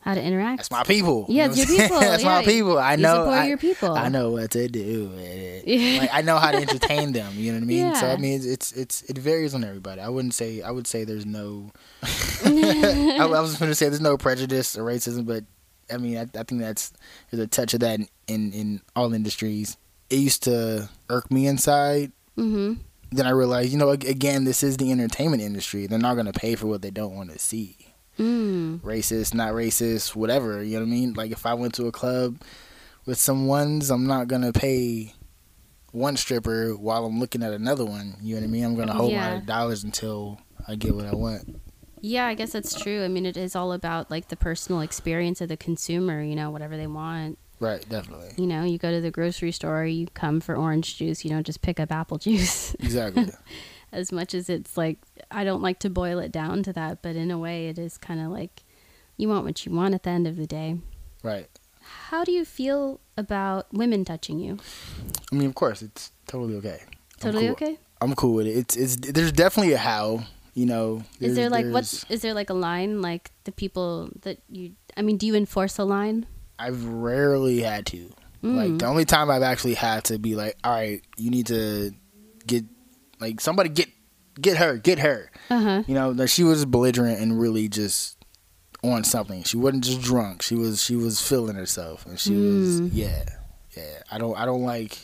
How 0.06 0.14
to 0.14 0.22
interact? 0.22 0.58
That's 0.58 0.70
my 0.70 0.84
people. 0.84 1.26
Yeah, 1.28 1.46
You 1.46 1.48
know 1.48 1.54
your 1.56 1.66
people. 1.66 2.00
That's 2.00 2.22
my 2.22 2.44
people. 2.44 2.78
I 2.78 2.92
you 2.92 3.02
know. 3.02 3.24
support 3.24 3.38
I, 3.38 3.46
your 3.48 3.58
people. 3.58 3.92
I 3.92 4.08
know 4.08 4.30
what 4.30 4.52
to 4.52 4.68
do. 4.68 5.10
Yeah. 5.66 5.98
Like 5.98 6.10
I 6.12 6.22
know 6.22 6.38
how 6.38 6.52
to 6.52 6.58
entertain 6.58 7.10
them. 7.10 7.32
You 7.34 7.50
know 7.50 7.58
what 7.58 7.64
I 7.64 7.66
mean? 7.66 7.94
So 7.96 8.06
I 8.06 8.16
mean, 8.18 8.34
it's, 8.34 8.46
it's 8.46 8.72
it's 8.72 9.02
it 9.02 9.18
varies 9.18 9.52
on 9.52 9.64
everybody. 9.64 10.00
I 10.00 10.08
wouldn't 10.08 10.32
say 10.32 10.62
I 10.62 10.70
would 10.70 10.86
say 10.86 11.02
there's 11.02 11.26
no. 11.26 11.72
I, 12.04 13.16
I 13.18 13.40
was 13.40 13.56
going 13.56 13.72
to 13.72 13.74
say 13.74 13.88
there's 13.88 14.00
no 14.00 14.16
prejudice 14.16 14.78
or 14.78 14.84
racism, 14.84 15.26
but 15.26 15.42
I 15.92 15.96
mean 15.96 16.18
I, 16.18 16.38
I 16.38 16.44
think 16.44 16.60
that's 16.60 16.92
there's 17.32 17.42
a 17.42 17.48
touch 17.48 17.74
of 17.74 17.80
that 17.80 17.98
in, 17.98 18.06
in 18.28 18.52
in 18.52 18.80
all 18.94 19.12
industries. 19.12 19.76
It 20.08 20.20
used 20.20 20.44
to 20.44 20.88
irk 21.10 21.32
me 21.32 21.48
inside. 21.48 22.12
Mm-hmm. 22.38 22.74
Then 23.10 23.26
I 23.26 23.30
realized, 23.30 23.72
you 23.72 23.78
know, 23.78 23.90
again, 23.90 24.44
this 24.44 24.62
is 24.62 24.76
the 24.76 24.92
entertainment 24.92 25.42
industry. 25.42 25.88
They're 25.88 25.98
not 25.98 26.14
going 26.14 26.26
to 26.26 26.32
pay 26.32 26.54
for 26.54 26.68
what 26.68 26.82
they 26.82 26.92
don't 26.92 27.16
want 27.16 27.32
to 27.32 27.40
see 27.40 27.85
Mm. 28.18 28.80
racist, 28.80 29.34
not 29.34 29.52
racist, 29.52 30.14
whatever. 30.16 30.62
You 30.62 30.74
know 30.74 30.80
what 30.80 30.86
I 30.86 30.90
mean? 30.90 31.12
Like 31.14 31.30
if 31.32 31.44
I 31.46 31.54
went 31.54 31.74
to 31.74 31.86
a 31.86 31.92
club 31.92 32.40
with 33.04 33.18
some 33.18 33.46
ones, 33.46 33.90
I'm 33.90 34.06
not 34.06 34.28
gonna 34.28 34.52
pay 34.52 35.12
one 35.92 36.16
stripper 36.16 36.76
while 36.76 37.04
I'm 37.06 37.18
looking 37.20 37.42
at 37.42 37.52
another 37.52 37.84
one. 37.84 38.16
You 38.20 38.34
know 38.34 38.40
what 38.42 38.46
I 38.48 38.50
mean? 38.50 38.64
I'm 38.64 38.74
gonna 38.76 38.94
hold 38.94 39.12
Yeah. 39.12 39.34
my 39.34 39.40
dollars 39.44 39.84
until 39.84 40.40
I 40.66 40.74
get 40.76 40.94
what 40.94 41.06
I 41.06 41.14
want. 41.14 41.60
Yeah, 42.00 42.26
I 42.26 42.34
guess 42.34 42.52
that's 42.52 42.78
true. 42.78 43.02
I 43.04 43.08
mean, 43.08 43.26
it 43.26 43.36
is 43.36 43.56
all 43.56 43.72
about 43.72 44.10
like 44.10 44.28
the 44.28 44.36
personal 44.36 44.80
experience 44.80 45.40
of 45.40 45.48
the 45.48 45.56
consumer. 45.56 46.22
You 46.22 46.36
know, 46.36 46.50
whatever 46.50 46.76
they 46.76 46.86
want. 46.86 47.38
Right, 47.58 47.86
definitely. 47.88 48.32
You 48.36 48.46
know, 48.46 48.64
you 48.64 48.76
go 48.76 48.90
to 48.90 49.00
the 49.00 49.10
grocery 49.10 49.50
store, 49.50 49.86
you 49.86 50.06
come 50.12 50.40
for 50.40 50.54
orange 50.56 50.98
juice. 50.98 51.24
You 51.24 51.30
don't 51.30 51.46
just 51.46 51.62
pick 51.62 51.80
up 51.80 51.90
apple 51.90 52.18
juice. 52.18 52.74
Exactly. 52.80 53.30
as 53.92 54.12
much 54.12 54.34
as 54.34 54.48
it's 54.48 54.76
like 54.76 54.98
I 55.30 55.44
don't 55.44 55.62
like 55.62 55.78
to 55.80 55.90
boil 55.90 56.18
it 56.18 56.32
down 56.32 56.62
to 56.64 56.72
that, 56.74 57.02
but 57.02 57.16
in 57.16 57.30
a 57.30 57.38
way, 57.38 57.68
it 57.68 57.78
is 57.78 57.96
kind 57.98 58.20
of 58.20 58.30
like 58.30 58.62
you 59.16 59.28
want 59.28 59.44
what 59.44 59.64
you 59.64 59.72
want 59.72 59.94
at 59.94 60.02
the 60.02 60.10
end 60.10 60.26
of 60.26 60.36
the 60.36 60.46
day. 60.46 60.78
Right. 61.22 61.48
How 62.08 62.24
do 62.24 62.32
you 62.32 62.44
feel 62.44 63.00
about 63.16 63.72
women 63.72 64.04
touching 64.04 64.38
you? 64.38 64.58
I 65.32 65.36
mean, 65.36 65.48
of 65.48 65.54
course, 65.54 65.82
it's 65.82 66.10
totally 66.26 66.56
okay. 66.56 66.80
I'm 66.82 66.90
Totally 67.20 67.44
cool. 67.44 67.52
okay. 67.52 67.78
I'm 68.00 68.14
cool 68.14 68.34
with 68.34 68.46
it. 68.46 68.56
It's 68.56 68.76
it's 68.76 68.96
there's 68.96 69.32
definitely 69.32 69.72
a 69.72 69.78
how. 69.78 70.24
You 70.54 70.64
know. 70.66 71.02
Is 71.20 71.36
there 71.36 71.50
like 71.50 71.66
what's 71.66 72.04
is 72.10 72.22
there 72.22 72.32
like 72.34 72.48
a 72.50 72.54
line 72.54 73.02
like 73.02 73.30
the 73.44 73.52
people 73.52 74.08
that 74.22 74.38
you? 74.48 74.72
I 74.96 75.02
mean, 75.02 75.16
do 75.18 75.26
you 75.26 75.34
enforce 75.34 75.78
a 75.78 75.84
line? 75.84 76.26
I've 76.58 76.84
rarely 76.86 77.60
had 77.60 77.84
to. 77.86 78.10
Mm. 78.42 78.56
Like 78.56 78.78
the 78.78 78.86
only 78.86 79.04
time 79.04 79.30
I've 79.30 79.42
actually 79.42 79.74
had 79.74 80.04
to 80.04 80.18
be 80.18 80.34
like, 80.34 80.56
all 80.64 80.72
right, 80.72 81.02
you 81.16 81.30
need 81.30 81.46
to 81.48 81.92
get 82.46 82.64
like 83.20 83.40
somebody 83.40 83.68
get 83.68 83.88
get 84.40 84.56
her, 84.58 84.76
get 84.76 84.98
her. 85.00 85.30
Uh 85.50 85.60
huh. 85.60 85.82
You 85.86 85.94
know, 85.94 86.12
that 86.14 86.28
she 86.28 86.44
was 86.44 86.64
belligerent 86.64 87.20
and 87.20 87.38
really 87.40 87.68
just 87.68 88.16
on 88.82 89.04
something. 89.04 89.42
She 89.44 89.56
wasn't 89.56 89.84
just 89.84 90.00
drunk. 90.02 90.42
She 90.42 90.54
was 90.54 90.82
she 90.82 90.96
was 90.96 91.20
feeling 91.20 91.56
herself 91.56 92.06
and 92.06 92.18
she 92.18 92.34
was 92.34 92.80
Mm. 92.82 92.90
yeah. 92.92 93.24
Yeah. 93.76 94.02
I 94.10 94.18
don't 94.18 94.36
I 94.36 94.44
don't 94.46 94.62
like 94.62 94.98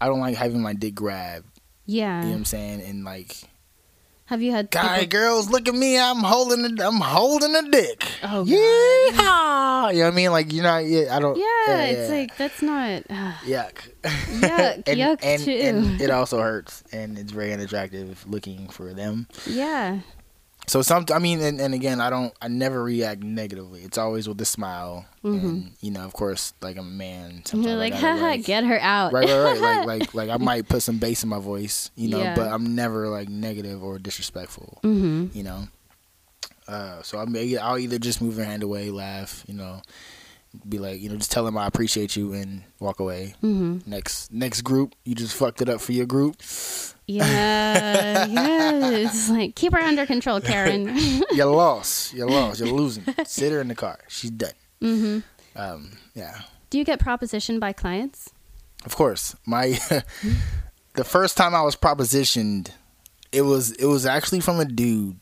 I 0.00 0.06
don't 0.06 0.20
like 0.20 0.36
having 0.36 0.60
my 0.62 0.74
dick 0.74 0.94
grabbed, 0.94 1.46
Yeah. 1.86 2.18
you 2.20 2.26
know 2.26 2.30
what 2.32 2.36
I'm 2.38 2.44
saying? 2.44 2.82
And 2.82 3.04
like 3.04 3.36
Have 4.28 4.42
you 4.42 4.52
had 4.52 4.70
guy 4.70 5.00
people- 5.00 5.18
girls 5.20 5.48
look 5.48 5.68
at 5.68 5.74
me, 5.74 5.98
I'm 5.98 6.18
holding 6.18 6.64
a, 6.64 6.86
I'm 6.86 7.00
holding 7.00 7.54
a 7.56 7.62
dick. 7.70 8.06
Oh. 8.22 8.44
Yeehaw! 8.44 9.92
You 9.92 10.00
know 10.00 10.04
what 10.04 10.12
I 10.12 10.16
mean? 10.16 10.30
Like 10.32 10.52
you're 10.52 10.62
not 10.62 10.84
yeah, 10.84 11.16
I 11.16 11.18
don't 11.18 11.36
Yeah, 11.38 11.80
it's 11.84 12.10
like 12.10 12.36
that's 12.36 12.60
not. 12.60 13.04
Uh, 13.08 13.32
yuck. 13.46 13.88
Yuck, 14.02 14.82
and, 14.86 14.98
yuck 14.98 15.18
and, 15.22 15.42
too. 15.42 15.50
and 15.52 16.00
it 16.00 16.10
also 16.10 16.40
hurts 16.40 16.82
and 16.92 17.18
it's 17.18 17.32
very 17.32 17.52
unattractive 17.52 18.24
looking 18.28 18.68
for 18.68 18.92
them. 18.92 19.26
yeah. 19.46 20.00
So 20.68 20.82
some, 20.82 21.06
I 21.12 21.18
mean, 21.18 21.40
and, 21.40 21.60
and 21.60 21.72
again, 21.74 22.00
I 22.00 22.10
don't, 22.10 22.32
I 22.42 22.48
never 22.48 22.82
react 22.82 23.22
negatively. 23.22 23.82
It's 23.82 23.98
always 23.98 24.28
with 24.28 24.40
a 24.40 24.44
smile, 24.44 25.06
and 25.22 25.72
you 25.80 25.90
know, 25.90 26.02
of 26.02 26.12
course, 26.12 26.52
like 26.60 26.76
I'm 26.76 26.86
a 26.86 26.90
man. 26.90 27.42
Sometimes 27.44 27.66
You're 27.66 27.76
like, 27.76 27.94
haha, 27.94 28.22
like- 28.22 28.44
get 28.44 28.64
her 28.64 28.78
out. 28.80 29.12
right, 29.12 29.28
right, 29.28 29.58
right. 29.60 29.86
Like, 29.86 30.00
like, 30.00 30.14
like 30.14 30.30
I 30.30 30.36
might 30.36 30.68
put 30.68 30.82
some 30.82 30.98
bass 30.98 31.22
in 31.22 31.28
my 31.28 31.38
voice, 31.38 31.90
you 31.96 32.10
know, 32.10 32.18
Yeah. 32.18 32.34
but 32.34 32.48
I'm 32.48 32.74
never 32.74 33.08
like 33.08 33.28
negative 33.28 33.82
or 33.82 33.98
disrespectful, 33.98 34.78
mm-hmm. 34.82 35.28
you 35.36 35.42
know. 35.42 35.68
Uh, 36.68 37.02
so 37.02 37.18
I'm, 37.18 37.34
I'll 37.60 37.78
either 37.78 37.98
just 37.98 38.20
move 38.20 38.36
your 38.36 38.44
hand 38.44 38.62
away, 38.62 38.90
laugh, 38.90 39.42
you 39.48 39.54
know, 39.54 39.80
be 40.68 40.78
like, 40.78 41.00
you 41.00 41.08
know, 41.08 41.16
just 41.16 41.32
tell 41.32 41.44
them 41.44 41.56
I 41.56 41.66
appreciate 41.66 42.14
you 42.14 42.32
and 42.34 42.62
walk 42.78 43.00
away. 43.00 43.34
Mm-hmm. 43.42 43.90
Next, 43.90 44.32
next 44.32 44.62
group, 44.62 44.94
you 45.04 45.14
just 45.14 45.34
fucked 45.34 45.62
it 45.62 45.68
up 45.68 45.80
for 45.80 45.92
your 45.92 46.06
group. 46.06 46.36
Yeah. 47.08 48.26
yeah. 48.30 49.12
Like 49.30 49.56
keep 49.56 49.72
her 49.72 49.80
under 49.80 50.06
control, 50.06 50.40
Karen. 50.40 50.94
you 51.32 51.44
lost. 51.44 52.14
You 52.14 52.26
lost. 52.30 52.60
You're 52.60 52.68
losing. 52.68 53.04
Sit 53.24 53.50
her 53.50 53.60
in 53.60 53.68
the 53.68 53.74
car. 53.74 53.98
She's 54.08 54.30
done. 54.30 54.52
mm-hmm. 54.80 55.18
Um, 55.60 55.96
yeah. 56.14 56.42
Do 56.70 56.78
you 56.78 56.84
get 56.84 57.00
propositioned 57.00 57.58
by 57.58 57.72
clients? 57.72 58.30
Of 58.84 58.94
course, 58.94 59.34
my 59.44 59.78
the 60.94 61.04
first 61.04 61.36
time 61.36 61.54
I 61.54 61.62
was 61.62 61.74
propositioned, 61.74 62.70
it 63.32 63.42
was 63.42 63.72
it 63.72 63.86
was 63.86 64.06
actually 64.06 64.40
from 64.40 64.60
a 64.60 64.64
dude. 64.64 65.18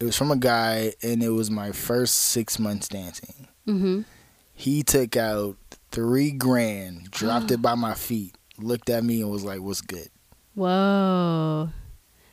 It 0.00 0.04
was 0.04 0.16
from 0.16 0.30
a 0.30 0.36
guy, 0.36 0.92
and 1.02 1.22
it 1.22 1.30
was 1.30 1.50
my 1.50 1.72
first 1.72 2.14
six 2.14 2.58
months 2.58 2.88
dancing. 2.88 3.48
Mm-hmm. 3.66 4.02
He 4.54 4.82
took 4.84 5.16
out 5.16 5.56
three 5.90 6.30
grand, 6.30 7.10
dropped 7.10 7.50
it 7.50 7.60
by 7.60 7.74
my 7.74 7.94
feet, 7.94 8.36
looked 8.58 8.88
at 8.88 9.04
me, 9.04 9.20
and 9.20 9.30
was 9.30 9.44
like, 9.44 9.60
"What's 9.60 9.80
good?" 9.80 10.08
Whoa. 10.58 11.70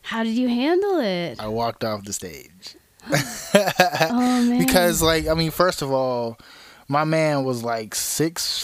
How 0.01 0.23
did 0.23 0.33
you 0.33 0.47
handle 0.47 0.99
it? 0.99 1.39
I 1.39 1.47
walked 1.47 1.83
off 1.83 2.03
the 2.05 2.11
stage 2.13 2.75
Oh 3.11 4.45
man. 4.49 4.65
because, 4.65 5.01
like, 5.03 5.27
I 5.27 5.35
mean, 5.35 5.51
first 5.51 5.83
of 5.83 5.91
all, 5.91 6.39
my 6.87 7.03
man 7.03 7.43
was 7.43 7.63
like 7.63 7.93
six 7.93 8.63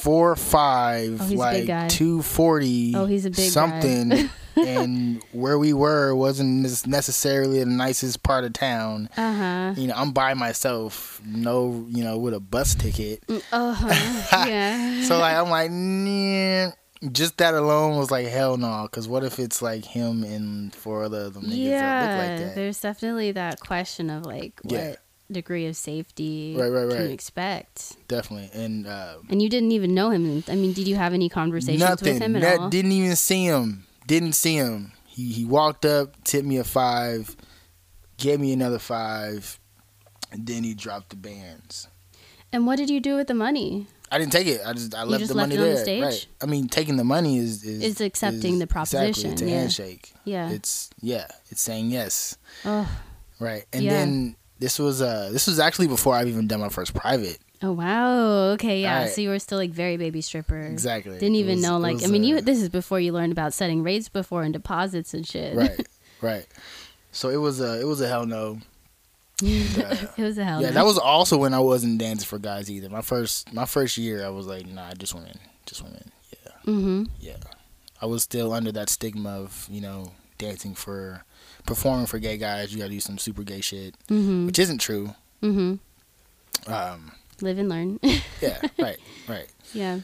four 0.00 0.34
five, 0.34 1.20
Oh, 1.20 1.24
he's 1.26 1.40
a 1.40 1.50
big 1.52 1.68
like 1.68 1.88
two 1.90 2.22
forty. 2.22 2.92
Oh, 2.96 3.06
he's 3.06 3.24
a 3.24 3.30
big 3.30 3.36
guy. 3.36 3.48
something. 3.48 4.30
and 4.56 5.22
where 5.32 5.58
we 5.60 5.72
were 5.72 6.12
wasn't 6.14 6.86
necessarily 6.86 7.60
the 7.60 7.66
nicest 7.66 8.24
part 8.24 8.42
of 8.42 8.52
town. 8.52 9.08
Uh 9.16 9.32
huh. 9.32 9.74
You 9.76 9.86
know, 9.88 9.94
I'm 9.96 10.10
by 10.12 10.34
myself, 10.34 11.22
no, 11.24 11.86
you 11.88 12.02
know, 12.02 12.18
with 12.18 12.34
a 12.34 12.40
bus 12.40 12.74
ticket. 12.74 13.22
Uh 13.52 13.72
huh. 13.74 14.44
yeah. 14.48 15.04
So 15.04 15.18
like, 15.18 15.36
I'm 15.36 15.50
like, 15.50 15.70
nah. 15.70 16.72
Just 17.10 17.38
that 17.38 17.54
alone 17.54 17.96
was 17.96 18.10
like 18.12 18.28
hell 18.28 18.56
no. 18.56 18.86
Cause 18.92 19.08
what 19.08 19.24
if 19.24 19.38
it's 19.40 19.60
like 19.60 19.84
him 19.84 20.22
and 20.22 20.72
four 20.74 21.02
other 21.02 21.30
them 21.30 21.42
niggas 21.44 21.48
that 21.48 21.56
yeah. 21.56 22.00
look 22.00 22.28
like 22.28 22.38
that? 22.48 22.54
There's 22.54 22.80
definitely 22.80 23.32
that 23.32 23.58
question 23.60 24.08
of 24.10 24.24
like 24.24 24.60
what 24.62 24.72
Yeah. 24.72 24.94
degree 25.30 25.66
of 25.66 25.76
safety 25.76 26.54
Right, 26.56 26.68
right, 26.68 26.88
can 26.88 26.98
right. 26.98 27.06
you 27.08 27.12
expect? 27.12 27.96
Definitely. 28.06 28.50
And 28.52 28.86
uh, 28.86 29.16
And 29.28 29.42
you 29.42 29.48
didn't 29.48 29.72
even 29.72 29.94
know 29.94 30.10
him. 30.10 30.44
I 30.48 30.54
mean, 30.54 30.72
did 30.74 30.86
you 30.86 30.94
have 30.96 31.12
any 31.12 31.28
conversations 31.28 31.80
nothing. 31.80 32.14
with 32.14 32.22
him 32.22 32.36
at 32.36 32.58
all? 32.60 32.68
Didn't 32.68 32.92
even 32.92 33.16
see 33.16 33.46
him. 33.46 33.84
Didn't 34.06 34.34
see 34.34 34.54
him. 34.56 34.92
He 35.06 35.32
he 35.32 35.44
walked 35.44 35.84
up, 35.84 36.22
tipped 36.24 36.46
me 36.46 36.56
a 36.58 36.64
five, 36.64 37.36
gave 38.16 38.38
me 38.40 38.52
another 38.52 38.78
five, 38.78 39.58
and 40.30 40.46
then 40.46 40.62
he 40.64 40.74
dropped 40.74 41.10
the 41.10 41.16
bands. 41.16 41.88
and 42.52 42.66
what 42.66 42.76
did 42.76 42.90
you 42.90 43.00
do 43.00 43.16
with 43.16 43.26
the 43.26 43.34
money? 43.34 43.86
I 44.12 44.18
didn't 44.18 44.32
take 44.32 44.46
it. 44.46 44.60
I 44.64 44.72
just 44.74 44.94
I 44.94 45.04
left 45.04 45.20
just 45.20 45.32
the 45.32 45.38
left 45.38 45.48
money 45.50 45.58
on 45.60 45.66
the 45.68 45.74
there. 45.74 45.82
stage? 45.84 46.02
Right. 46.02 46.26
I 46.42 46.46
mean, 46.46 46.68
taking 46.68 46.96
the 46.96 47.04
money 47.04 47.38
is 47.38 47.64
is, 47.64 47.82
Is 47.82 48.00
accepting 48.00 48.58
the 48.58 48.66
proposition, 48.66 49.08
Exactly. 49.08 49.32
It's 49.32 49.42
a 49.42 49.46
yeah. 49.46 49.58
handshake. 49.58 50.12
Yeah. 50.24 50.50
It's 50.50 50.90
yeah. 51.00 51.26
It's 51.50 51.60
saying 51.62 51.90
yes. 51.90 52.36
Oh, 52.64 52.88
Right. 53.40 53.64
And 53.72 53.82
Yeah. 53.82 53.90
then 53.92 54.36
this 54.58 54.78
was 54.78 55.00
uh 55.02 55.30
this 55.32 55.46
was 55.46 55.58
actually 55.58 55.88
before 55.88 56.14
I've 56.14 56.28
even 56.28 56.46
done 56.46 56.60
my 56.60 56.68
first 56.68 56.94
private. 56.94 57.38
oh 57.62 57.72
wow. 57.72 58.50
Okay, 58.52 58.82
yeah. 58.82 58.98
Alright. 58.98 59.12
So 59.14 59.20
you 59.22 59.30
were 59.30 59.38
still 59.38 59.58
like 59.58 59.70
very 59.70 59.96
baby 59.96 60.20
stripper. 60.20 60.60
Exactly. 60.60 61.14
Didn't 61.18 61.36
even 61.36 61.56
was- 61.56 61.62
know 61.64 61.78
like 61.78 61.94
was, 61.94 62.04
I 62.04 62.08
mean 62.08 62.22
you 62.24 62.36
uh, 62.36 62.40
this 62.42 62.60
is 62.62 62.68
before 62.68 63.00
you 63.00 63.12
learned 63.12 63.32
about 63.32 63.54
setting 63.54 63.82
rates 63.82 64.08
before 64.08 64.42
and 64.42 64.52
deposits 64.52 65.14
and 65.14 65.26
shit. 65.26 65.56
right. 65.56 65.86
Right. 66.20 66.46
So 67.10 67.30
it 67.30 67.36
was 67.38 67.60
a 67.60 67.80
it 67.80 67.84
was 67.84 68.00
a 68.00 68.06
hell 68.08 68.26
no. 68.26 68.58
it 70.16 70.22
was 70.22 70.38
a 70.38 70.44
hell. 70.44 70.60
yeah, 70.62 70.68
no. 70.68 70.74
that 70.74 70.84
was 70.84 70.98
also 70.98 71.36
when 71.36 71.52
I 71.54 71.58
wasn't 71.58 71.98
dancing 71.98 72.26
for 72.26 72.38
guys 72.38 72.70
either. 72.70 72.88
My 72.88 73.02
first 73.02 73.52
my 73.52 73.64
first 73.66 73.98
year 73.98 74.24
I 74.24 74.28
was 74.30 74.46
like, 74.46 74.66
nah, 74.66 74.92
just 74.94 75.14
women. 75.14 75.38
Just 75.66 75.82
women. 75.82 76.10
Yeah. 76.32 76.52
Mhm. 76.72 77.08
Yeah. 77.20 77.36
I 78.00 78.06
was 78.06 78.22
still 78.22 78.52
under 78.52 78.72
that 78.72 78.88
stigma 78.90 79.30
of, 79.30 79.66
you 79.70 79.80
know, 79.80 80.12
dancing 80.38 80.74
for 80.74 81.24
performing 81.66 82.06
for 82.06 82.18
gay 82.18 82.36
guys, 82.36 82.72
you 82.72 82.78
gotta 82.78 82.90
do 82.90 83.00
some 83.00 83.18
super 83.18 83.42
gay 83.42 83.60
shit. 83.60 83.94
Mhm. 84.08 84.46
Which 84.46 84.58
isn't 84.58 84.78
true. 84.78 85.14
Mhm. 85.42 85.78
Um 86.66 87.12
Live 87.40 87.58
and 87.58 87.68
learn. 87.68 87.98
yeah, 88.40 88.60
right, 88.78 88.98
right. 89.28 89.46
yeah. 89.74 90.00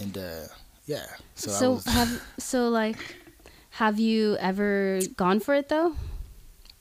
And 0.00 0.16
uh 0.16 0.46
yeah. 0.86 1.06
So, 1.34 1.50
So, 1.50 1.72
was 1.72 1.84
have 1.86 2.22
so 2.38 2.68
like 2.68 3.16
have 3.70 3.98
you 4.00 4.36
ever 4.38 5.00
gone 5.16 5.40
for 5.40 5.54
it 5.54 5.68
though? 5.68 5.94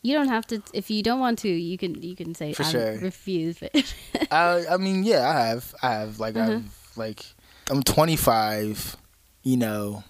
You 0.05 0.13
don't 0.13 0.27
have 0.29 0.45
to 0.47 0.61
if 0.73 0.91
you 0.91 1.01
don't 1.01 1.19
want 1.19 1.39
to, 1.39 1.49
you 1.49 1.77
can 1.77 1.99
you 2.01 2.15
can 2.15 2.35
say 2.35 2.53
For 2.53 2.63
I 2.63 2.71
sure. 2.71 2.97
refuse 2.99 3.57
but 3.59 3.71
I 4.31 4.65
I 4.69 4.77
mean, 4.77 5.03
yeah, 5.03 5.27
I 5.27 5.47
have. 5.47 5.73
I 5.81 5.89
have 5.93 6.19
like 6.19 6.35
Uh-huh. 6.35 6.51
I've 6.61 6.97
like 6.97 7.25
I'm 7.71 7.81
25, 7.81 8.95
you 9.43 9.57
know, 9.57 10.03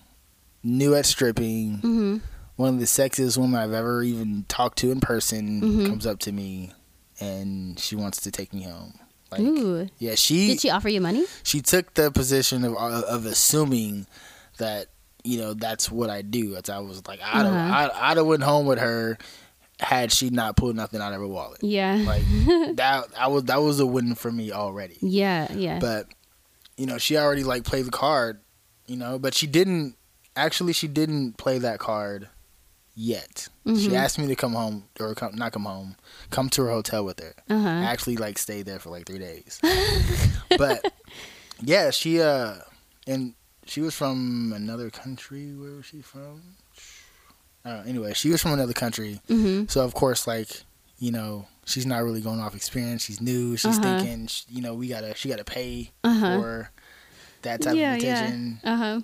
new 0.64 0.94
at 0.96 1.06
stripping. 1.06 1.80
Mhm. 1.82 2.22
One 2.58 2.74
of 2.74 2.80
the 2.80 2.86
sexiest 2.86 3.38
women 3.38 3.56
I've 3.56 3.72
ever 3.74 4.04
even 4.04 4.46
talked 4.50 4.78
to 4.80 4.92
in 4.92 5.00
person 5.00 5.62
Mhm. 5.62 5.88
comes 5.88 6.06
up 6.06 6.20
to 6.20 6.32
me 6.32 6.72
and 7.22 7.80
she 7.80 7.96
wants 7.96 8.22
to 8.22 8.32
take 8.32 8.54
me 8.54 8.64
home. 8.64 9.00
Like 9.32 9.42
Ooh. 9.42 9.88
yeah, 9.98 10.16
she 10.16 10.48
Did 10.48 10.62
she 10.62 10.70
offer 10.70 10.90
you 10.90 11.00
money? 11.02 11.26
she 11.44 11.62
took 11.62 11.94
the 11.94 12.12
position 12.12 12.66
of 12.66 12.76
of 12.76 13.26
assuming 13.26 14.08
that 14.58 14.88
you 15.24 15.38
know 15.40 15.54
that's 15.54 15.90
what 15.90 16.10
I 16.10 16.22
do. 16.22 16.54
That's 16.54 16.70
I 16.70 16.80
was 16.80 17.02
like 17.08 17.20
have, 17.22 17.46
Uh-huh. 17.46 17.90
I'd 17.96 18.18
have 18.18 18.26
went 18.28 18.44
home 18.44 18.66
with 18.66 18.80
her 18.80 19.18
had 19.80 20.12
she 20.12 20.30
not 20.30 20.56
pulled 20.56 20.76
nothing 20.76 21.02
out 21.02 21.14
of 21.14 21.20
her 21.20 21.28
wallet. 21.28 21.62
Yeah. 21.64 21.96
Like 22.06 22.24
that 22.78 23.06
I 23.18 23.28
was 23.28 23.44
that 23.46 23.62
was 23.62 23.80
a 23.80 23.86
win 23.86 24.16
for 24.16 24.32
me 24.32 24.52
already. 24.52 24.98
yeah, 25.02 25.52
yeah. 25.54 25.80
But 25.80 26.08
you 26.78 26.86
know 26.86 26.98
she 26.98 27.18
already 27.18 27.44
like 27.44 27.64
played 27.64 27.86
the 27.86 27.92
card, 27.92 28.40
you 28.88 28.96
know, 28.98 29.20
but 29.20 29.34
she 29.34 29.48
didn't 29.48 29.96
actually 30.36 30.74
she 30.74 30.88
didn't 30.88 31.38
play 31.38 31.58
that 31.60 31.80
card 31.80 32.30
yet. 32.96 33.50
She 33.66 33.90
Mhm. 33.90 33.94
asked 33.94 34.20
me 34.20 34.28
to 34.28 34.36
come 34.36 34.54
home 34.54 34.86
or 35.00 35.14
come 35.16 35.36
not 35.36 35.52
come 35.52 35.66
home, 35.66 35.96
come 36.30 36.50
to 36.52 36.64
her 36.64 36.70
hotel 36.72 37.04
with 37.04 37.20
her. 37.20 37.34
uh-huh. 37.50 37.68
I 37.68 37.84
actually 37.84 38.16
like 38.18 38.38
stayed 38.38 38.66
there 38.66 38.80
for 38.80 38.90
like 38.92 39.06
three 39.06 39.20
days. 39.20 39.60
but 40.58 40.94
yeah, 41.62 41.90
she 41.92 42.22
uh 42.22 42.56
and 43.08 43.34
she 43.66 43.82
was 43.82 43.96
from 43.96 44.54
another 44.56 44.90
country. 44.90 45.54
Where 45.56 45.72
was 45.72 45.86
she 45.88 46.02
from? 46.02 46.42
Uh, 47.66 47.82
anyway, 47.88 48.14
she 48.14 48.30
was 48.30 48.42
from 48.42 48.52
another 48.54 48.74
country. 48.74 49.20
Mhm. 49.28 49.70
So 49.70 49.84
of 49.84 49.94
course, 49.94 50.28
like 50.28 50.64
you 51.00 51.12
know, 51.12 51.48
she's 51.66 51.86
not 51.86 52.04
really 52.04 52.22
going 52.22 52.40
off 52.40 52.56
experience. 52.56 53.04
She's 53.04 53.20
new. 53.20 53.58
She's 53.58 53.78
Uh-huh. 53.80 54.00
thinking, 54.00 54.30
you 54.50 54.62
know, 54.62 54.74
we 54.76 54.88
gotta 54.88 55.16
she 55.16 55.28
gotta 55.30 55.44
pay 55.44 55.92
Uh-huh. 56.04 56.40
for 56.40 56.72
that 57.42 57.62
type 57.62 57.76
yeah, 57.76 57.96
of 57.96 58.02
attention. 58.04 58.60
yeah. 58.64 58.74
Uh-huh. 58.74 59.02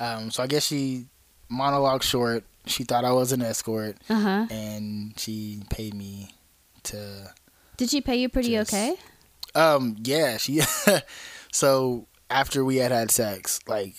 Um, 0.00 0.30
so 0.30 0.42
I 0.42 0.46
guess 0.46 0.64
she 0.66 1.06
monologue 1.48 2.02
short. 2.02 2.44
she 2.66 2.84
thought 2.84 3.04
I 3.04 3.12
was 3.12 3.32
an 3.32 3.40
escort, 3.42 3.96
Uh 4.10 4.20
huh. 4.20 4.46
and 4.50 5.14
she 5.18 5.62
paid 5.70 5.94
me 5.94 6.34
to. 6.84 7.32
Did 7.78 7.88
she 7.90 8.00
pay 8.00 8.16
you 8.16 8.28
pretty 8.28 8.50
Just- 8.50 8.72
okay? 8.74 8.94
Um. 9.54 9.96
Yeah. 10.02 10.36
She. 10.38 10.60
so 11.52 12.06
after 12.30 12.64
we 12.64 12.76
had 12.76 12.92
had 12.92 13.10
sex, 13.10 13.60
like 13.66 13.94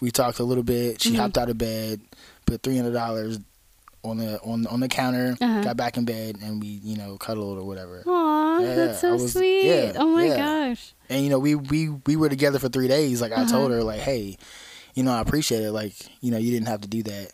we 0.00 0.10
talked 0.10 0.38
a 0.40 0.44
little 0.44 0.64
bit. 0.64 1.00
She 1.00 1.12
Mhm. 1.12 1.16
hopped 1.16 1.38
out 1.38 1.48
of 1.48 1.56
bed, 1.58 2.00
put 2.46 2.62
three 2.62 2.76
hundred 2.76 2.92
dollars 2.92 3.38
on 4.04 4.18
the 4.18 4.40
on 4.42 4.66
on 4.66 4.80
the 4.80 4.88
counter, 4.88 5.36
Uh-huh. 5.40 5.62
got 5.62 5.76
back 5.76 5.96
in 5.96 6.04
bed, 6.04 6.36
and 6.42 6.60
we 6.60 6.68
you 6.68 6.96
know 6.96 7.16
cuddled 7.18 7.58
or 7.58 7.64
whatever. 7.64 8.02
Aw, 8.06 8.58
Yeah, 8.60 8.74
that's 8.74 9.00
so 9.00 9.12
was- 9.14 9.32
sweet. 9.32 9.64
yeah, 9.66 9.92
oh 9.96 10.08
my 10.08 10.26
yeah. 10.26 10.36
gosh. 10.36 10.92
and 11.08 11.22
you 11.24 11.30
know 11.30 11.38
we 11.38 11.54
we 11.54 11.88
we 12.06 12.16
were 12.16 12.28
together 12.28 12.58
for 12.58 12.68
three 12.68 12.88
days 12.88 13.20
like 13.20 13.32
i 13.32 13.42
Uh-huh. 13.42 13.50
told 13.50 13.70
her 13.70 13.82
like 13.82 14.00
hey 14.00 14.36
you 14.94 15.02
know 15.02 15.12
i 15.12 15.20
appreciate 15.20 15.62
it 15.62 15.72
like 15.72 15.94
you 16.20 16.30
know 16.30 16.38
you 16.38 16.50
didn't 16.50 16.68
have 16.68 16.80
to 16.82 16.88
do 16.88 17.02
that 17.02 17.30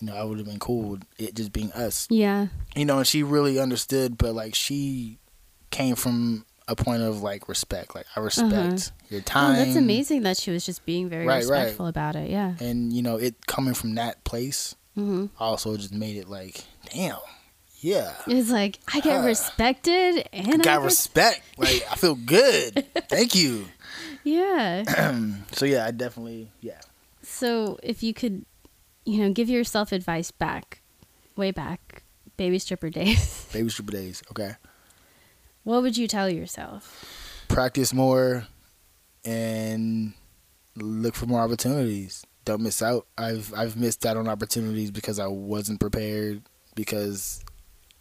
you 0.00 0.06
know 0.06 0.14
i 0.16 0.22
would 0.24 0.38
have 0.38 0.46
been 0.46 0.58
cool 0.58 0.90
with 0.90 1.02
it 1.18 1.34
just 1.34 1.52
being 1.52 1.70
us 1.72 2.06
Yeah. 2.10 2.46
you 2.74 2.84
know 2.84 2.98
and 2.98 3.06
she 3.06 3.22
really 3.22 3.58
understood 3.58 4.16
but 4.18 4.34
like 4.34 4.54
she 4.54 5.18
came 5.70 5.96
from 5.96 6.44
a 6.68 6.74
point 6.76 7.02
of 7.02 7.22
like 7.22 7.48
respect 7.48 7.94
like 7.94 8.06
i 8.16 8.20
respect 8.20 8.92
your 9.08 9.20
time. 9.20 9.54
Oh, 9.54 9.56
that's 9.64 9.76
amazing 9.76 10.22
that 10.22 10.36
she 10.36 10.50
was 10.50 10.66
just 10.66 10.84
being 10.84 11.08
very 11.08 11.24
Right, 11.26 11.44
right. 11.44 11.58
respectful 11.60 11.86
about 11.86 12.16
it. 12.16 12.28
Yeah. 12.30 12.54
and 12.60 12.92
you 12.92 13.02
know 13.02 13.16
it 13.16 13.46
coming 13.46 13.74
from 13.74 13.94
that 13.94 14.24
place 14.24 14.74
hmm 14.94 15.26
also 15.38 15.76
just 15.76 15.92
made 15.94 16.16
it 16.16 16.28
like 16.28 16.64
damn 16.92 17.18
yeah 17.80 18.14
It's 18.26 18.50
like 18.50 18.78
I 18.92 19.00
get 19.00 19.20
Huh. 19.20 19.26
respected 19.26 20.28
and 20.32 20.54
I 20.62 20.64
got 20.64 20.82
respect 20.82 21.42
like 21.58 21.82
i 21.90 21.94
feel 21.96 22.14
good 22.16 22.84
thank 23.08 23.34
you 23.34 23.66
Yeah. 24.24 24.84
so 25.52 25.66
yeah 25.66 25.84
i 25.86 25.90
definitely 25.92 26.50
yeah 26.60 26.80
so 27.22 27.78
if 27.82 28.02
you 28.04 28.14
could, 28.14 28.44
you 29.04 29.18
know, 29.20 29.32
give 29.32 29.48
yourself 29.48 29.90
advice 29.90 30.30
back, 30.30 30.80
way 31.34 31.50
back, 31.50 32.02
baby 32.36 32.58
stripper 32.60 32.88
days, 32.88 33.48
baby 33.52 33.68
stripper 33.68 33.90
days 33.92 34.22
okay 34.30 34.52
what 35.66 35.82
would 35.82 35.96
you 35.96 36.06
tell 36.08 36.30
yourself? 36.30 37.12
practice 37.48 37.92
more 37.92 38.46
and 39.24 40.12
look 40.76 41.14
for 41.14 41.26
more 41.26 41.40
opportunities. 41.40 42.24
Don't 42.44 42.60
miss 42.62 42.80
out. 42.82 43.06
I've 43.18 43.52
I've 43.54 43.76
missed 43.76 44.04
out 44.06 44.16
on 44.16 44.28
opportunities 44.28 44.90
because 44.90 45.18
I 45.18 45.26
wasn't 45.26 45.80
prepared 45.80 46.42
because 46.74 47.44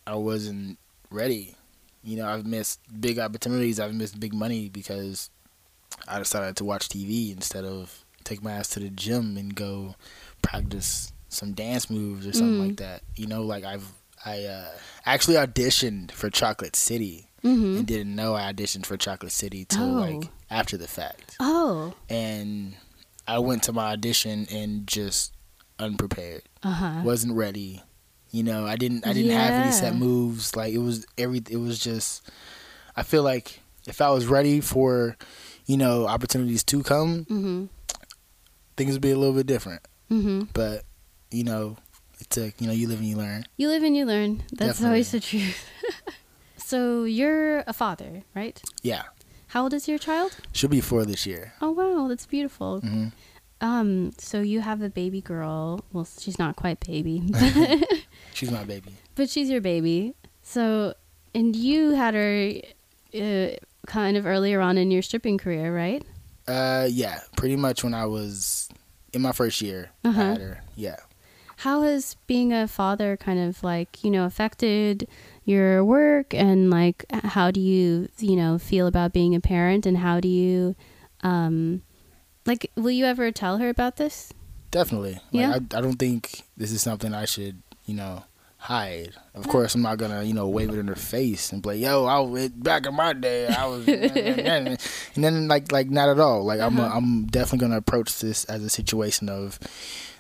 I 0.06 0.16
wasn't 0.16 0.78
ready. 1.10 1.56
You 2.04 2.18
know, 2.18 2.28
I've 2.28 2.46
missed 2.46 2.80
big 3.02 3.18
opportunities. 3.20 3.80
I've 3.80 3.94
missed 3.96 4.20
big 4.20 4.34
money 4.34 4.70
because 4.70 5.30
I 6.08 6.20
decided 6.20 6.56
to 6.58 6.66
watch 6.66 6.90
TV 6.90 7.32
instead 7.36 7.66
of 7.66 8.04
take 8.24 8.44
my 8.44 8.52
ass 8.52 8.70
to 8.70 8.80
the 8.80 8.90
gym 8.90 9.38
and 9.38 9.56
go 9.56 9.96
practice 10.42 11.12
some 11.30 11.54
dance 11.54 11.90
moves 11.90 12.28
or 12.28 12.34
something 12.34 12.62
Mm. 12.62 12.68
like 12.68 12.78
that. 12.78 13.02
You 13.16 13.28
know, 13.28 13.42
like 13.44 13.64
I've 13.64 13.88
I 14.26 14.44
uh, 14.44 14.72
actually 15.06 15.36
auditioned 15.38 16.12
for 16.12 16.30
Chocolate 16.30 16.76
City 16.76 17.25
Mm-hmm. 17.46 17.78
and 17.78 17.86
didn't 17.88 18.16
know 18.16 18.34
I 18.36 18.52
auditioned 18.52 18.86
for 18.88 18.98
Chocolate 18.98 19.32
City 19.32 19.66
till 19.66 19.84
Oh. 19.98 20.02
like 20.02 20.30
after 20.50 20.78
the 20.78 20.88
fact. 20.88 21.36
Oh. 21.40 21.94
And 22.10 22.74
I 23.28 23.40
went 23.40 23.64
to 23.64 23.74
my 23.74 23.92
audition 23.94 24.48
and 24.52 24.88
just 24.88 25.32
unprepared. 25.80 26.42
Uh 26.64 26.72
huh. 26.72 27.02
Wasn't 27.04 27.34
ready. 27.36 27.84
You 28.32 28.44
know, 28.44 28.66
I 28.66 28.76
didn't 28.76 29.06
I 29.08 29.14
didn't 29.14 29.32
have 29.32 29.52
any 29.64 29.72
set 29.72 29.96
moves. 29.96 30.56
Like 30.56 30.74
it 30.74 30.80
was 30.80 31.06
every 31.18 31.42
it 31.50 31.58
was 31.58 31.80
just 31.80 32.28
I 32.96 33.04
feel 33.04 33.24
like 33.24 33.60
if 33.88 34.02
I 34.02 34.10
was 34.10 34.26
ready 34.26 34.60
for, 34.62 35.16
you 35.68 35.78
know, 35.78 36.08
opportunities 36.08 36.64
to 36.66 36.82
come, 36.84 37.26
Mm-hmm. 37.26 37.66
things 38.78 38.94
would 38.94 39.02
be 39.02 39.12
a 39.12 39.18
little 39.18 39.36
bit 39.36 39.46
different. 39.46 39.82
Mm-hmm. 40.10 40.46
But, 40.54 40.84
you 41.32 41.44
know, 41.44 41.78
it 42.20 42.30
took, 42.30 42.60
you 42.60 42.68
know, 42.68 42.74
you 42.74 42.88
live 42.88 43.00
and 43.00 43.08
you 43.08 43.16
learn. 43.18 43.46
You 43.58 43.68
live 43.68 43.84
and 43.84 43.96
you 43.96 44.06
learn. 44.06 44.38
That's 44.54 44.80
Definitely. 44.80 44.88
always 44.88 45.12
the 45.12 45.20
truth. 45.20 45.66
so 46.70 47.04
you're 47.06 47.60
a 47.68 47.74
father, 47.74 48.24
right? 48.36 48.58
Yeah. 48.82 49.04
How 49.48 49.64
old 49.64 49.74
is 49.74 49.88
your 49.88 50.00
child? 50.00 50.32
She'll 50.52 50.70
be 50.70 50.82
four 50.82 51.06
this 51.06 51.26
year. 51.26 51.54
Oh 51.62 51.72
wow, 51.72 52.08
that's 52.10 52.26
beautiful. 52.26 52.80
hmm 52.82 53.08
Um, 53.62 54.12
so 54.18 54.42
you 54.42 54.60
have 54.62 54.82
a 54.82 54.90
baby 54.90 55.22
girl. 55.22 55.80
Well, 55.94 56.08
she's 56.20 56.38
not 56.40 56.56
quite 56.56 56.80
baby, 56.86 57.24
She's 58.34 58.52
my 58.52 58.64
baby. 58.66 58.92
but 59.16 59.30
she's 59.30 59.50
your 59.50 59.62
baby. 59.62 60.14
So, 60.44 60.94
and 61.34 61.56
you 61.56 61.92
had 61.92 62.14
her 62.14 62.52
uh, 63.14 63.50
kind 63.88 64.18
of 64.18 64.26
earlier 64.26 64.60
on 64.62 64.78
in 64.78 64.92
your 64.92 65.02
stripping 65.02 65.38
career, 65.38 65.74
right? 65.74 66.04
Uh, 66.48 66.88
yeah, 66.92 67.20
pretty 67.38 67.56
much 67.56 67.84
when 67.84 67.94
I 67.94 68.06
was 68.06 68.70
in 69.14 69.22
my 69.22 69.32
first 69.32 69.62
year, 69.62 69.90
Uh-huh. 70.04 70.22
had 70.36 70.42
her. 70.42 70.62
Yeah. 70.76 70.98
How 71.66 71.82
has 71.82 72.16
being 72.28 72.54
a 72.54 72.68
father 72.68 73.18
kind 73.18 73.40
of 73.40 73.64
like 73.64 74.04
you 74.04 74.12
know 74.12 74.26
affected 74.26 75.08
your 75.46 75.84
work 75.84 76.32
and 76.34 76.70
like 76.70 77.06
how 77.10 77.50
do 77.50 77.60
you 77.60 78.08
you 78.20 78.36
know 78.36 78.60
feel 78.60 78.86
about 78.86 79.14
being 79.14 79.34
a 79.34 79.40
parent 79.42 79.86
and 79.88 79.98
how 79.98 80.20
do 80.20 80.28
you 80.28 80.76
um 81.22 81.82
like 82.46 82.70
will 82.76 82.92
you 82.92 83.06
ever 83.06 83.32
tell 83.32 83.58
her 83.58 83.70
about 83.70 83.98
this? 83.98 84.32
Definitely. 84.70 85.14
Like, 85.14 85.42
Yeah. 85.42 85.52
I, 85.54 85.78
I 85.78 85.82
don't 85.82 85.98
think 85.98 86.44
this 86.56 86.72
is 86.72 86.82
something 86.84 87.14
I 87.16 87.26
should, 87.26 87.64
you 87.88 87.96
know, 87.96 88.24
hide. 88.58 89.14
Of 89.34 89.48
course, 89.48 89.74
I'm 89.74 89.82
not 89.82 89.98
gonna, 89.98 90.22
you 90.22 90.34
know, 90.36 90.48
wave 90.48 90.70
it 90.70 90.78
in 90.78 90.88
her 90.88 90.96
face 90.96 91.52
and 91.52 91.64
be 91.64 91.70
like, 91.70 91.80
"Yo, 91.80 92.06
I 92.06 92.20
was 92.20 92.50
back 92.50 92.86
in 92.86 92.94
my 92.94 93.14
day, 93.14 93.48
I 93.48 93.66
was," 93.66 93.88
and 93.90 94.78
then 95.16 95.48
like, 95.48 95.72
like 95.72 95.90
not 95.90 96.10
at 96.10 96.20
all. 96.20 96.44
Like 96.44 96.60
I'm, 96.62 96.80
Uh-huh. 96.80 96.96
I'm 96.96 97.26
definitely 97.26 97.66
gonna 97.66 97.78
approach 97.78 98.20
this 98.20 98.46
as 98.46 98.64
a 98.64 98.70
situation 98.70 99.30
of, 99.30 99.58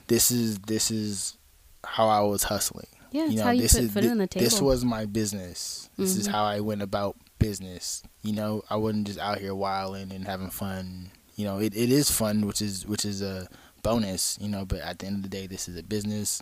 this 0.07 0.31
is 0.31 0.59
this 0.59 0.91
is 0.91 1.37
how 1.83 2.07
I 2.07 2.21
was 2.21 2.43
hustling. 2.43 2.87
Yeah, 3.11 3.25
you 3.27 3.37
know, 3.37 3.43
how 3.45 3.51
you 3.51 3.61
this 3.61 3.73
put 3.73 3.83
is 3.83 3.91
food 3.93 4.03
thi- 4.03 4.09
on 4.09 4.17
the 4.17 4.27
table. 4.27 4.43
this 4.43 4.61
was 4.61 4.83
my 4.83 5.05
business. 5.05 5.89
This 5.97 6.15
is 6.17 6.27
Mhm. 6.27 6.31
how 6.31 6.43
I 6.43 6.59
went 6.59 6.81
about 6.81 7.15
business. 7.39 8.03
You 8.23 8.33
know, 8.33 8.63
I 8.69 8.75
wasn't 8.75 9.07
just 9.07 9.19
out 9.19 9.39
here 9.39 9.55
wilding 9.55 10.11
and 10.11 10.25
having 10.25 10.49
fun. 10.49 11.11
You 11.35 11.45
know, 11.45 11.59
it, 11.59 11.75
it 11.75 11.89
is 11.91 12.09
fun, 12.11 12.45
which 12.47 12.61
is 12.61 12.85
which 12.85 13.05
is 13.05 13.21
a 13.21 13.47
bonus. 13.83 14.37
You 14.41 14.49
know, 14.49 14.65
but 14.65 14.79
at 14.79 14.99
the 14.99 15.05
end 15.07 15.17
of 15.17 15.23
the 15.23 15.29
day, 15.29 15.47
this 15.47 15.67
is 15.69 15.77
a 15.77 15.83
business, 15.83 16.41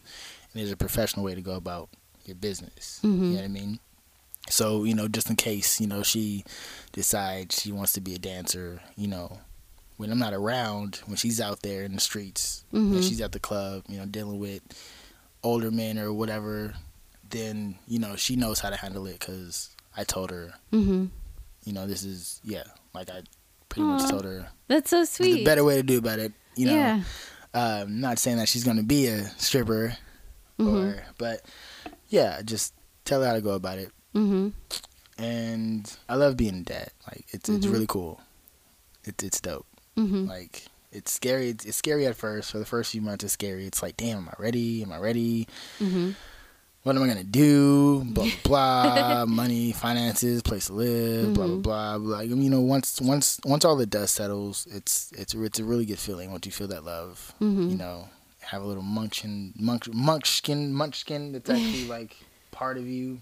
and 0.52 0.60
there's 0.62 0.72
a 0.72 0.78
professional 0.78 1.26
way 1.26 1.36
to 1.36 1.42
go 1.42 1.54
about 1.56 1.90
your 2.26 2.36
business. 2.36 3.00
You 3.04 3.10
Mhm. 3.10 3.20
know 3.32 3.36
what 3.36 3.44
I 3.44 3.48
mean? 3.50 3.80
So 4.50 4.84
you 4.84 4.94
know, 4.96 5.08
just 5.08 5.30
in 5.30 5.36
case 5.36 5.80
you 5.80 5.88
know 5.88 6.02
she 6.04 6.44
decides 6.92 7.62
she 7.62 7.72
wants 7.72 7.94
to 7.94 8.02
be 8.02 8.16
a 8.16 8.20
dancer, 8.20 8.82
you 8.96 9.08
know, 9.08 9.40
when 10.04 10.12
I'm 10.12 10.20
not 10.20 10.34
around, 10.34 10.98
when 11.06 11.16
she's 11.16 11.40
out 11.40 11.62
there 11.62 11.84
in 11.84 11.94
the 11.96 12.02
streets, 12.02 12.66
Mhm. 12.74 12.96
and 12.96 13.04
she's 13.04 13.22
at 13.22 13.32
the 13.32 13.40
club, 13.40 13.86
you 13.88 13.96
know, 13.98 14.06
dealing 14.06 14.38
with 14.38 14.62
older 15.44 15.72
men 15.72 15.98
or 15.98 16.12
whatever, 16.12 16.74
then 17.30 17.76
you 17.88 18.00
know 18.00 18.18
she 18.18 18.36
knows 18.36 18.60
how 18.60 18.70
to 18.70 18.76
handle 18.76 19.08
it 19.08 19.18
because 19.20 19.70
I 19.96 20.04
told 20.04 20.30
her, 20.30 20.54
Mm-hmm. 20.74 21.06
you 21.64 21.72
know, 21.74 21.88
this 21.88 22.04
is 22.04 22.42
yeah, 22.44 22.64
like 22.94 23.10
I 23.10 23.24
pretty 23.70 23.88
much 23.88 24.10
told 24.10 24.26
her 24.26 24.50
That's 24.68 24.90
so 24.90 25.06
sweet. 25.06 25.36
The 25.36 25.44
better 25.46 25.64
way 25.64 25.78
to 25.78 25.84
do 25.84 25.98
about 26.00 26.20
it. 26.20 26.34
You 26.58 26.66
know, 26.68 26.76
yeah. 26.76 27.04
um, 27.54 28.02
not 28.02 28.20
saying 28.20 28.38
that 28.38 28.50
she's 28.50 28.66
gonna 28.66 28.84
be 28.84 29.08
a 29.08 29.30
stripper 29.40 29.98
Mm-hmm. 30.60 30.76
or, 30.76 31.04
but 31.18 31.42
yeah, 32.10 32.42
just 32.44 32.74
tell 33.06 33.22
her 33.22 33.28
how 33.28 33.34
to 33.34 33.42
go 33.42 33.52
about 33.54 33.78
it. 33.80 33.90
Mm-hmm. 34.14 34.50
And 35.18 35.92
I 36.10 36.16
love 36.16 36.38
being 36.38 36.56
a 36.60 36.64
dad. 36.64 36.90
Like 37.08 37.26
it's 37.30 37.50
it's 37.50 37.66
Mhm. 37.66 37.72
really 37.72 37.88
cool. 37.88 38.20
It's 39.04 39.24
it's 39.24 39.40
dope. 39.42 39.66
Mm-hmm. 39.98 40.28
Like 40.28 40.66
it's 40.92 41.12
scary. 41.12 41.50
It's, 41.50 41.66
it's 41.66 41.78
scary 41.78 42.06
at 42.08 42.16
first. 42.16 42.52
For 42.52 42.60
the 42.60 42.66
first 42.66 42.92
few 42.92 43.02
months, 43.02 43.24
it's 43.24 43.34
scary. 43.34 43.66
It's 43.66 43.82
like, 43.82 43.98
damn, 43.98 44.18
am 44.20 44.30
I 44.30 44.34
ready? 44.42 44.84
Am 44.84 44.92
I 44.92 44.98
ready? 44.98 45.48
Mm-hmm. 45.80 46.12
What 46.84 46.98
am 46.98 47.04
I 47.04 47.08
gonna 47.08 47.24
do? 47.24 48.04
Blah 48.04 48.28
blah 48.44 48.96
blah. 48.96 49.26
Money, 49.28 49.72
finances, 49.72 50.42
place 50.42 50.68
to 50.68 50.74
live. 50.74 51.34
Blah 51.34 51.46
Mhm. 51.48 51.62
blah 51.64 51.98
blah. 51.98 52.18
Like 52.18 52.28
you 52.30 52.36
know, 52.50 52.60
once 52.62 53.00
once 53.00 53.40
once 53.46 53.64
all 53.64 53.78
the 53.78 53.86
dust 53.86 54.16
settles, 54.16 54.68
it's 54.70 55.12
it's 55.14 55.34
it's 55.34 55.60
a 55.60 55.64
really 55.64 55.86
good 55.86 56.00
feeling 56.00 56.32
once 56.32 56.46
you 56.46 56.52
feel 56.52 56.68
that 56.68 56.84
love. 56.84 57.34
Mm-hmm. 57.42 57.70
You 57.70 57.78
know, 57.78 58.10
have 58.42 58.62
a 58.62 58.66
little 58.66 58.84
munchkin, 58.84 59.54
munch, 59.56 59.88
munchkin, 59.94 60.74
munchkin 60.74 61.32
that's 61.32 61.50
actually 61.50 61.86
like 61.88 62.18
part 62.52 62.78
of 62.78 62.86
you. 62.86 63.22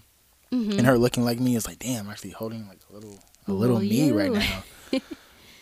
Mm-hmm. 0.50 0.78
And 0.78 0.86
her 0.86 0.98
looking 0.98 1.24
like 1.24 1.38
me 1.38 1.54
is 1.54 1.66
like, 1.66 1.78
damn, 1.78 2.06
I'm 2.06 2.10
actually 2.10 2.30
holding 2.30 2.66
like 2.66 2.80
a 2.90 2.92
little 2.92 3.20
a 3.46 3.52
little 3.52 3.76
Little 3.76 3.88
me 3.88 4.10
right 4.10 4.32
now. 4.32 4.64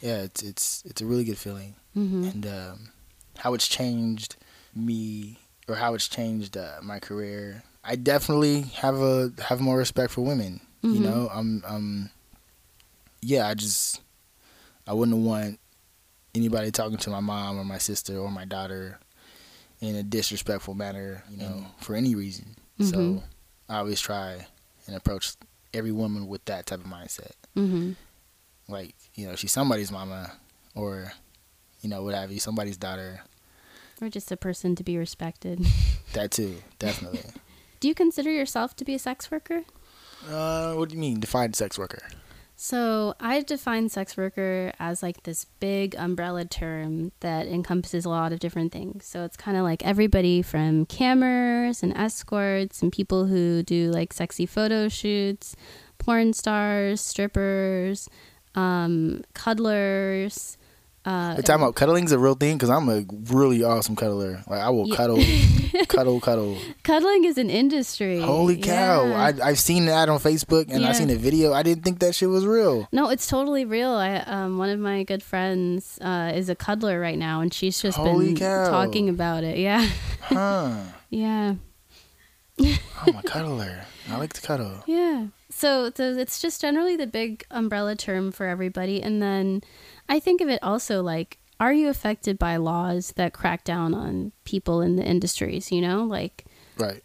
yeah, 0.00 0.22
it's 0.22 0.42
it's 0.42 0.82
it's 0.86 1.00
a 1.00 1.06
really 1.06 1.24
good 1.24 1.38
feeling 1.38 1.74
Mm-hmm. 1.96 2.24
and 2.24 2.46
um, 2.46 2.88
how 3.38 3.54
it's 3.54 3.66
changed 3.68 4.36
me 4.74 5.38
or 5.68 5.74
how 5.74 5.94
it's 5.94 6.08
changed 6.08 6.56
uh, 6.56 6.78
my 6.82 6.98
career. 7.00 7.62
I 7.82 7.96
definitely 7.96 8.62
have 8.82 8.96
a 9.00 9.32
have 9.48 9.60
more 9.60 9.78
respect 9.78 10.12
for 10.12 10.22
women. 10.22 10.60
You 10.82 11.00
Mhm. 11.00 11.02
know, 11.02 11.28
I'm 11.32 11.62
um 11.66 12.10
yeah, 13.22 13.46
I 13.48 13.54
just 13.54 14.00
I 14.86 14.92
wouldn't 14.94 15.18
want 15.18 15.58
anybody 16.34 16.70
talking 16.70 16.96
to 16.98 17.10
my 17.10 17.20
mom 17.20 17.58
or 17.58 17.64
my 17.64 17.78
sister 17.78 18.16
or 18.18 18.30
my 18.30 18.44
daughter 18.44 18.98
in 19.80 19.96
a 19.96 20.02
disrespectful 20.02 20.74
manner, 20.74 21.24
you 21.30 21.36
know, 21.38 21.66
for 21.80 21.94
any 21.94 22.14
reason. 22.14 22.56
So 22.80 23.22
I 23.68 23.78
always 23.78 24.00
try 24.00 24.46
and 24.86 24.96
approach 24.96 25.34
every 25.74 25.92
woman 25.92 26.28
with 26.28 26.44
that 26.46 26.66
type 26.66 26.80
of 26.80 26.86
mindset. 26.86 27.32
Like, 28.70 28.94
you 29.14 29.26
know, 29.26 29.36
she's 29.36 29.52
somebody's 29.52 29.90
mama 29.92 30.32
or, 30.74 31.12
you 31.82 31.90
know, 31.90 32.02
what 32.02 32.14
have 32.14 32.30
you, 32.32 32.40
somebody's 32.40 32.76
daughter. 32.76 33.20
Or 34.00 34.08
just 34.08 34.32
a 34.32 34.36
person 34.36 34.74
to 34.76 34.84
be 34.84 34.96
respected. 34.96 35.64
That 36.12 36.32
too, 36.32 36.56
definitely. 36.80 37.20
Do 37.78 37.86
you 37.86 37.94
consider 37.94 38.32
yourself 38.32 38.74
to 38.76 38.84
be 38.84 38.94
a 38.94 38.98
sex 38.98 39.30
worker? 39.30 39.62
uh, 40.28 40.74
what 40.74 40.88
do 40.88 40.96
you 40.96 41.00
mean 41.00 41.20
define 41.20 41.52
sex 41.52 41.78
worker? 41.78 42.02
So 42.56 43.14
I 43.18 43.40
define 43.40 43.88
sex 43.88 44.18
worker 44.18 44.72
as 44.78 45.02
like 45.02 45.22
this 45.22 45.46
big 45.60 45.94
umbrella 45.96 46.44
term 46.44 47.12
that 47.20 47.46
encompasses 47.46 48.04
a 48.04 48.10
lot 48.10 48.32
of 48.32 48.38
different 48.38 48.70
things. 48.70 49.06
So 49.06 49.24
it's 49.24 49.36
kind 49.36 49.56
of 49.56 49.62
like 49.62 49.82
everybody 49.86 50.42
from 50.42 50.84
cammers 50.84 51.82
and 51.82 51.96
escorts 51.96 52.82
and 52.82 52.92
people 52.92 53.26
who 53.26 53.62
do 53.62 53.90
like 53.92 54.12
sexy 54.12 54.44
photo 54.44 54.88
shoots, 54.88 55.56
porn 55.96 56.34
stars, 56.34 57.00
strippers, 57.00 58.10
um, 58.54 59.22
cuddlers. 59.34 60.56
Uh, 61.02 61.32
You're 61.34 61.42
talking 61.42 61.62
about 61.62 61.76
cuddling's 61.76 62.12
a 62.12 62.18
real 62.18 62.34
thing 62.34 62.58
because 62.58 62.68
I'm 62.68 62.86
a 62.90 63.04
really 63.32 63.64
awesome 63.64 63.96
cuddler. 63.96 64.42
Like 64.46 64.60
I 64.60 64.68
will 64.68 64.86
Yeah. 64.86 64.96
cuddle, 64.96 65.16
cuddle, 65.88 66.20
cuddle. 66.20 66.58
cuddling 66.82 67.24
is 67.24 67.38
an 67.38 67.48
industry. 67.48 68.20
Holy 68.20 68.58
cow! 68.58 69.06
Yeah. 69.06 69.16
I 69.42 69.48
I've 69.48 69.58
seen 69.58 69.86
that 69.86 70.10
on 70.10 70.18
Facebook 70.18 70.66
and 70.70 70.82
Yeah. 70.82 70.90
I 70.90 70.92
seen 70.92 71.08
a 71.08 71.16
video. 71.16 71.54
I 71.54 71.62
didn't 71.62 71.84
think 71.84 72.00
that 72.00 72.14
shit 72.14 72.28
was 72.28 72.44
real. 72.44 72.86
No, 72.92 73.08
it's 73.08 73.26
totally 73.26 73.64
real. 73.64 73.92
I 73.92 74.16
um 74.18 74.58
one 74.58 74.68
of 74.68 74.78
my 74.78 75.02
good 75.04 75.22
friends 75.22 75.98
uh, 76.02 76.32
is 76.34 76.50
a 76.50 76.54
cuddler 76.54 77.00
right 77.00 77.16
now, 77.18 77.40
and 77.40 77.52
she's 77.54 77.80
just 77.80 77.96
Holy 77.96 78.26
been 78.34 78.36
cow. 78.36 78.68
talking 78.68 79.08
about 79.08 79.42
it. 79.42 79.56
Yeah, 79.56 79.88
Huh? 80.20 80.76
yeah, 81.08 81.54
I'm 82.58 83.16
a 83.16 83.22
cuddler. 83.22 83.86
I 84.08 84.16
like 84.16 84.32
to 84.34 84.40
cuddle. 84.40 84.82
yeah. 84.86 85.26
So, 85.50 85.90
so 85.94 86.12
it's 86.16 86.40
just 86.40 86.60
generally 86.60 86.94
the 86.96 87.06
big 87.08 87.44
umbrella 87.50 87.96
term 87.96 88.30
for 88.32 88.46
everybody, 88.46 89.02
and 89.02 89.20
then 89.20 89.62
I 90.08 90.20
think 90.20 90.40
of 90.40 90.48
it 90.48 90.62
also 90.62 91.02
like, 91.02 91.38
are 91.58 91.72
you 91.72 91.88
affected 91.88 92.38
by 92.38 92.56
laws 92.56 93.12
that 93.16 93.32
crack 93.32 93.64
down 93.64 93.92
on 93.92 94.32
people 94.44 94.80
in 94.80 94.96
the 94.96 95.04
industries? 95.04 95.70
You 95.72 95.80
know, 95.82 96.04
like, 96.04 96.44
Right. 96.78 97.02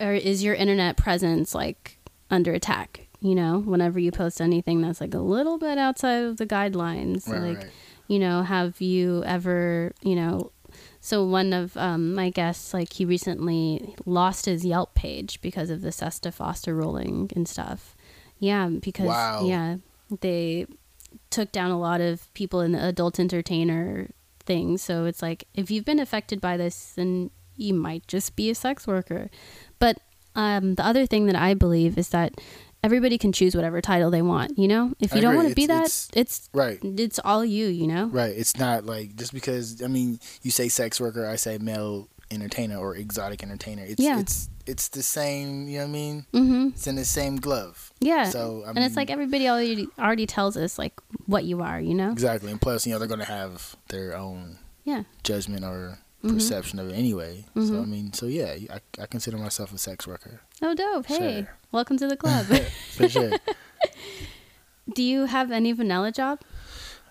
or 0.00 0.14
is 0.14 0.42
your 0.42 0.54
internet 0.54 0.96
presence 0.96 1.54
like 1.54 1.98
under 2.30 2.52
attack? 2.52 3.08
You 3.20 3.34
know, 3.34 3.58
whenever 3.58 3.98
you 3.98 4.10
post 4.12 4.40
anything 4.40 4.80
that's 4.80 5.00
like 5.00 5.12
a 5.12 5.18
little 5.18 5.58
bit 5.58 5.76
outside 5.76 6.22
of 6.24 6.36
the 6.38 6.46
guidelines, 6.46 7.28
Right. 7.28 7.40
like. 7.42 7.56
right. 7.58 7.70
you 8.06 8.18
know 8.18 8.42
have 8.42 8.80
you 8.80 9.22
ever 9.24 9.92
you 10.02 10.16
know 10.16 10.50
so 11.00 11.24
one 11.24 11.52
of 11.52 11.76
um, 11.76 12.14
my 12.14 12.30
guests 12.30 12.72
like 12.74 12.92
he 12.94 13.04
recently 13.04 13.94
lost 14.06 14.46
his 14.46 14.64
yelp 14.64 14.94
page 14.94 15.40
because 15.40 15.70
of 15.70 15.82
the 15.82 15.92
SESTA 15.92 16.30
FOSTA 16.32 16.74
ruling 16.76 17.30
and 17.34 17.46
stuff. 17.48 17.96
Yeah 18.38 18.68
because 18.68 19.06
Wow. 19.06 19.44
yeah 19.44 19.76
they 20.20 20.66
took 21.30 21.52
down 21.52 21.70
a 21.70 21.78
lot 21.78 22.00
of 22.00 22.32
people 22.34 22.60
in 22.60 22.72
the 22.72 22.84
adult 22.84 23.18
entertainer 23.20 24.10
thing. 24.44 24.78
So 24.78 25.04
it's 25.04 25.22
like 25.22 25.44
if 25.54 25.70
you've 25.70 25.84
been 25.84 26.00
affected 26.00 26.40
by 26.40 26.56
this 26.56 26.92
then 26.94 27.30
you 27.56 27.74
might 27.74 28.06
just 28.08 28.36
be 28.36 28.48
a 28.50 28.54
sex 28.54 28.86
worker. 28.86 29.30
But 29.78 29.98
um, 30.36 30.76
the 30.76 30.86
other 30.86 31.06
thing 31.06 31.26
that 31.26 31.34
i 31.34 31.54
believe 31.54 31.98
is 31.98 32.10
that 32.10 32.40
everybody 32.82 33.18
can 33.18 33.32
choose 33.32 33.54
whatever 33.54 33.80
title 33.80 34.10
they 34.10 34.22
want 34.22 34.58
you 34.58 34.66
know 34.68 34.92
if 35.00 35.12
I 35.12 35.16
you 35.16 35.22
don't 35.22 35.36
want 35.36 35.48
to 35.48 35.54
be 35.54 35.66
that 35.66 35.80
It's- 35.86 36.08
it's 36.14 36.48
Right. 36.52 36.78
it's 36.82 37.18
all 37.24 37.44
you, 37.44 37.66
you 37.66 37.86
know? 37.86 38.06
Right. 38.06 38.34
It's 38.36 38.56
not 38.56 38.84
like 38.86 39.16
just 39.16 39.32
because 39.32 39.82
I 39.82 39.86
mean 39.86 40.18
you 40.42 40.50
say 40.50 40.68
sex 40.68 41.00
worker, 41.00 41.26
I 41.26 41.36
say 41.36 41.58
male 41.58 42.08
entertainer 42.30 42.76
or 42.78 42.94
exotic 42.96 43.42
entertainer. 43.42 43.84
It's 43.84 44.00
Yeah. 44.00 44.20
it's 44.20 44.48
it's 44.66 44.88
the 44.88 45.02
same. 45.02 45.66
You 45.68 45.78
know 45.78 45.84
what 45.84 45.88
I 45.88 45.92
mean? 45.92 46.26
Mm-hmm. 46.32 46.68
It's 46.68 46.86
in 46.86 46.94
the 46.94 47.04
same 47.04 47.36
glove. 47.36 47.92
Yeah. 48.00 48.28
So 48.30 48.62
I 48.66 48.70
and 48.70 48.78
it's 48.78 48.96
like 48.96 49.10
everybody 49.10 49.48
already 49.48 49.88
already 49.98 50.26
tells 50.26 50.56
us 50.56 50.78
like 50.78 50.94
what 51.26 51.44
you 51.44 51.60
are, 51.62 51.80
you 51.80 51.94
know? 51.94 52.12
exactly. 52.12 52.50
And 52.50 52.60
plus, 52.60 52.86
you 52.86 52.92
know, 52.92 52.98
they're 52.98 53.08
gonna 53.08 53.24
have 53.24 53.76
their 53.88 54.16
own 54.16 54.58
Yeah. 54.84 55.02
judgment 55.24 55.64
or 55.64 55.98
Mhm. 56.22 56.34
perception 56.34 56.78
of 56.78 56.90
it 56.90 56.94
anyway. 56.94 57.44
So 57.54 57.60
Mhm. 57.60 57.82
I 57.82 57.86
mean, 57.86 58.12
so 58.12 58.26
yeah, 58.26 58.54
I, 58.70 58.80
I 59.02 59.06
consider 59.06 59.38
myself 59.38 59.72
a 59.72 59.78
sex 59.78 60.06
worker 60.06 60.40
Oh, 60.62 60.74
dope. 60.74 61.06
Hey, 61.06 61.42
Sure. 61.44 61.56
welcome 61.72 61.96
to 61.98 62.06
the 62.06 62.16
club. 62.22 62.46
for 62.92 63.08
sure. 63.08 63.32
Do 64.94 65.02
you 65.02 65.26
have 65.26 65.50
any 65.50 65.72
vanilla 65.72 66.10
job? 66.12 66.40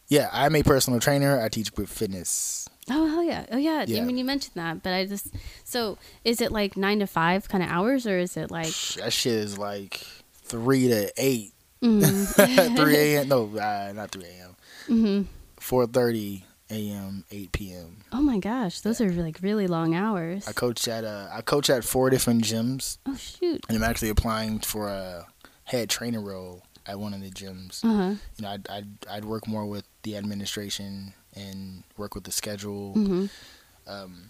yeah, 0.10 0.30
I'm 0.34 0.56
a 0.56 0.64
personal 0.64 1.00
trainer. 1.00 1.40
I 1.40 1.50
teach 1.50 1.74
group 1.74 1.88
fitness. 1.90 2.68
Oh, 2.92 3.08
hell 3.08 3.24
yeah. 3.24 3.46
Oh, 3.52 3.58
yeah. 3.58 3.86
I 3.88 4.02
mean, 4.02 4.18
you 4.18 4.26
mentioned 4.26 4.56
that, 4.56 4.82
but 4.82 4.94
I 4.94 5.06
just. 5.06 5.28
So 5.64 5.98
is 6.26 6.42
it 6.42 6.52
like 6.52 6.76
nine 6.76 7.00
to 7.00 7.06
five 7.08 7.48
kind 7.48 7.64
of 7.64 7.70
hours 7.70 8.08
or 8.08 8.18
is 8.18 8.36
it 8.36 8.50
like. 8.52 8.74
That 8.98 9.14
shit 9.14 9.34
is 9.34 9.58
like 9.58 10.02
three 10.44 10.88
to 10.88 11.12
eight, 11.18 11.54
Mm-hmm. 11.84 12.76
three 12.76 12.96
a.m. 12.98 13.28
No, 13.30 13.46
uh, 13.58 13.94
not 13.96 14.12
three 14.12 14.26
a.m. 14.26 14.56
hmm 14.88 15.22
Four 15.60 15.86
thirty 15.88 16.44
a.m. 16.70 17.24
eight 17.32 17.52
p.m. 17.52 17.98
Oh 18.12 18.22
my 18.22 18.38
gosh. 18.40 18.82
Those 18.82 19.02
are 19.02 19.10
like 19.12 19.40
really 19.42 19.68
long 19.68 19.96
hours. 19.96 20.48
I 20.48 20.54
coach 20.54 20.88
at 20.88 21.04
uh, 21.04 21.30
I 21.32 21.42
coach 21.42 21.70
at 21.70 21.84
four 21.84 22.10
different 22.10 22.44
gyms, 22.44 22.98
Oh, 23.06 23.16
shoot. 23.16 23.66
and 23.68 23.78
I'm 23.78 23.84
actually 23.84 24.10
applying 24.10 24.60
for 24.60 24.88
a 24.90 25.26
head 25.66 25.90
trainer 25.90 26.22
role 26.22 26.64
at 26.86 27.00
one 27.00 27.14
of 27.14 27.22
the 27.22 27.30
gyms. 27.32 27.84
Uh 27.84 27.94
huh. 27.96 28.10
You 28.38 28.42
know, 28.44 28.50
I'd 28.50 28.70
I'd, 28.70 28.88
I'd 29.10 29.26
work 29.26 29.48
more 29.48 29.66
with 29.66 29.86
the 30.04 30.16
administration 30.18 31.14
and 31.36 31.84
work 31.98 32.16
with 32.16 32.24
the 32.24 32.32
schedule. 32.32 32.94
hmm 32.94 33.26
Um, 33.88 34.30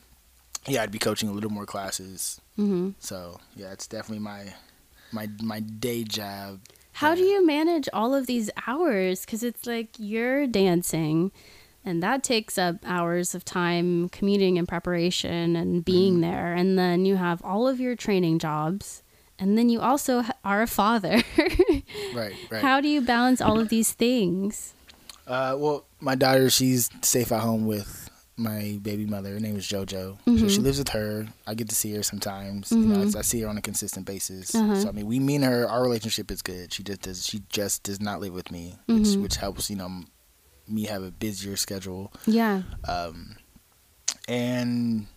yeah, 0.67 0.83
I'd 0.83 0.91
be 0.91 0.99
coaching 0.99 1.29
a 1.29 1.31
little 1.31 1.49
more 1.49 1.65
classes. 1.65 2.39
hmm 2.55 2.91
So 2.99 3.39
yeah, 3.55 3.71
it's 3.71 3.87
definitely 3.87 4.23
my 4.23 4.53
my 5.11 5.27
my 5.41 5.59
day 5.59 6.03
job. 6.03 6.59
How 6.93 7.15
do 7.15 7.21
you 7.21 7.45
manage 7.45 7.87
all 7.93 8.13
of 8.13 8.27
these 8.27 8.49
hours? 8.67 9.21
Because 9.25 9.41
it's 9.41 9.65
like 9.65 9.89
you're 9.97 10.45
dancing, 10.47 11.31
and 11.89 12.01
that 12.03 12.23
takes 12.23 12.57
up 12.57 12.75
hours 12.85 13.35
of 13.35 13.43
time 13.43 14.07
commuting 14.09 14.57
and 14.57 14.67
preparation 14.67 15.55
and 15.55 15.83
being 15.83 16.13
Mm-hmm. 16.13 16.21
there. 16.21 16.53
And 16.53 16.77
then 16.79 17.05
you 17.05 17.15
have 17.17 17.41
all 17.43 17.67
of 17.67 17.79
your 17.79 17.95
training 17.95 18.39
jobs. 18.39 19.03
And 19.41 19.57
then 19.57 19.69
you 19.69 19.79
also 19.81 20.23
are 20.43 20.61
a 20.61 20.67
father. 20.67 21.21
Right, 22.13 22.33
right. 22.49 22.61
How 22.61 22.81
do 22.81 22.87
you 22.87 23.01
balance 23.01 23.39
all 23.41 23.59
of 23.59 23.69
these 23.75 23.91
things? 23.93 24.73
Uh, 25.27 25.55
well, 25.57 25.85
my 25.99 26.15
daughter, 26.15 26.49
she's 26.49 26.89
safe 27.01 27.31
at 27.31 27.41
home 27.41 27.65
with 27.67 28.09
my 28.35 28.79
baby 28.81 29.05
mother. 29.05 29.29
Her 29.33 29.39
name 29.39 29.55
is 29.57 29.65
JoJo. 29.67 30.17
So 30.25 30.31
Mhm. 30.31 30.49
she 30.49 30.61
lives 30.61 30.79
with 30.79 30.89
her. 30.89 31.27
I 31.45 31.53
get 31.55 31.69
to 31.69 31.75
see 31.75 31.93
her 31.93 32.03
sometimes. 32.03 32.71
You 32.71 32.79
know. 32.79 32.99
I, 33.01 33.19
I 33.19 33.21
see 33.21 33.41
her 33.41 33.47
on 33.49 33.57
a 33.57 33.61
consistent 33.61 34.05
basis. 34.05 34.55
Uh-huh. 34.55 34.75
So 34.75 34.89
I 34.89 34.91
mean, 34.91 35.05
we, 35.07 35.19
mean 35.19 35.41
her, 35.43 35.67
our 35.69 35.81
relationship 35.83 36.31
is 36.31 36.41
good. 36.41 36.73
She 36.73 36.83
just 36.83 37.01
does. 37.01 37.25
She 37.27 37.43
just 37.49 37.83
does 37.83 37.99
not 38.01 38.21
live 38.21 38.33
with 38.33 38.49
me, 38.51 38.75
which 38.87 39.03
Mhm. 39.03 39.21
which 39.21 39.35
helps. 39.37 39.69
You 39.69 39.75
know, 39.77 39.91
me 40.69 40.85
have 40.85 41.03
a 41.03 41.11
busier 41.11 41.55
schedule. 41.55 42.11
Yeah. 42.25 42.63
Um, 42.87 43.37
and 44.27 45.07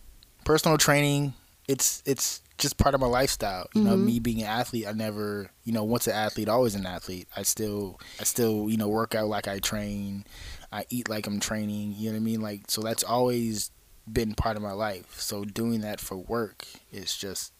personal 0.44 0.78
training, 0.78 1.34
it's 1.68 2.02
it's 2.06 2.40
just 2.58 2.76
part 2.76 2.94
of 2.94 3.00
my 3.00 3.06
lifestyle. 3.06 3.66
You 3.74 3.82
know, 3.82 3.96
Mhm. 3.96 4.04
me 4.04 4.18
being 4.20 4.40
an 4.42 4.46
athlete, 4.48 4.86
I 4.86 4.92
never, 4.92 5.50
you 5.64 5.72
know, 5.72 5.82
once 5.84 6.06
an 6.06 6.12
athlete, 6.14 6.48
always 6.48 6.74
an 6.74 6.86
athlete. 6.86 7.26
I 7.36 7.42
still, 7.42 7.98
I 8.20 8.24
still, 8.24 8.68
you 8.70 8.76
know, 8.76 8.88
work 8.88 9.14
out 9.14 9.28
like 9.28 9.48
I 9.48 9.58
train. 9.58 10.24
I 10.70 10.86
eat 10.88 11.08
like 11.08 11.26
I'm 11.26 11.40
training. 11.40 11.94
You 11.96 12.10
know 12.10 12.14
what 12.14 12.20
I 12.22 12.24
mean? 12.24 12.40
Like, 12.40 12.70
so 12.70 12.80
that's 12.82 13.02
always 13.02 13.70
been 14.10 14.34
part 14.34 14.56
of 14.56 14.62
my 14.62 14.72
life. 14.72 15.20
So 15.20 15.44
doing 15.44 15.80
that 15.80 16.00
for 16.00 16.16
work 16.16 16.66
is 16.92 17.16
just 17.16 17.52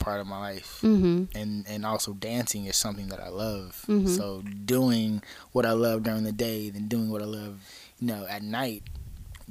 part 0.00 0.20
of 0.20 0.26
my 0.26 0.38
life. 0.38 0.80
Mm-hmm. 0.82 1.36
And 1.38 1.64
and 1.68 1.86
also 1.86 2.12
dancing 2.14 2.66
is 2.66 2.76
something 2.76 3.08
that 3.08 3.20
I 3.20 3.28
love. 3.28 3.84
Mhm. 3.86 4.08
So 4.08 4.42
doing 4.64 5.22
what 5.52 5.64
I 5.64 5.72
love 5.72 6.02
during 6.02 6.24
the 6.24 6.32
day, 6.32 6.70
then 6.70 6.88
doing 6.88 7.10
what 7.10 7.22
I 7.22 7.26
love, 7.26 7.60
you 8.00 8.08
know, 8.08 8.26
at 8.28 8.42
night 8.42 8.82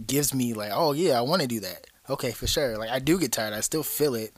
gives 0.05 0.33
me 0.33 0.53
like, 0.53 0.71
oh 0.73 0.91
yeah, 0.93 1.17
I 1.17 1.21
want 1.21 1.41
to 1.41 1.47
do 1.47 1.59
that. 1.61 1.87
Okay, 2.09 2.31
for 2.31 2.47
sure. 2.47 2.77
Like 2.77 2.89
I 2.89 2.99
do 2.99 3.17
get 3.19 3.31
tired. 3.31 3.53
I 3.53 3.61
still 3.61 3.83
feel 3.83 4.15
it. 4.15 4.33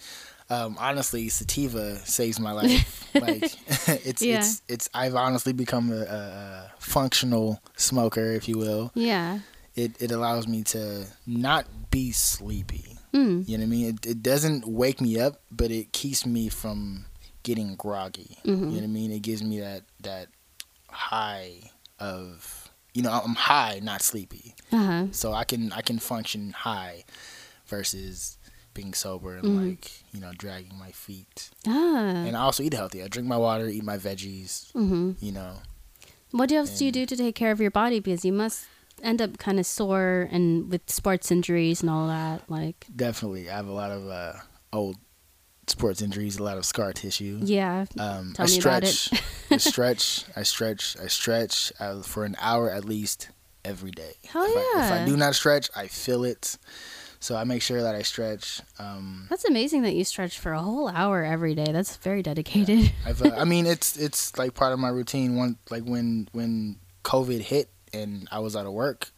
Um, 0.49 0.76
honestly, 0.80 1.30
sativa 1.30 1.95
saves 2.05 2.38
my 2.39 2.51
life. 2.51 3.09
like 3.16 3.43
it's 4.05 4.22
Yeah. 4.22 4.39
it's 4.39 4.62
it's. 4.68 4.89
I've 4.93 5.16
honestly 5.16 5.53
become 5.53 5.91
a, 5.91 6.01
a, 6.01 6.03
a 6.03 6.72
functional 6.80 7.62
smoker, 7.78 8.32
if 8.34 8.47
you 8.49 8.57
will. 8.57 8.91
Yeah. 8.93 9.39
It 9.76 10.01
it 10.01 10.12
allows 10.12 10.47
me 10.47 10.64
to 10.76 11.05
not 11.26 11.66
be 11.89 12.12
sleepy. 12.12 12.97
Mm. 13.14 13.47
You 13.47 13.57
know 13.57 13.62
what 13.64 13.68
I 13.68 13.70
mean? 13.70 13.86
It 13.95 14.05
it 14.05 14.24
doesn't 14.24 14.68
wake 14.68 15.01
me 15.01 15.20
up, 15.20 15.41
but 15.51 15.70
it 15.72 15.91
keeps 15.91 16.26
me 16.26 16.49
from 16.49 17.05
getting 17.43 17.76
groggy. 17.76 18.38
Mhm. 18.45 18.47
You 18.47 18.55
know 18.55 18.72
what 18.72 18.84
I 18.84 18.88
mean? 18.88 19.12
It 19.12 19.22
gives 19.22 19.43
me 19.43 19.59
that 19.59 19.84
that 20.01 20.28
high 20.89 21.72
of 21.99 22.70
you 22.93 23.01
know 23.01 23.12
I'm 23.12 23.36
high, 23.36 23.80
not 23.84 24.01
sleepy, 24.01 24.55
Uh 24.72 24.78
huh. 24.86 25.05
so 25.12 25.34
I 25.34 25.43
can 25.43 25.72
I 25.72 25.82
can 25.82 25.99
function 25.99 26.51
high 26.51 27.03
versus 27.68 28.38
being 28.74 28.93
sober 28.93 29.36
and 29.38 29.45
Mhm. 29.45 29.70
like 29.70 29.91
you 30.14 30.20
know 30.22 30.32
dragging 30.38 30.78
my 30.78 30.91
feet. 30.91 31.49
Ah. 31.68 32.24
And 32.28 32.36
I 32.38 32.41
also 32.41 32.64
eat 32.64 32.74
healthy. 32.74 33.03
I 33.03 33.07
drink 33.07 33.28
my 33.28 33.38
water, 33.38 33.68
eat 33.68 33.84
my 33.84 33.97
veggies. 33.97 34.72
mm-hmm. 34.74 35.12
You 35.20 35.32
know, 35.34 35.53
What 36.32 36.51
else 36.51 36.78
do 36.78 36.86
you 36.86 36.91
do 36.93 37.05
to 37.05 37.16
take 37.18 37.36
care 37.36 37.51
of 37.51 37.59
your 37.59 37.72
body? 37.72 37.99
Because 37.99 38.24
you 38.24 38.32
must 38.32 38.66
end 39.04 39.22
up 39.22 39.38
kind 39.38 39.60
of 39.60 39.66
sore 39.66 40.28
and 40.32 40.70
with 40.72 40.89
sports 40.89 41.32
injuries 41.32 41.82
and 41.82 41.89
all 41.89 42.08
that. 42.08 42.50
Like, 42.50 42.86
definitely. 42.96 43.50
I 43.50 43.56
have 43.56 43.68
a 43.68 43.72
lot 43.74 43.92
of 43.92 44.08
uh, 44.10 44.34
old 44.74 44.98
sports 45.68 46.02
injuries, 46.02 46.38
a 46.38 46.44
lot 46.44 46.58
of 46.58 46.66
scar 46.66 46.92
tissue. 46.94 47.39
yeah. 47.44 47.86
Um, 48.00 48.34
Tell 48.36 48.46
I 48.46 48.50
me 48.50 48.60
about 48.60 48.84
it. 48.84 48.88
stretch. 48.88 49.22
I 49.52 49.58
stretch. 49.58 50.26
I 50.36 50.44
stretch. 50.44 50.98
I 51.02 51.08
stretch 51.08 51.72
uh, 51.80 52.02
for 52.02 52.26
an 52.26 52.36
hour 52.39 52.70
at 52.70 52.86
least 52.86 53.30
every 53.64 53.92
day. 53.92 54.14
Hell 54.28 54.44
if 54.44 54.56
I, 54.58 54.86
if 54.86 54.92
I 55.02 55.06
do 55.06 55.16
not 55.16 55.36
stretch, 55.36 55.70
I 55.76 55.88
feel 55.88 56.24
it. 56.24 56.58
So 57.20 57.36
I 57.36 57.44
make 57.44 57.62
sure 57.62 57.84
that 57.84 57.94
I 57.94 58.02
stretch. 58.02 58.62
Um, 58.80 59.28
That's 59.30 59.46
amazing 59.46 59.84
that 59.84 59.94
you 59.94 60.04
stretch 60.04 60.39
for 60.39 60.54
a 60.54 60.60
whole 60.60 60.88
hour 60.89 61.24
every 61.24 61.54
day. 61.54 61.72
That's 61.72 61.96
very 61.98 62.24
dedicated. 62.24 62.92
I've, 63.06 63.22
uh, 63.22 63.36
I 63.38 63.44
mean, 63.54 63.68
it's 63.68 63.96
it's 63.96 64.36
like 64.39 64.56
part 64.56 64.74
of 64.74 64.80
my 64.80 64.89
routine. 64.89 65.36
One 65.36 65.58
like 65.70 65.84
when 65.84 66.28
when 66.32 66.78
COVID 67.04 67.42
hit 67.42 67.70
and 67.94 68.28
I 68.32 68.39
was 68.39 68.56
out 68.56 68.66
of 68.66 68.74
work, 68.74 69.12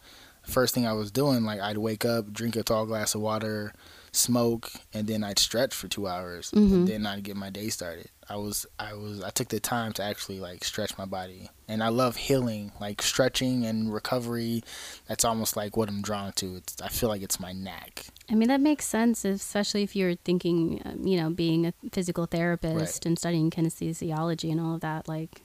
first 0.43 0.73
thing 0.73 0.85
I 0.87 0.93
was 0.93 1.11
doing 1.11 1.43
like 1.43 1.59
I'd 1.61 1.77
wake 1.77 2.05
up, 2.05 2.31
drink 2.33 2.55
a 2.55 2.63
tall 2.63 2.85
glass 2.85 3.15
of 3.15 3.21
water, 3.21 3.73
smoke, 4.11 4.71
and 4.93 5.07
then 5.07 5.23
I'd 5.23 5.39
stretch 5.39 5.73
for 5.73 5.87
two 5.87 6.07
hours, 6.07 6.51
Mhm. 6.51 6.73
and 6.73 6.87
then 6.87 7.05
I'd 7.05 7.23
get 7.23 7.35
my 7.35 7.49
day 7.49 7.69
started. 7.69 8.09
I 8.29 8.37
was 8.37 8.65
I 8.79 8.93
was 8.93 9.21
I 9.21 9.31
took 9.31 9.49
the 9.49 9.59
time 9.59 9.91
to 9.93 10.03
actually 10.03 10.39
like 10.39 10.63
stretch 10.63 10.97
my 10.97 11.05
body, 11.05 11.49
and 11.67 11.83
I 11.83 11.89
love 11.89 12.15
healing, 12.15 12.71
like 12.79 13.01
stretching 13.01 13.65
and 13.65 13.93
recovery. 13.93 14.63
That's 15.07 15.25
almost 15.25 15.57
like 15.57 15.75
what 15.75 15.89
I'm 15.89 16.01
drawn 16.01 16.31
to. 16.33 16.55
It's 16.57 16.81
I 16.81 16.87
feel 16.87 17.09
like 17.09 17.21
it's 17.21 17.39
my 17.39 17.51
knack. 17.51 18.05
I 18.29 18.35
mean, 18.35 18.47
that 18.47 18.61
makes 18.61 18.85
sense, 18.85 19.25
especially 19.25 19.83
if 19.83 19.95
you're 19.95 20.15
thinking, 20.15 20.81
um, 20.85 21.05
you 21.05 21.17
know, 21.17 21.29
being 21.31 21.65
a 21.65 21.73
physical 21.91 22.25
therapist 22.25 22.75
Right. 23.03 23.05
and 23.07 23.19
studying 23.19 23.49
kinesiology 23.51 24.49
and 24.51 24.61
all 24.61 24.75
of 24.75 24.81
that. 24.81 25.07
Like, 25.09 25.41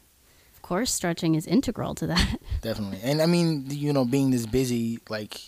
course, 0.68 0.92
stretching 0.92 1.34
is 1.34 1.46
integral 1.46 1.94
to 1.96 2.06
that. 2.08 2.38
Definitely. 2.62 3.00
And 3.02 3.20
I 3.22 3.26
mean, 3.26 3.66
you 3.70 3.92
know, 3.92 4.04
being 4.04 4.30
this 4.30 4.46
busy, 4.46 4.98
like 5.08 5.40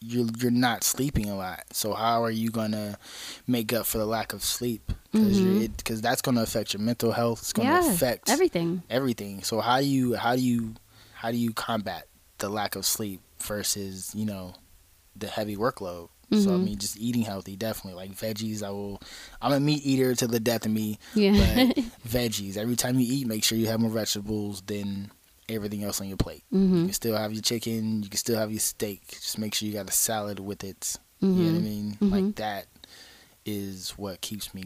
you're 0.00 0.26
you're 0.38 0.50
not 0.50 0.84
sleeping 0.84 1.28
a 1.28 1.36
lot. 1.36 1.64
So 1.72 1.92
how 1.92 2.22
are 2.24 2.30
you 2.30 2.50
gonna 2.50 2.98
make 3.46 3.72
up 3.72 3.84
for 3.86 3.98
the 3.98 4.06
lack 4.06 4.32
of 4.32 4.42
sleep? 4.44 4.92
Because 5.12 5.40
Mhm. 5.40 5.76
because 5.76 6.00
that's 6.00 6.22
gonna 6.22 6.42
affect 6.42 6.72
your 6.72 6.80
mental 6.82 7.12
health. 7.12 7.40
It's 7.40 7.52
gonna 7.52 7.68
yeah, 7.70 7.92
affect 7.92 8.30
everything. 8.30 8.82
everything. 8.88 9.42
So 9.42 9.60
how 9.60 9.80
do 9.80 9.86
you 9.86 10.14
how 10.14 10.36
do 10.36 10.42
you 10.42 10.74
how 11.14 11.30
do 11.32 11.36
you 11.36 11.52
combat 11.52 12.06
the 12.38 12.48
lack 12.48 12.76
of 12.76 12.86
sleep 12.86 13.20
versus 13.42 14.12
you 14.14 14.24
know 14.24 14.54
the 15.16 15.26
heavy 15.26 15.56
workload? 15.56 16.10
So 16.32 16.52
I 16.52 16.56
Mhm. 16.58 16.64
mean, 16.64 16.78
just 16.78 16.98
eating 16.98 17.22
healthy, 17.22 17.56
definitely. 17.56 17.94
Like 17.94 18.14
veggies, 18.16 18.62
I 18.62 18.70
will. 18.70 19.00
I'm 19.40 19.52
a 19.52 19.60
meat 19.60 19.80
eater 19.84 20.14
to 20.14 20.26
the 20.26 20.38
death 20.40 20.66
of 20.66 20.72
me. 20.72 20.98
Yeah. 21.14 21.64
But 21.66 21.76
veggies, 22.08 22.56
every 22.56 22.76
time 22.76 22.98
you 22.98 23.06
eat, 23.10 23.26
make 23.26 23.44
sure 23.44 23.56
you 23.56 23.66
have 23.68 23.80
more 23.80 23.90
vegetables 23.90 24.60
than 24.62 25.10
everything 25.48 25.82
else 25.84 26.00
on 26.02 26.08
your 26.08 26.18
plate. 26.18 26.44
You 26.52 26.58
hmm 26.58 26.84
can 26.84 26.92
still 26.92 27.16
have 27.16 27.32
your 27.32 27.40
chicken. 27.42 28.02
You 28.02 28.10
can 28.10 28.18
still 28.18 28.38
have 28.38 28.50
your 28.50 28.60
steak. 28.60 29.06
Just 29.08 29.38
make 29.38 29.54
sure 29.54 29.66
you 29.66 29.72
got 29.74 29.88
a 29.88 29.92
salad 29.92 30.38
with 30.40 30.62
it. 30.64 30.96
You 31.20 31.28
know 31.28 31.44
what 31.46 31.54
I 31.54 31.58
Mhm. 31.58 31.62
mean? 31.64 31.98
Mhm. 32.02 32.10
Like 32.12 32.34
that 32.36 32.66
is 33.46 33.90
what 33.96 34.20
keeps 34.20 34.52
me, 34.54 34.64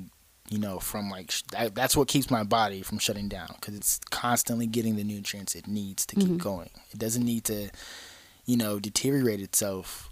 you 0.50 0.58
know, 0.58 0.78
from 0.80 1.08
like 1.10 1.30
sh- 1.30 1.42
that, 1.52 1.74
that's 1.74 1.96
what 1.96 2.08
keeps 2.08 2.30
my 2.30 2.42
body 2.42 2.82
from 2.82 2.98
shutting 2.98 3.28
down 3.28 3.48
because 3.54 3.74
it's 3.74 4.00
constantly 4.10 4.66
getting 4.66 4.96
the 4.96 5.04
nutrients 5.04 5.54
it 5.54 5.66
needs 5.68 6.04
to 6.06 6.16
keep 6.16 6.32
Mhm. 6.32 6.38
going. 6.38 6.70
It 6.90 6.98
doesn't 6.98 7.24
need 7.24 7.44
to, 7.44 7.70
you 8.44 8.56
know, 8.56 8.80
deteriorate 8.80 9.40
itself 9.40 10.10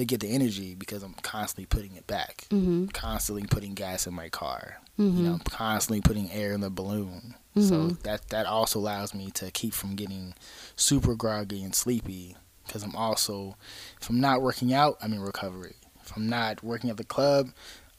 to 0.00 0.04
get 0.06 0.20
the 0.20 0.28
energy 0.34 0.74
because 0.74 1.02
I'm 1.02 1.14
constantly 1.22 1.66
putting 1.66 1.96
it 1.96 2.06
back. 2.06 2.46
hmm 2.50 2.86
Constantly 2.86 3.44
putting 3.46 3.74
gas 3.74 4.06
in 4.06 4.14
my 4.14 4.28
car. 4.28 4.78
hmm 4.96 5.16
You 5.16 5.22
know, 5.24 5.32
I'm 5.34 5.38
constantly 5.40 6.00
putting 6.00 6.30
air 6.30 6.52
in 6.52 6.60
the 6.60 6.70
balloon. 6.70 7.34
So 7.56 7.60
Mhm. 7.60 8.02
that 8.02 8.28
that 8.28 8.46
also 8.46 8.78
allows 8.78 9.12
me 9.14 9.30
to 9.32 9.50
keep 9.50 9.74
from 9.74 9.96
getting 9.96 10.34
super 10.76 11.14
groggy 11.14 11.62
and 11.64 11.74
sleepy 11.74 12.36
because 12.66 12.82
I'm 12.84 12.94
also 12.94 13.56
if 14.00 14.08
I'm 14.08 14.20
not 14.20 14.40
working 14.42 14.72
out, 14.72 14.96
I'm 15.02 15.12
in 15.12 15.20
recovery. 15.20 15.76
If 16.04 16.16
I'm 16.16 16.28
not 16.28 16.62
working 16.62 16.90
at 16.90 16.96
the 16.96 17.04
club, 17.04 17.50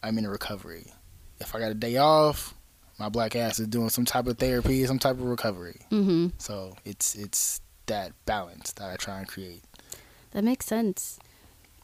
I'm 0.04 0.18
in 0.18 0.28
recovery. 0.28 0.94
If 1.40 1.54
I 1.56 1.60
got 1.60 1.72
a 1.72 1.76
day 1.76 1.98
off, 1.98 2.54
my 2.98 3.10
black 3.10 3.36
ass 3.36 3.60
is 3.60 3.68
doing 3.68 3.90
some 3.90 4.06
type 4.06 4.28
of 4.28 4.38
therapy, 4.38 4.86
some 4.86 5.00
type 5.00 5.16
of 5.18 5.24
recovery. 5.24 5.82
hmm 5.90 6.28
So 6.38 6.76
it's 6.86 7.14
it's 7.16 7.60
that 7.88 8.14
balance 8.26 8.72
that 8.74 8.90
I 8.90 8.96
try 8.96 9.20
and 9.20 9.28
create. 9.28 9.64
That 10.32 10.44
makes 10.46 10.66
sense. 10.66 11.20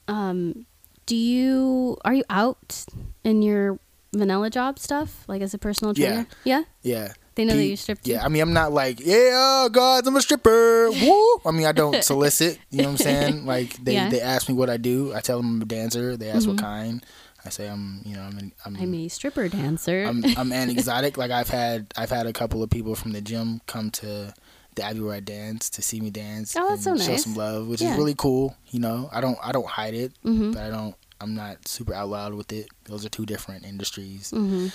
Um, 0.07 0.65
do 1.05 1.15
you 1.15 1.97
are 2.03 2.13
you 2.13 2.23
out 2.29 2.85
in 3.23 3.41
your 3.41 3.79
vanilla 4.13 4.49
job 4.49 4.79
stuff, 4.79 5.23
like 5.27 5.41
as 5.41 5.53
a 5.53 5.57
personal 5.57 5.93
trainer? 5.93 6.27
Yeah. 6.43 6.63
Yeah. 6.81 7.13
They 7.35 7.45
know 7.45 7.55
that 7.55 7.65
you 7.67 7.75
stripped? 7.77 8.07
Yeah, 8.07 8.25
I 8.25 8.29
mean, 8.29 8.41
I'm 8.41 8.51
not 8.53 8.71
like, 8.73 8.99
yeah, 8.99 9.29
oh, 9.35 9.69
God, 9.71 10.07
I'm 10.07 10.15
a 10.15 10.21
stripper. 10.21 10.89
Woo! 10.89 11.35
I 11.45 11.51
mean, 11.51 11.67
I 11.67 11.71
don't 11.71 12.03
solicit. 12.11 12.57
You 12.71 12.79
know 12.81 12.85
what 12.85 12.91
I'm 12.93 12.97
saying? 12.97 13.45
Like, 13.53 13.73
they, 13.77 13.93
Yeah. 13.93 14.09
they 14.09 14.21
ask 14.21 14.49
me 14.49 14.55
what 14.55 14.71
I 14.71 14.77
do. 14.77 15.13
I 15.13 15.19
tell 15.19 15.37
them 15.37 15.57
I'm 15.57 15.61
a 15.61 15.65
dancer. 15.65 16.17
They 16.17 16.31
ask 16.31 16.45
Mhm. 16.45 16.53
what 16.53 16.57
kind. 16.57 17.05
I 17.45 17.49
say 17.49 17.67
I'm, 17.69 18.01
you 18.05 18.15
know, 18.15 18.23
I'm, 18.23 18.37
an, 18.39 18.53
I'm, 18.65 18.75
I'm 18.77 18.93
a 18.95 19.07
stripper 19.07 19.49
dancer. 19.49 20.03
I'm, 20.05 20.25
I'm 20.35 20.51
an 20.51 20.69
exotic. 20.75 21.15
Like 21.15 21.29
I've 21.29 21.49
had, 21.49 21.93
I've 21.95 22.09
had 22.09 22.25
a 22.25 22.33
couple 22.33 22.63
of 22.63 22.71
people 22.71 22.95
from 22.95 23.11
the 23.11 23.21
gym 23.21 23.61
come 23.67 23.91
to 23.91 24.33
the 24.77 24.83
Abbey 24.83 25.01
where 25.01 25.13
I 25.15 25.19
dance 25.19 25.69
to 25.71 25.81
see 25.81 25.99
me 25.99 26.09
dance. 26.09 26.55
Oh, 26.57 26.65
that's 26.69 26.85
and 26.85 26.97
so 26.99 27.05
Show 27.11 27.17
some 27.17 27.35
love, 27.35 27.67
which 27.67 27.81
Yeah. 27.81 27.91
is 27.91 27.97
really 27.97 28.15
cool. 28.15 28.55
You 28.71 28.79
know, 28.79 29.09
I 29.11 29.19
don't, 29.21 29.37
I 29.43 29.51
don't 29.51 29.67
hide 29.67 29.93
it, 29.93 30.13
hmm 30.23 30.51
but 30.51 30.63
I 30.63 30.69
don't, 30.69 30.95
I'm 31.19 31.35
not 31.35 31.67
super 31.67 31.93
out 31.93 32.09
loud 32.09 32.33
with 32.33 32.51
it. 32.53 32.67
Those 32.85 33.05
are 33.05 33.09
two 33.09 33.25
different 33.25 33.65
industries. 33.65 34.31
hmm 34.31 34.67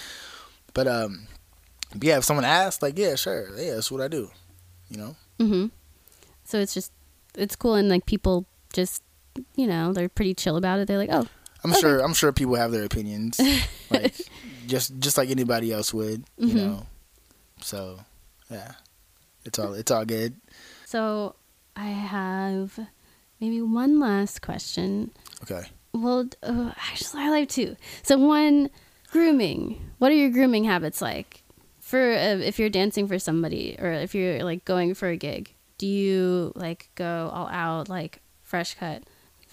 But 0.75 0.87
um, 0.89 1.27
yeah, 2.01 2.19
if 2.19 2.25
someone 2.25 2.45
asks, 2.45 2.83
like, 2.83 2.99
yeah, 2.99 3.15
sure, 3.17 3.49
yeah, 3.59 3.75
that's 3.75 3.91
what 3.91 4.01
I 4.03 4.09
do. 4.09 4.31
You 4.91 4.97
know. 4.99 5.17
hmm 5.39 5.67
So 6.45 6.59
it's 6.59 6.75
just 6.75 6.93
it's 7.35 7.57
cool 7.57 7.75
and 7.75 7.89
like 7.89 8.05
people 8.05 8.45
just 8.75 9.03
you 9.57 9.67
know 9.67 9.93
they're 9.95 10.09
pretty 10.11 10.35
chill 10.35 10.57
about 10.57 10.81
it. 10.81 10.87
They're 10.89 10.99
like, 10.99 11.09
oh, 11.13 11.27
I'm 11.65 11.71
Okay. 11.71 11.81
sure. 11.81 12.01
I'm 12.01 12.13
sure 12.15 12.33
people 12.33 12.57
have 12.57 12.73
their 12.73 12.85
opinions, 12.85 13.41
like 13.91 14.15
just 14.67 14.99
just 14.99 15.17
like 15.17 15.31
anybody 15.31 15.73
else 15.73 15.95
would, 15.95 16.25
you 16.37 16.55
Mhm. 16.55 16.57
know. 16.57 16.87
So, 17.63 18.01
yeah, 18.51 18.73
it's 19.45 19.59
all 19.59 19.75
it's 19.75 19.91
all 19.91 20.05
good. 20.05 20.35
so 20.85 21.35
I 21.77 21.87
have 21.89 22.79
maybe 23.41 23.63
one 23.63 23.99
last 24.01 24.43
question. 24.43 25.11
Okay. 25.43 25.65
Well, 25.95 26.29
uh, 26.43 26.73
actually, 26.91 27.23
I 27.23 27.39
have 27.39 27.49
two. 27.49 27.77
So 28.03 28.17
one, 28.19 28.71
grooming. 29.11 29.81
What 29.99 30.11
are 30.11 30.15
your 30.15 30.31
grooming 30.31 30.65
habits 30.65 31.01
like 31.03 31.43
for 31.81 32.01
uh, 32.01 32.37
if 32.39 32.59
you're 32.59 32.71
dancing 32.71 33.07
for 33.09 33.19
somebody 33.19 33.77
or 33.79 33.93
if 33.93 34.15
you're 34.15 34.43
like 34.45 34.65
going 34.65 34.95
for 34.95 35.09
a 35.09 35.17
gig? 35.17 35.55
Do 35.79 35.87
you 35.87 36.53
like 36.55 36.89
go 36.95 37.31
all 37.33 37.49
out, 37.49 37.89
like 37.89 38.21
fresh 38.43 38.75
cut, 38.75 39.03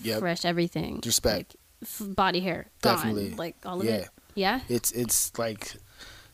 Yep. 0.01 0.19
fresh 0.19 0.45
everything, 0.45 1.01
Respect. 1.05 1.55
like, 1.81 1.89
f- 1.89 2.15
body 2.15 2.39
hair, 2.39 2.67
gone, 2.81 2.95
Definitely. 2.95 3.31
like 3.31 3.55
all 3.65 3.79
of 3.81 3.85
Yeah. 3.85 3.95
it? 3.95 4.09
Yeah. 4.35 4.59
It's 4.69 4.91
it's 4.91 5.37
like 5.37 5.75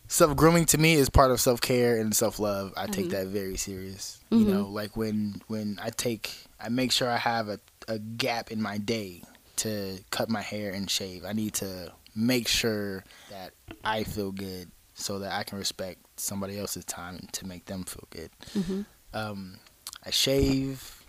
self 0.08 0.36
grooming 0.36 0.66
to 0.66 0.78
me 0.78 0.93
is 0.93 1.10
part 1.10 1.32
of 1.32 1.39
self 1.41 1.62
care 1.62 1.97
and 1.99 2.16
self 2.16 2.39
love. 2.39 2.74
I 2.78 2.88
take 2.88 3.08
Mhm. 3.08 3.12
that 3.12 3.28
very 3.28 3.58
serious. 3.58 4.20
You 4.30 4.45
Mhm. 4.45 4.49
know, 4.49 4.68
like 4.68 4.95
when 4.97 5.41
when 5.47 5.80
I 5.82 5.89
take 5.89 6.32
I 6.60 6.70
make 6.70 6.91
sure 6.91 7.10
I 7.10 7.18
have 7.18 7.49
a, 7.49 7.60
a 7.88 7.99
gap 7.99 8.51
in 8.51 8.62
my 8.62 8.78
day 8.78 9.22
to 9.58 9.99
cut 10.12 10.30
my 10.30 10.41
hair 10.41 10.72
and 10.72 10.89
shave. 10.89 11.24
I 11.26 11.34
need 11.34 11.53
to 11.56 11.91
make 12.16 12.47
sure 12.47 13.03
that 13.30 13.53
I 13.84 14.03
feel 14.03 14.32
good 14.32 14.72
so 14.95 15.20
that 15.20 15.34
I 15.34 15.43
can 15.43 15.58
respect 15.58 15.99
somebody 16.18 16.58
else's 16.58 16.86
time 16.86 17.28
to 17.34 17.45
make 17.45 17.66
them 17.66 17.84
feel 17.84 18.08
good. 18.10 18.32
hmm 18.53 18.82
Um, 19.14 19.60
I 20.06 20.12
shave 20.12 21.01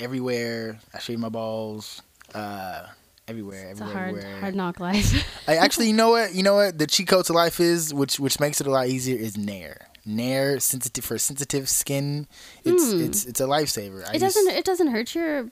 everywhere. 0.00 0.78
I 0.94 0.98
shave 0.98 1.18
my 1.18 1.28
balls. 1.28 2.02
Uh, 2.34 2.86
everywhere, 3.28 3.70
It's 3.70 3.80
a 3.80 3.84
everywhere, 3.84 4.02
hard, 4.04 4.16
everywhere. 4.16 4.40
hard 4.40 4.54
knock 4.54 4.80
life. 4.80 5.24
I 5.48 5.56
actually, 5.56 5.86
you 5.88 5.94
know 5.94 6.10
what? 6.10 6.34
You 6.34 6.42
know 6.42 6.54
what? 6.54 6.78
The 6.78 6.86
cheat 6.86 7.08
code 7.08 7.24
to 7.26 7.32
life 7.32 7.60
is, 7.60 7.92
which 7.94 8.18
which 8.20 8.38
makes 8.40 8.60
it 8.60 8.66
a 8.66 8.70
lot 8.70 8.88
easier, 8.88 9.18
is 9.18 9.36
Nair. 9.36 9.88
Nair, 10.04 10.58
sensitive 10.58 11.04
for 11.04 11.16
sensitive 11.18 11.68
skin. 11.68 12.26
It's 12.64 12.92
Hmm. 12.92 13.02
it's 13.04 13.24
it's 13.24 13.40
a 13.40 13.44
lifesaver. 13.44 14.06
I 14.08 14.14
it 14.16 14.18
doesn't. 14.18 14.48
It 14.48 14.64
doesn't 14.64 14.88
hurt 14.88 15.14
your 15.14 15.48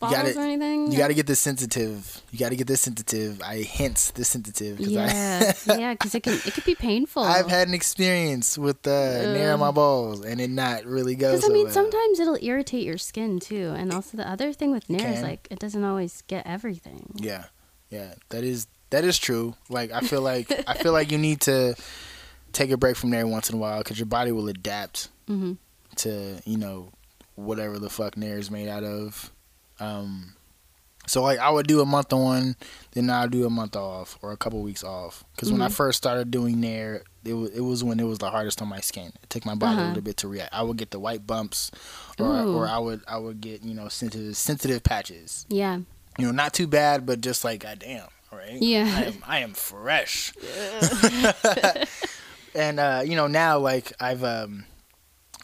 gotta- 0.00 0.38
or 0.38 0.42
anything. 0.42 0.90
You 0.92 0.98
got 0.98 1.08
to 1.08 1.14
get 1.14 1.26
this 1.26 1.40
sensitive. 1.40 2.20
You 2.30 2.38
got 2.38 2.50
to 2.50 2.56
get 2.56 2.66
this 2.66 2.80
sensitive. 2.82 3.40
I 3.42 3.62
hence 3.62 4.10
the 4.10 4.24
sensitive. 4.24 4.78
'cause 4.78 4.88
Yeah, 4.88 5.52
I, 5.68 5.78
yeah, 5.78 5.92
because 5.98 6.14
it 6.14 6.22
can 6.22 6.34
it 6.34 6.52
could 6.54 6.64
be 6.64 6.74
painful. 6.74 7.22
I've 7.22 7.48
had 7.48 7.68
an 7.68 7.74
experience 7.74 8.58
with 8.58 8.86
uh, 8.86 8.90
Nair 9.32 9.52
on 9.54 9.60
my 9.60 9.70
balls, 9.70 10.24
and 10.24 10.40
it 10.40 10.50
not 10.50 10.84
really 10.84 11.14
goes. 11.14 11.36
Because 11.40 11.50
I 11.50 11.52
mean, 11.52 11.64
well. 11.64 11.72
sometimes 11.74 12.20
it'll 12.20 12.38
irritate 12.42 12.84
your 12.84 12.98
skin 12.98 13.40
too, 13.40 13.72
and 13.76 13.92
also 13.92 14.16
the 14.16 14.28
other 14.28 14.52
thing 14.52 14.72
with 14.72 14.88
Nair 14.90 15.12
is 15.12 15.22
like 15.22 15.48
it 15.50 15.58
doesn't 15.58 15.84
always 15.84 16.22
get 16.26 16.46
everything. 16.46 17.12
Yeah, 17.16 17.44
yeah, 17.90 18.14
that 18.28 18.44
is 18.44 18.66
that 18.90 19.04
is 19.04 19.18
true. 19.18 19.54
Like 19.68 19.90
I 19.92 20.00
feel 20.00 20.20
like 20.22 20.52
I 20.68 20.74
feel 20.74 20.92
like 20.92 21.10
you 21.10 21.18
need 21.18 21.40
to 21.42 21.74
take 22.52 22.70
a 22.70 22.76
break 22.76 22.96
from 22.96 23.10
there 23.10 23.26
once 23.26 23.48
in 23.50 23.56
a 23.56 23.58
while 23.58 23.78
because 23.78 23.98
your 23.98 24.06
body 24.06 24.30
will 24.32 24.48
adapt 24.48 25.08
hmm 25.26 25.54
to 25.96 26.40
you 26.44 26.56
know 26.58 26.90
whatever 27.36 27.78
the 27.78 27.90
fuck 27.90 28.16
Nair 28.16 28.38
is 28.38 28.50
made 28.50 28.68
out 28.68 28.84
of. 28.84 29.30
Um, 29.80 30.34
so 31.06 31.22
like 31.22 31.38
I 31.38 31.50
would 31.50 31.66
do 31.66 31.80
a 31.80 31.84
month 31.86 32.12
on, 32.12 32.56
then 32.92 33.10
I'll 33.10 33.28
do 33.28 33.46
a 33.46 33.50
month 33.50 33.76
off 33.76 34.18
or 34.22 34.32
a 34.32 34.36
couple 34.36 34.62
weeks 34.62 34.82
off. 34.82 35.22
Because 35.34 35.52
when 35.52 35.60
I 35.60 35.68
Mhm. 35.68 35.72
first 35.72 35.98
started 35.98 36.30
doing 36.30 36.60
Nair, 36.60 37.02
it 37.24 37.34
was 37.34 37.50
it 37.50 37.60
was 37.60 37.84
when 37.84 38.00
it 38.00 38.04
was 38.04 38.18
the 38.18 38.30
hardest 38.30 38.62
on 38.62 38.68
my 38.68 38.80
skin. 38.80 39.12
It 39.22 39.28
took 39.30 39.44
my 39.44 39.54
body 39.54 39.76
Uh-huh. 39.76 39.84
a 39.84 39.88
little 39.88 40.02
bit 40.02 40.16
to 40.18 40.28
react. 40.28 40.54
I 40.54 40.62
would 40.62 40.76
get 40.78 40.90
the 40.92 40.98
white 40.98 41.26
bumps, 41.26 41.70
or 42.18 42.34
Ooh. 42.36 42.56
or 42.56 42.66
I 42.68 42.78
would 42.78 43.02
I 43.06 43.18
would 43.18 43.40
get 43.42 43.62
you 43.62 43.74
know 43.74 43.88
sensitive 43.88 44.36
sensitive 44.36 44.82
patches. 44.82 45.44
Yeah. 45.48 45.78
You 46.18 46.26
know, 46.26 46.30
not 46.32 46.54
too 46.54 46.66
bad, 46.68 47.04
but 47.06 47.20
just 47.20 47.44
like 47.44 47.60
goddamn, 47.60 48.06
right? 48.32 48.62
Yeah. 48.62 48.84
I 48.96 49.02
am 49.04 49.22
I 49.26 49.38
am 49.40 49.52
fresh. 49.52 50.32
and 52.54 52.80
uh, 52.80 53.02
you 53.04 53.16
know 53.16 53.26
now 53.26 53.58
like 53.58 53.92
I've 54.00 54.24
um, 54.24 54.64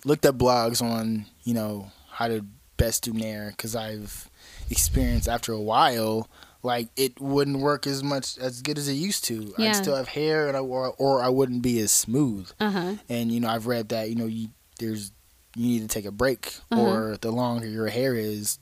looked 0.05 0.24
up 0.26 0.37
blogs 0.39 0.83
on 0.83 1.26
you 1.45 1.55
know 1.55 1.91
how 2.11 2.28
to 2.28 2.45
best 2.81 3.05
do 3.05 3.12
Nair 3.12 3.51
because 3.57 3.76
I've 3.76 4.28
experienced 4.70 5.28
after 5.28 5.53
a 5.53 5.61
while 5.61 6.28
like 6.62 6.89
it 6.97 7.20
wouldn't 7.20 7.59
work 7.61 7.87
as 7.87 8.03
much 8.03 8.37
as 8.39 8.61
good 8.62 8.76
as 8.78 8.87
it 8.89 8.93
used 9.09 9.24
to. 9.24 9.55
Yeah. 9.57 9.70
I'd 9.70 9.76
still 9.76 9.97
have 9.97 10.09
hair, 10.09 10.47
and 10.49 10.57
I, 10.57 10.61
or, 10.61 10.95
or 10.99 11.22
I 11.22 11.28
wouldn't 11.28 11.62
be 11.62 11.81
as 11.81 11.91
smooth. 11.93 12.51
Uh 12.61 12.70
huh. 12.70 12.93
And 13.09 13.33
you 13.33 13.41
know, 13.41 13.49
I've 13.49 13.66
read 13.66 13.89
that 13.91 14.09
you 14.11 14.16
know 14.16 14.26
you 14.26 14.49
there's 14.78 15.12
you 15.57 15.66
need 15.66 15.81
to 15.81 15.89
take 15.89 16.05
a 16.05 16.12
break, 16.12 16.55
Uh-huh. 16.70 16.81
or 16.81 17.16
the 17.20 17.31
longer 17.33 17.66
your 17.66 17.89
hair 17.89 18.14
is, 18.14 18.59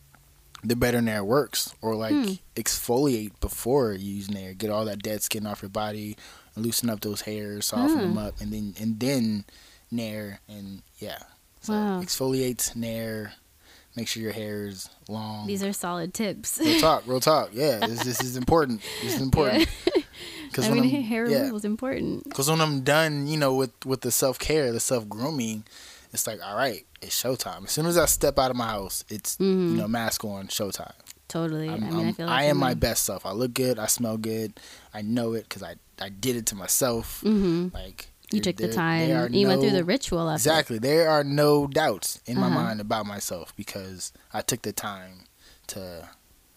the 0.65 0.77
better 0.77 1.01
Nair 1.03 1.25
works. 1.25 1.75
Or 1.83 1.95
like 1.97 2.15
Hmm. 2.15 2.33
exfoliate 2.57 3.33
before 3.41 3.93
you 3.93 4.15
use 4.15 4.31
Nair, 4.31 4.55
get 4.55 4.71
all 4.71 4.85
that 4.87 5.03
dead 5.03 5.23
skin 5.23 5.47
off 5.47 5.61
your 5.63 5.69
body, 5.69 6.17
loosen 6.57 6.89
up 6.91 7.01
those 7.01 7.23
hairs, 7.23 7.67
soften 7.67 7.99
them 8.01 8.13
Hmm. 8.13 8.19
up, 8.19 8.41
and 8.41 8.53
then 8.53 8.75
and 8.81 9.01
then 9.01 9.45
Nair, 9.91 10.41
and 10.49 10.83
yeah. 10.99 11.19
So 11.63 11.73
Wow. 11.73 12.01
exfoliate 12.01 12.77
Nair. 12.77 13.35
Make 13.99 14.07
sure 14.09 14.23
your 14.23 14.33
hair 14.33 14.67
is 14.67 14.89
long. 15.09 15.47
These 15.49 15.63
are 15.65 15.73
solid 15.73 16.15
tips. 16.15 16.59
real 16.63 16.81
talk, 16.87 17.03
real 17.07 17.21
talk. 17.21 17.51
Yeah, 17.53 17.79
this, 17.81 18.05
this 18.05 18.23
is 18.23 18.37
important. 18.37 18.81
This 19.03 19.17
is 19.17 19.21
important. 19.21 19.69
Because 20.49 20.67
I 20.71 20.73
mean, 20.73 21.03
hair 21.03 21.25
removal 21.25 21.57
is 21.59 21.65
important. 21.65 22.25
because 22.25 22.49
when 22.51 22.61
I'm 22.61 22.81
done, 22.81 23.27
you 23.29 23.37
know, 23.37 23.55
with 23.55 23.71
with 23.85 24.01
the 24.01 24.11
self 24.11 24.39
care, 24.39 24.73
the 24.73 24.81
self 24.81 25.07
grooming, 25.09 25.63
it's 26.13 26.27
like, 26.27 26.41
all 26.45 26.57
right, 26.57 26.85
it's 27.03 27.23
showtime. 27.23 27.65
As 27.65 27.71
soon 27.73 27.85
as 27.87 27.99
I 27.99 28.07
step 28.07 28.39
out 28.39 28.51
of 28.51 28.57
my 28.57 28.67
house, 28.67 29.05
it's 29.11 29.37
Mhm. 29.37 29.71
you 29.73 29.77
know, 29.77 29.87
mask 29.87 30.25
on, 30.25 30.49
showtime. 30.49 30.95
Totally. 31.29 31.69
I'm, 31.69 31.85
I 31.85 31.87
mean, 31.91 31.95
I 31.95 32.03
I'm- 32.05 32.15
feel 32.15 32.27
like 32.27 32.41
I 32.41 32.43
am 32.45 32.57
my 32.57 32.75
best 32.75 33.05
self. 33.05 33.27
I 33.27 33.33
look 33.33 33.53
good. 33.53 33.79
I 33.79 33.87
smell 33.87 34.17
good. 34.17 34.59
I 34.95 35.03
know 35.03 35.35
it 35.35 35.45
because 35.49 35.63
I 35.63 35.75
I 36.01 36.09
did 36.09 36.35
it 36.35 36.47
to 36.47 36.55
myself. 36.57 37.21
hmm 37.21 37.69
Like 37.75 38.09
You 38.31 38.41
there- 38.41 38.53
took 38.53 38.57
the 38.61 38.73
time. 38.73 39.09
there 39.09 39.29
You 39.31 39.47
went 39.49 39.61
through 39.63 39.71
the 39.71 39.85
ritual 39.85 40.29
of 40.29 40.35
it. 40.35 40.37
Exactly. 40.37 40.79
There 40.79 41.09
are 41.09 41.25
no 41.25 41.67
doubts 41.67 42.21
in 42.27 42.37
my 42.39 42.47
Uh-huh. 42.49 42.55
mind 42.63 42.81
about 42.81 43.07
myself 43.07 43.55
because 43.57 44.13
I 44.35 44.43
took 44.43 44.63
the 44.63 44.73
time 44.73 45.25
to 45.69 46.09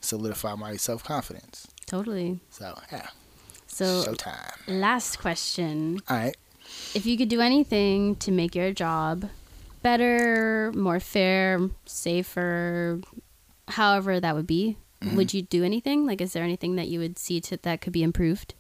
solidify 0.02 0.56
my 0.56 0.76
self 0.78 1.04
confidence. 1.04 1.68
Totally. 1.86 2.40
So 2.50 2.78
yeah, 2.92 3.08
So, 3.68 4.04
showtime. 4.04 4.52
last 4.68 5.20
question. 5.20 6.00
All 6.10 6.18
right. 6.18 6.36
If 6.94 7.06
you 7.06 7.18
could 7.18 7.30
do 7.30 7.42
anything 7.42 8.16
to 8.18 8.32
make 8.32 8.56
your 8.56 8.72
job 8.74 9.30
better, 9.82 10.72
more 10.76 11.00
fair, 11.00 11.70
safer, 11.86 13.00
however 13.70 14.20
that 14.20 14.36
would 14.36 14.48
be, 14.48 14.78
Mm-hmm. 15.02 15.16
would 15.16 15.34
you 15.34 15.42
do 15.42 15.64
anything? 15.64 16.06
Like, 16.06 16.22
is 16.22 16.34
there 16.34 16.44
anything 16.44 16.76
that 16.76 16.88
you 16.88 17.00
would 17.00 17.18
see 17.18 17.42
to 17.42 17.58
that 17.58 17.82
could 17.82 17.92
be 17.94 18.04
improved? 18.04 18.54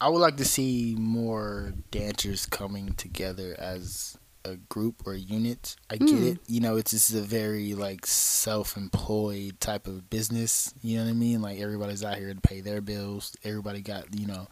I 0.00 0.08
would 0.08 0.18
like 0.18 0.36
to 0.38 0.44
see 0.44 0.96
more 0.98 1.72
dancers 1.90 2.46
coming 2.46 2.92
together 2.94 3.54
as 3.58 4.18
a 4.44 4.56
group 4.56 5.06
or 5.06 5.14
a 5.14 5.18
unit. 5.18 5.76
I 5.88 5.96
get 5.96 6.08
Mm. 6.08 6.32
it. 6.32 6.38
You 6.46 6.60
know, 6.60 6.76
it's 6.76 6.90
just 6.90 7.14
a 7.14 7.22
very 7.22 7.74
like 7.74 8.06
self-employed 8.06 9.60
type 9.60 9.86
of 9.86 10.10
business. 10.10 10.74
You 10.82 10.98
know 10.98 11.04
what 11.04 11.10
I 11.10 11.14
mean? 11.14 11.40
Like 11.40 11.60
everybody's 11.60 12.04
out 12.04 12.18
here 12.18 12.32
to 12.34 12.40
pay 12.40 12.60
their 12.60 12.80
bills. 12.82 13.34
Everybody 13.42 13.80
got 13.80 14.18
you 14.18 14.26
know, 14.26 14.48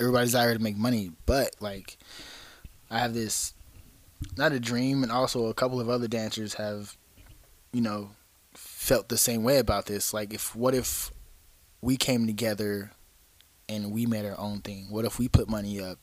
everybody's 0.00 0.34
out 0.34 0.44
here 0.44 0.54
to 0.54 0.62
make 0.62 0.76
money. 0.78 1.12
But 1.26 1.56
like, 1.60 1.98
I 2.90 2.98
have 3.00 3.12
this 3.14 3.52
not 4.36 4.52
a 4.52 4.60
dream, 4.60 5.02
and 5.02 5.12
also 5.12 5.46
a 5.46 5.54
couple 5.54 5.80
of 5.80 5.88
other 5.90 6.08
dancers 6.08 6.54
have, 6.54 6.96
you 7.72 7.80
know, 7.82 8.10
felt 8.54 9.08
the 9.10 9.18
same 9.18 9.42
way 9.42 9.58
about 9.58 9.86
this. 9.86 10.14
Like, 10.14 10.32
if 10.32 10.56
what 10.56 10.74
if 10.74 11.12
we 11.82 11.96
came 11.96 12.26
together 12.26 12.90
and 13.68 13.92
we 13.92 14.06
made 14.06 14.24
our 14.24 14.38
own 14.38 14.60
thing? 14.60 14.86
What 14.90 15.04
if 15.04 15.18
we 15.18 15.28
put 15.28 15.48
money 15.48 15.80
up, 15.80 15.98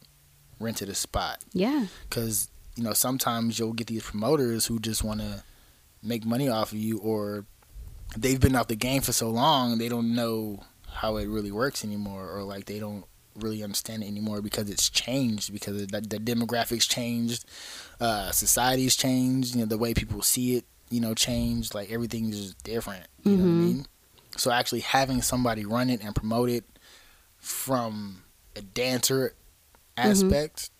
rented 0.59 0.89
a 0.89 0.95
spot? 0.95 1.39
Yeah. 1.53 1.87
Because 2.09 2.49
you 2.75 2.83
know 2.83 2.93
sometimes 2.93 3.57
you'll 3.59 3.73
get 3.73 3.87
these 3.87 4.03
promoters 4.03 4.65
who 4.65 4.79
just 4.79 5.03
want 5.03 5.21
to 5.21 5.43
make 6.03 6.25
money 6.25 6.47
off 6.49 6.71
of 6.71 6.77
you, 6.77 6.97
or 6.99 7.45
they've 8.17 8.39
been 8.39 8.55
out 8.55 8.69
the 8.69 8.75
game 8.75 9.01
for 9.01 9.11
so 9.11 9.29
long 9.29 9.77
they 9.77 9.89
don't 9.89 10.13
know 10.15 10.61
how 10.93 11.17
it 11.17 11.27
really 11.27 11.51
works 11.51 11.83
anymore, 11.83 12.29
or 12.29 12.43
like 12.43 12.65
they 12.65 12.79
don't 12.79 13.05
really 13.35 13.61
understand 13.63 14.01
it 14.03 14.07
anymore 14.07 14.41
because 14.41 14.69
it's 14.69 14.89
changed 14.89 15.51
because 15.51 15.85
the, 15.87 15.99
the 16.01 16.17
demographics 16.19 16.87
changed, 16.87 17.43
uh, 17.99 18.31
society's 18.31 18.95
changed, 18.95 19.55
you 19.55 19.61
know 19.61 19.65
the 19.65 19.77
way 19.77 19.93
people 19.93 20.21
see 20.21 20.55
it, 20.55 20.65
you 20.89 21.01
know, 21.01 21.13
changed. 21.13 21.73
Like 21.75 21.91
everything's 21.91 22.39
just 22.39 22.63
different. 22.63 23.05
You 23.23 23.37
know 23.37 23.43
what 23.43 23.49
I 23.49 23.53
Mhm. 23.53 23.57
mean? 23.57 23.85
So 24.37 24.51
actually 24.51 24.81
having 24.81 25.21
somebody 25.21 25.65
run 25.65 25.89
it 25.89 26.03
and 26.03 26.13
promote 26.15 26.49
it 26.49 26.63
from 27.45 28.23
a 28.55 28.61
dancer 28.61 29.33
Mm-hmm. 29.97 30.09
aspect, 30.11 30.71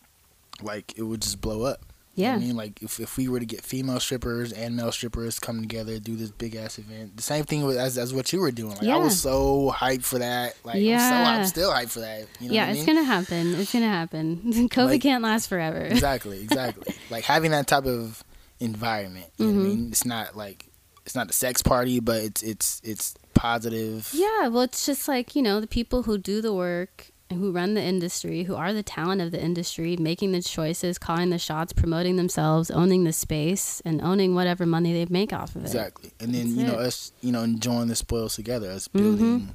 like 0.61 0.93
it 0.97 1.03
would 1.03 1.21
just 1.21 1.39
blow 1.39 1.63
up. 1.63 1.79
You 2.15 2.23
know 2.25 2.29
Yeah. 2.31 2.35
I 2.35 2.39
mean, 2.39 2.57
like 2.57 2.83
if, 2.83 2.99
if 2.99 3.15
we 3.15 3.29
were 3.29 3.39
to 3.39 3.45
get 3.45 3.61
female 3.61 4.01
strippers 4.01 4.51
and 4.51 4.75
male 4.75 4.91
strippers 4.91 5.39
come 5.39 5.61
together, 5.61 5.99
do 5.99 6.17
this 6.17 6.31
big 6.31 6.55
ass 6.57 6.77
event. 6.79 7.15
The 7.15 7.23
same 7.23 7.45
thing 7.45 7.63
with 7.63 7.77
as, 7.77 7.97
as 7.97 8.13
what 8.13 8.33
you 8.33 8.41
were 8.41 8.51
doing. 8.51 8.75
Like 8.75 8.89
I 8.89 8.97
was 8.97 9.17
so 9.17 9.71
hyped 9.73 10.03
for 10.03 10.19
that. 10.19 10.55
Like 10.65 10.75
I'm 10.75 10.81
so 10.81 10.85
Yeah. 10.85 11.37
I'm 11.39 11.45
still 11.45 11.71
hyped 11.71 11.91
for 11.91 12.01
that. 12.01 12.27
You 12.41 12.49
know 12.49 12.55
yeah, 12.55 12.67
it's 12.71 12.79
mean? 12.79 12.87
gonna 12.87 13.03
happen. 13.05 13.55
It's 13.55 13.71
gonna 13.71 13.87
happen. 13.87 14.41
COVID 14.43 14.85
Like- 14.89 15.01
can't 15.01 15.23
last 15.23 15.47
forever. 15.47 15.79
exactly, 15.79 16.41
exactly. 16.41 16.93
like 17.09 17.23
having 17.23 17.51
that 17.51 17.67
type 17.67 17.85
of 17.85 18.21
environment. 18.59 19.27
You 19.37 19.45
Mm-hmm. 19.45 19.57
what 19.59 19.63
I 19.63 19.67
mean? 19.75 19.87
It's 19.91 20.05
not 20.05 20.35
like 20.35 20.65
it's 21.05 21.15
not 21.15 21.29
a 21.29 21.33
sex 21.33 21.61
party, 21.61 21.99
but 21.99 22.21
it's 22.23 22.41
it's 22.41 22.81
it's 22.83 23.15
positive. 23.33 24.09
Yeah, 24.13 24.47
well, 24.47 24.63
it's 24.63 24.85
just 24.85 25.07
like, 25.07 25.35
you 25.35 25.41
know, 25.41 25.59
the 25.61 25.67
people 25.67 26.03
who 26.03 26.17
do 26.17 26.41
the 26.41 26.53
work 26.53 27.11
and 27.29 27.39
who 27.39 27.51
run 27.51 27.73
the 27.73 27.81
industry, 27.81 28.43
who 28.43 28.55
are 28.55 28.71
the 28.73 28.83
talent 28.83 29.21
of 29.21 29.31
the 29.31 29.41
industry, 29.43 29.97
making 29.97 30.31
the 30.31 30.41
choices, 30.41 30.97
calling 30.97 31.31
the 31.31 31.39
shots, 31.39 31.73
promoting 31.73 32.15
themselves, 32.17 32.69
owning 32.69 33.03
the 33.03 33.11
space, 33.13 33.81
and 33.83 34.01
owning 34.01 34.35
whatever 34.35 34.65
money 34.65 34.93
they 34.93 35.05
make 35.11 35.33
off 35.33 35.55
of 35.55 35.63
it. 35.63 35.67
Exactly. 35.67 36.11
And 36.19 36.33
then, 36.35 36.43
That's 36.55 36.57
you 36.57 36.63
know, 36.67 36.73
it. 36.73 36.77
Mm-hmm. 36.77 36.85
us, 36.87 37.11
you 37.21 37.31
know, 37.31 37.41
enjoying 37.43 37.87
the 37.87 37.95
spoils 37.95 38.35
together, 38.35 38.69
us 38.69 38.87
building, 38.87 39.53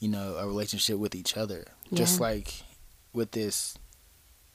you 0.00 0.08
know, 0.08 0.36
a 0.36 0.46
relationship 0.46 0.98
with 0.98 1.14
each 1.14 1.36
other. 1.36 1.64
Just 1.92 2.18
like 2.20 2.62
with 3.12 3.30
this 3.30 3.78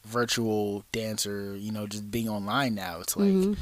virtual 0.06 0.84
dancer, 0.92 1.56
you 1.56 1.72
know, 1.72 1.88
just 1.88 2.12
being 2.12 2.28
online 2.30 2.76
now. 2.76 3.00
It's 3.00 3.16
like, 3.16 3.30
Mhm. 3.30 3.58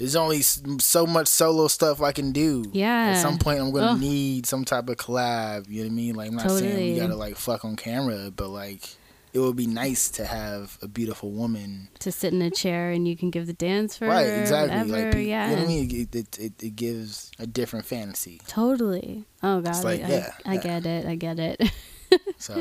There's 0.00 0.16
only 0.16 0.40
so 0.40 1.06
much 1.06 1.28
solo 1.28 1.68
stuff 1.68 2.00
I 2.00 2.12
can 2.12 2.32
do. 2.32 2.64
Yeah. 2.72 3.08
At 3.10 3.20
some 3.20 3.36
point, 3.36 3.60
I'm 3.60 3.70
going 3.70 3.84
to 3.84 3.90
Ugh. 3.90 4.00
need 4.00 4.46
some 4.46 4.64
type 4.64 4.88
of 4.88 4.96
collab. 4.96 5.68
You 5.68 5.82
know 5.82 5.88
what 5.88 5.92
I 5.92 5.94
mean? 5.94 6.14
Like, 6.14 6.28
I'm 6.28 6.36
not 6.36 6.50
saying 6.50 6.62
Totally. 6.62 6.92
we 6.94 6.98
got 6.98 7.08
to, 7.08 7.16
like, 7.16 7.36
fuck 7.36 7.66
on 7.66 7.76
camera, 7.76 8.30
but, 8.34 8.48
like, 8.48 8.88
it 9.34 9.40
would 9.40 9.56
be 9.56 9.66
nice 9.66 10.08
to 10.12 10.24
have 10.24 10.78
a 10.80 10.88
beautiful 10.88 11.32
woman 11.32 11.88
To 11.98 12.10
sit 12.10 12.32
in 12.32 12.40
a 12.40 12.50
chair 12.50 12.92
and 12.92 13.06
you 13.06 13.14
can 13.14 13.28
give 13.30 13.46
the 13.46 13.52
dance 13.52 13.98
for 13.98 14.08
right 14.08 14.24
exactly 14.24 14.90
whatever. 14.90 15.18
like 15.18 15.26
yeah. 15.26 15.50
you 15.50 15.56
know 15.56 15.62
what 15.62 15.64
i 15.64 15.68
mean 15.68 15.90
it, 15.90 16.16
it, 16.16 16.38
it, 16.40 16.52
it 16.60 16.74
gives 16.74 17.30
a 17.38 17.46
different 17.46 17.84
fantasy 17.86 18.40
Totally. 18.48 19.26
Oh 19.40 19.60
god, 19.60 19.84
like, 19.84 20.02
I, 20.02 20.08
yeah, 20.08 20.32
I, 20.44 20.50
I 20.50 20.54
yeah. 20.54 20.60
get 20.60 20.86
it. 20.86 21.06
I 21.06 21.14
get 21.14 21.38
it. 21.38 21.70
so 22.38 22.54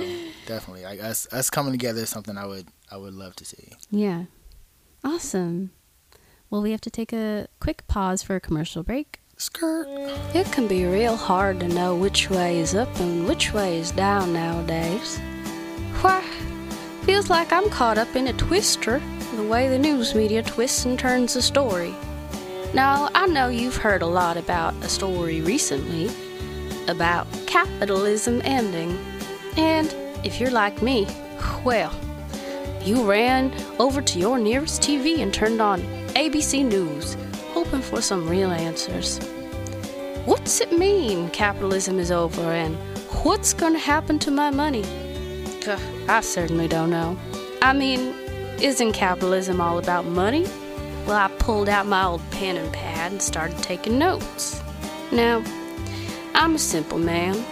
definitely 0.46 0.84
like 0.84 1.02
us 1.02 1.28
us 1.32 1.50
coming 1.50 1.72
together 1.72 2.02
is 2.02 2.10
something 2.10 2.38
i 2.38 2.46
would 2.46 2.68
i 2.92 2.98
would 2.98 3.16
love 3.16 3.36
to 3.38 3.46
see 3.46 3.70
yeah. 3.90 4.26
Awesome. 5.04 5.72
Well, 6.50 6.64
we 6.64 6.72
have 6.72 6.82
to 6.82 6.90
take 6.90 7.14
a 7.14 7.48
quick 7.60 7.88
pause 7.88 8.24
for 8.24 8.36
a 8.36 8.40
commercial 8.40 8.82
break. 8.82 9.20
skirt 9.38 9.86
It 10.34 10.52
can 10.52 10.68
be 10.68 10.84
real 10.84 11.16
hard 11.16 11.60
to 11.60 11.68
know 11.68 11.96
which 11.96 12.32
way 12.32 12.58
is 12.58 12.74
up 12.74 13.00
and 13.00 13.28
which 13.28 13.54
way 13.54 13.78
is 13.78 13.92
down 13.92 14.34
nowadays. 14.34 15.20
Why, 16.02 16.24
feels 17.04 17.30
like 17.30 17.54
I'm 17.54 17.70
caught 17.70 18.00
up 18.00 18.16
in 18.16 18.30
a 18.30 18.34
twister, 18.34 19.00
the 19.36 19.44
way 19.44 19.70
the 19.70 19.78
news 19.78 20.16
media 20.16 20.42
twists 20.42 20.86
and 20.86 20.98
turns 20.98 21.36
a 21.36 21.42
story. 21.44 21.94
Now, 22.74 23.10
I 23.14 23.28
know 23.28 23.50
you've 23.50 23.78
heard 23.78 24.02
a 24.02 24.08
lot 24.08 24.36
about 24.36 24.74
a 24.84 24.90
story 24.90 25.42
recently 25.42 26.10
about 26.88 27.28
capitalism 27.46 28.42
ending. 28.44 28.98
And 29.56 29.94
if 30.26 30.40
you're 30.40 30.50
like 30.50 30.82
me, 30.82 31.06
well, 31.64 31.94
you 32.84 33.08
ran 33.08 33.54
over 33.78 34.02
to 34.02 34.18
your 34.20 34.40
nearest 34.40 34.82
TV 34.82 35.20
and 35.20 35.32
turned 35.32 35.62
on 35.62 35.99
ABC 36.16 36.66
News, 36.66 37.16
hoping 37.54 37.82
for 37.82 38.02
some 38.02 38.28
real 38.28 38.52
answers. 38.52 39.20
What's 40.26 40.62
it 40.62 40.72
mean 40.72 41.30
capitalism 41.30 42.00
is 42.00 42.12
over 42.12 42.42
and 42.42 42.76
what's 43.24 43.54
going 43.54 43.74
to 43.74 43.80
happen 43.80 44.20
to 44.20 44.32
my 44.32 44.50
money? 44.50 44.84
Ugh, 45.68 45.80
I 46.08 46.22
certainly 46.22 46.68
don't 46.68 46.90
know. 46.90 47.18
I 47.62 47.74
mean, 47.74 48.14
isn't 48.62 48.94
capitalism 48.94 49.62
all 49.62 49.78
about 49.78 50.06
money? 50.06 50.46
Well, 51.06 51.18
I 51.18 51.28
pulled 51.40 51.70
out 51.70 51.88
my 51.88 52.06
old 52.06 52.22
pen 52.32 52.58
and 52.58 52.72
pad 52.74 53.12
and 53.12 53.22
started 53.22 53.58
taking 53.60 53.98
notes. 53.98 54.62
Now, 55.12 55.44
I'm 56.36 56.56
a 56.56 56.60
simple 56.60 57.00
man. 57.00 57.44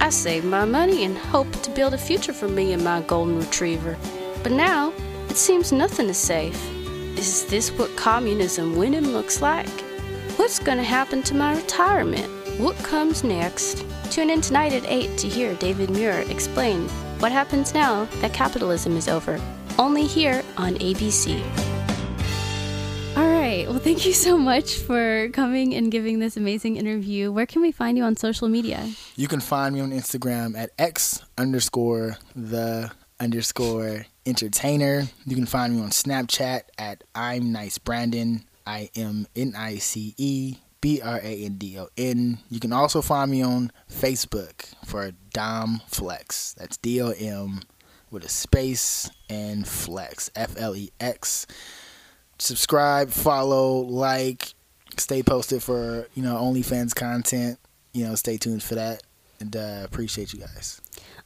I 0.00 0.08
saved 0.08 0.46
my 0.46 0.64
money 0.64 1.04
and 1.04 1.16
hoped 1.18 1.62
to 1.64 1.70
build 1.70 1.94
a 1.94 1.98
future 1.98 2.32
for 2.32 2.48
me 2.48 2.72
and 2.72 2.82
my 2.82 3.02
golden 3.02 3.38
retriever. 3.38 3.98
But 4.42 4.52
now, 4.52 4.92
it 5.28 5.36
seems 5.36 5.72
nothing 5.72 6.08
is 6.08 6.16
safe. 6.16 6.58
Is 7.20 7.44
this 7.44 7.70
what 7.72 7.94
communism 7.96 8.76
winning 8.76 9.08
looks 9.08 9.42
like? 9.42 9.68
What's 10.38 10.58
going 10.58 10.78
to 10.78 10.82
happen 10.82 11.22
to 11.24 11.34
my 11.34 11.54
retirement? 11.54 12.26
What 12.58 12.74
comes 12.76 13.22
next? 13.22 13.84
Tune 14.10 14.30
in 14.30 14.40
tonight 14.40 14.72
at 14.72 14.86
8 14.86 15.18
to 15.18 15.28
hear 15.28 15.54
David 15.56 15.90
Muir 15.90 16.20
explain 16.30 16.88
what 17.18 17.30
happens 17.30 17.74
now 17.74 18.06
that 18.22 18.32
capitalism 18.32 18.96
is 18.96 19.06
over. 19.06 19.38
Only 19.78 20.06
here 20.06 20.42
on 20.56 20.76
ABC. 20.76 21.42
All 23.18 23.28
right. 23.28 23.66
Well, 23.68 23.80
thank 23.80 24.06
you 24.06 24.14
so 24.14 24.38
much 24.38 24.76
for 24.76 25.28
coming 25.34 25.74
and 25.74 25.92
giving 25.92 26.20
this 26.20 26.38
amazing 26.38 26.78
interview. 26.78 27.30
Where 27.30 27.44
can 27.44 27.60
we 27.60 27.70
find 27.70 27.98
you 27.98 28.04
on 28.04 28.16
social 28.16 28.48
media? 28.48 28.90
You 29.16 29.28
can 29.28 29.40
find 29.40 29.74
me 29.74 29.82
on 29.82 29.90
Instagram 29.90 30.56
at 30.56 30.70
x 30.78 31.22
underscore 31.36 32.16
the 32.34 32.90
underscore 33.20 34.06
entertainer. 34.24 35.04
You 35.26 35.36
can 35.36 35.46
find 35.46 35.76
me 35.76 35.82
on 35.82 35.90
Snapchat 35.90 36.62
at 36.78 37.04
I'm 37.14 37.52
Nice 37.52 37.78
Brandon. 37.78 38.44
I 38.66 38.90
am 38.96 39.26
N 39.36 39.54
I 39.56 39.76
C 39.76 40.14
E 40.16 40.56
B 40.80 41.00
R 41.02 41.20
A 41.22 41.44
N 41.44 41.56
D 41.56 41.78
O 41.78 41.88
N. 41.96 42.38
You 42.48 42.58
can 42.58 42.72
also 42.72 43.02
find 43.02 43.30
me 43.30 43.42
on 43.42 43.70
Facebook 43.90 44.72
for 44.84 45.12
Dom 45.32 45.82
Flex. 45.86 46.54
That's 46.54 46.76
D 46.78 47.00
O 47.02 47.10
M 47.10 47.60
with 48.10 48.24
a 48.24 48.28
space 48.28 49.10
and 49.28 49.68
flex. 49.68 50.30
F 50.34 50.54
L 50.58 50.74
E 50.74 50.90
X. 50.98 51.46
Subscribe, 52.38 53.10
follow, 53.10 53.80
like, 53.80 54.54
stay 54.96 55.22
posted 55.22 55.62
for, 55.62 56.06
you 56.14 56.22
know, 56.22 56.36
OnlyFans 56.36 56.94
content. 56.94 57.58
You 57.92 58.06
know, 58.06 58.14
stay 58.14 58.38
tuned 58.38 58.62
for 58.62 58.76
that. 58.76 59.02
And 59.40 59.54
uh, 59.54 59.82
appreciate 59.84 60.32
you 60.32 60.40
guys. 60.40 60.80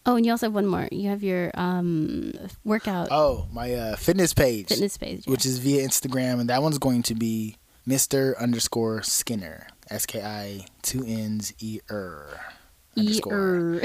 Oh, 0.06 0.16
and 0.16 0.26
you 0.26 0.32
also 0.32 0.46
have 0.46 0.54
one 0.54 0.66
more. 0.66 0.86
You 0.92 1.08
have 1.08 1.22
your 1.22 1.50
um, 1.54 2.32
workout 2.64 3.08
Oh, 3.10 3.46
my 3.52 3.72
uh, 3.72 3.96
fitness 3.96 4.34
page. 4.34 4.68
fitness 4.68 4.96
page. 4.98 5.26
which 5.26 5.46
is 5.46 5.58
via 5.58 5.86
Instagram, 5.86 6.40
and 6.40 6.48
that 6.50 6.62
one's 6.62 6.78
going 6.78 7.02
to 7.04 7.14
be 7.14 7.56
Mr. 7.88 8.36
underscore 8.38 9.02
Skinner. 9.02 9.66
S 9.90 10.06
K 10.06 10.22
I 10.22 10.66
two 10.82 11.04
N's 11.06 11.52
E 11.60 11.80
R 11.90 12.40
underscore. 12.96 13.82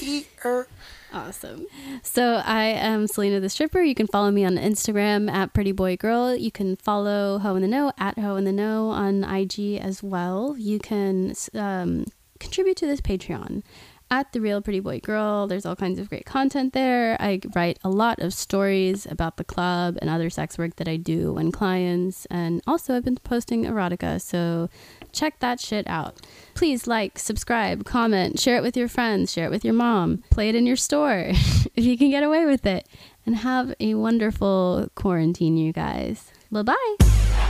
E-er. 0.00 0.66
Awesome. 1.10 1.66
So 2.02 2.42
I 2.44 2.64
am 2.66 3.06
Selena 3.06 3.40
the 3.40 3.48
Stripper. 3.48 3.80
You 3.80 3.94
can 3.94 4.06
follow 4.06 4.30
me 4.30 4.44
on 4.44 4.56
Instagram 4.58 5.30
at 5.32 5.54
Pretty 5.54 5.72
Boy 5.72 5.96
Girl. 5.96 6.36
You 6.36 6.50
can 6.52 6.76
follow 6.76 7.38
Ho 7.38 7.56
in 7.56 7.62
the 7.62 7.68
Know 7.68 7.92
at 7.96 8.18
Ho 8.18 8.36
in 8.36 8.44
the 8.44 8.52
Know 8.52 8.90
on 8.90 9.24
IG 9.24 9.78
as 9.80 10.02
well. 10.02 10.54
You 10.58 10.78
can 10.78 11.32
um, 11.54 12.04
contribute 12.40 12.76
to 12.76 12.86
this 12.86 13.00
Patreon 13.00 13.62
at 14.10 14.32
The 14.32 14.40
Real 14.40 14.60
Pretty 14.60 14.80
Boy 14.80 15.00
Girl. 15.00 15.46
There's 15.46 15.66
all 15.66 15.76
kinds 15.76 15.98
of 15.98 16.08
great 16.08 16.24
content 16.24 16.72
there. 16.72 17.16
I 17.20 17.40
write 17.54 17.78
a 17.84 17.90
lot 17.90 18.20
of 18.20 18.32
stories 18.32 19.06
about 19.06 19.36
the 19.36 19.44
club 19.44 19.98
and 20.00 20.08
other 20.08 20.30
sex 20.30 20.56
work 20.56 20.76
that 20.76 20.88
I 20.88 20.96
do 20.96 21.34
when 21.34 21.52
clients. 21.52 22.26
And 22.26 22.62
also, 22.66 22.96
I've 22.96 23.04
been 23.04 23.16
posting 23.16 23.64
erotica. 23.64 24.20
So 24.20 24.68
check 25.12 25.40
that 25.40 25.60
shit 25.60 25.86
out. 25.88 26.20
Please 26.54 26.86
like, 26.86 27.18
subscribe, 27.18 27.84
comment, 27.84 28.40
share 28.40 28.56
it 28.56 28.62
with 28.62 28.76
your 28.76 28.88
friends, 28.88 29.32
share 29.32 29.46
it 29.46 29.50
with 29.50 29.64
your 29.64 29.74
mom, 29.74 30.22
play 30.30 30.48
it 30.48 30.54
in 30.54 30.66
your 30.66 30.76
store 30.76 31.26
if 31.28 31.84
you 31.84 31.98
can 31.98 32.10
get 32.10 32.22
away 32.22 32.46
with 32.46 32.66
it. 32.66 32.88
And 33.26 33.36
have 33.36 33.74
a 33.78 33.92
wonderful 33.92 34.88
quarantine, 34.94 35.58
you 35.58 35.70
guys. 35.70 36.32
Bye 36.50 36.62
bye. 36.62 36.96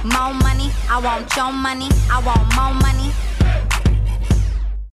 More 0.03 0.35
money, 0.35 0.73
I 0.91 1.01
want 1.03 1.37
your 1.37 1.53
money, 1.53 1.89
I 2.11 2.21
want 2.25 2.55
more 2.57 2.75
money. 2.75 3.48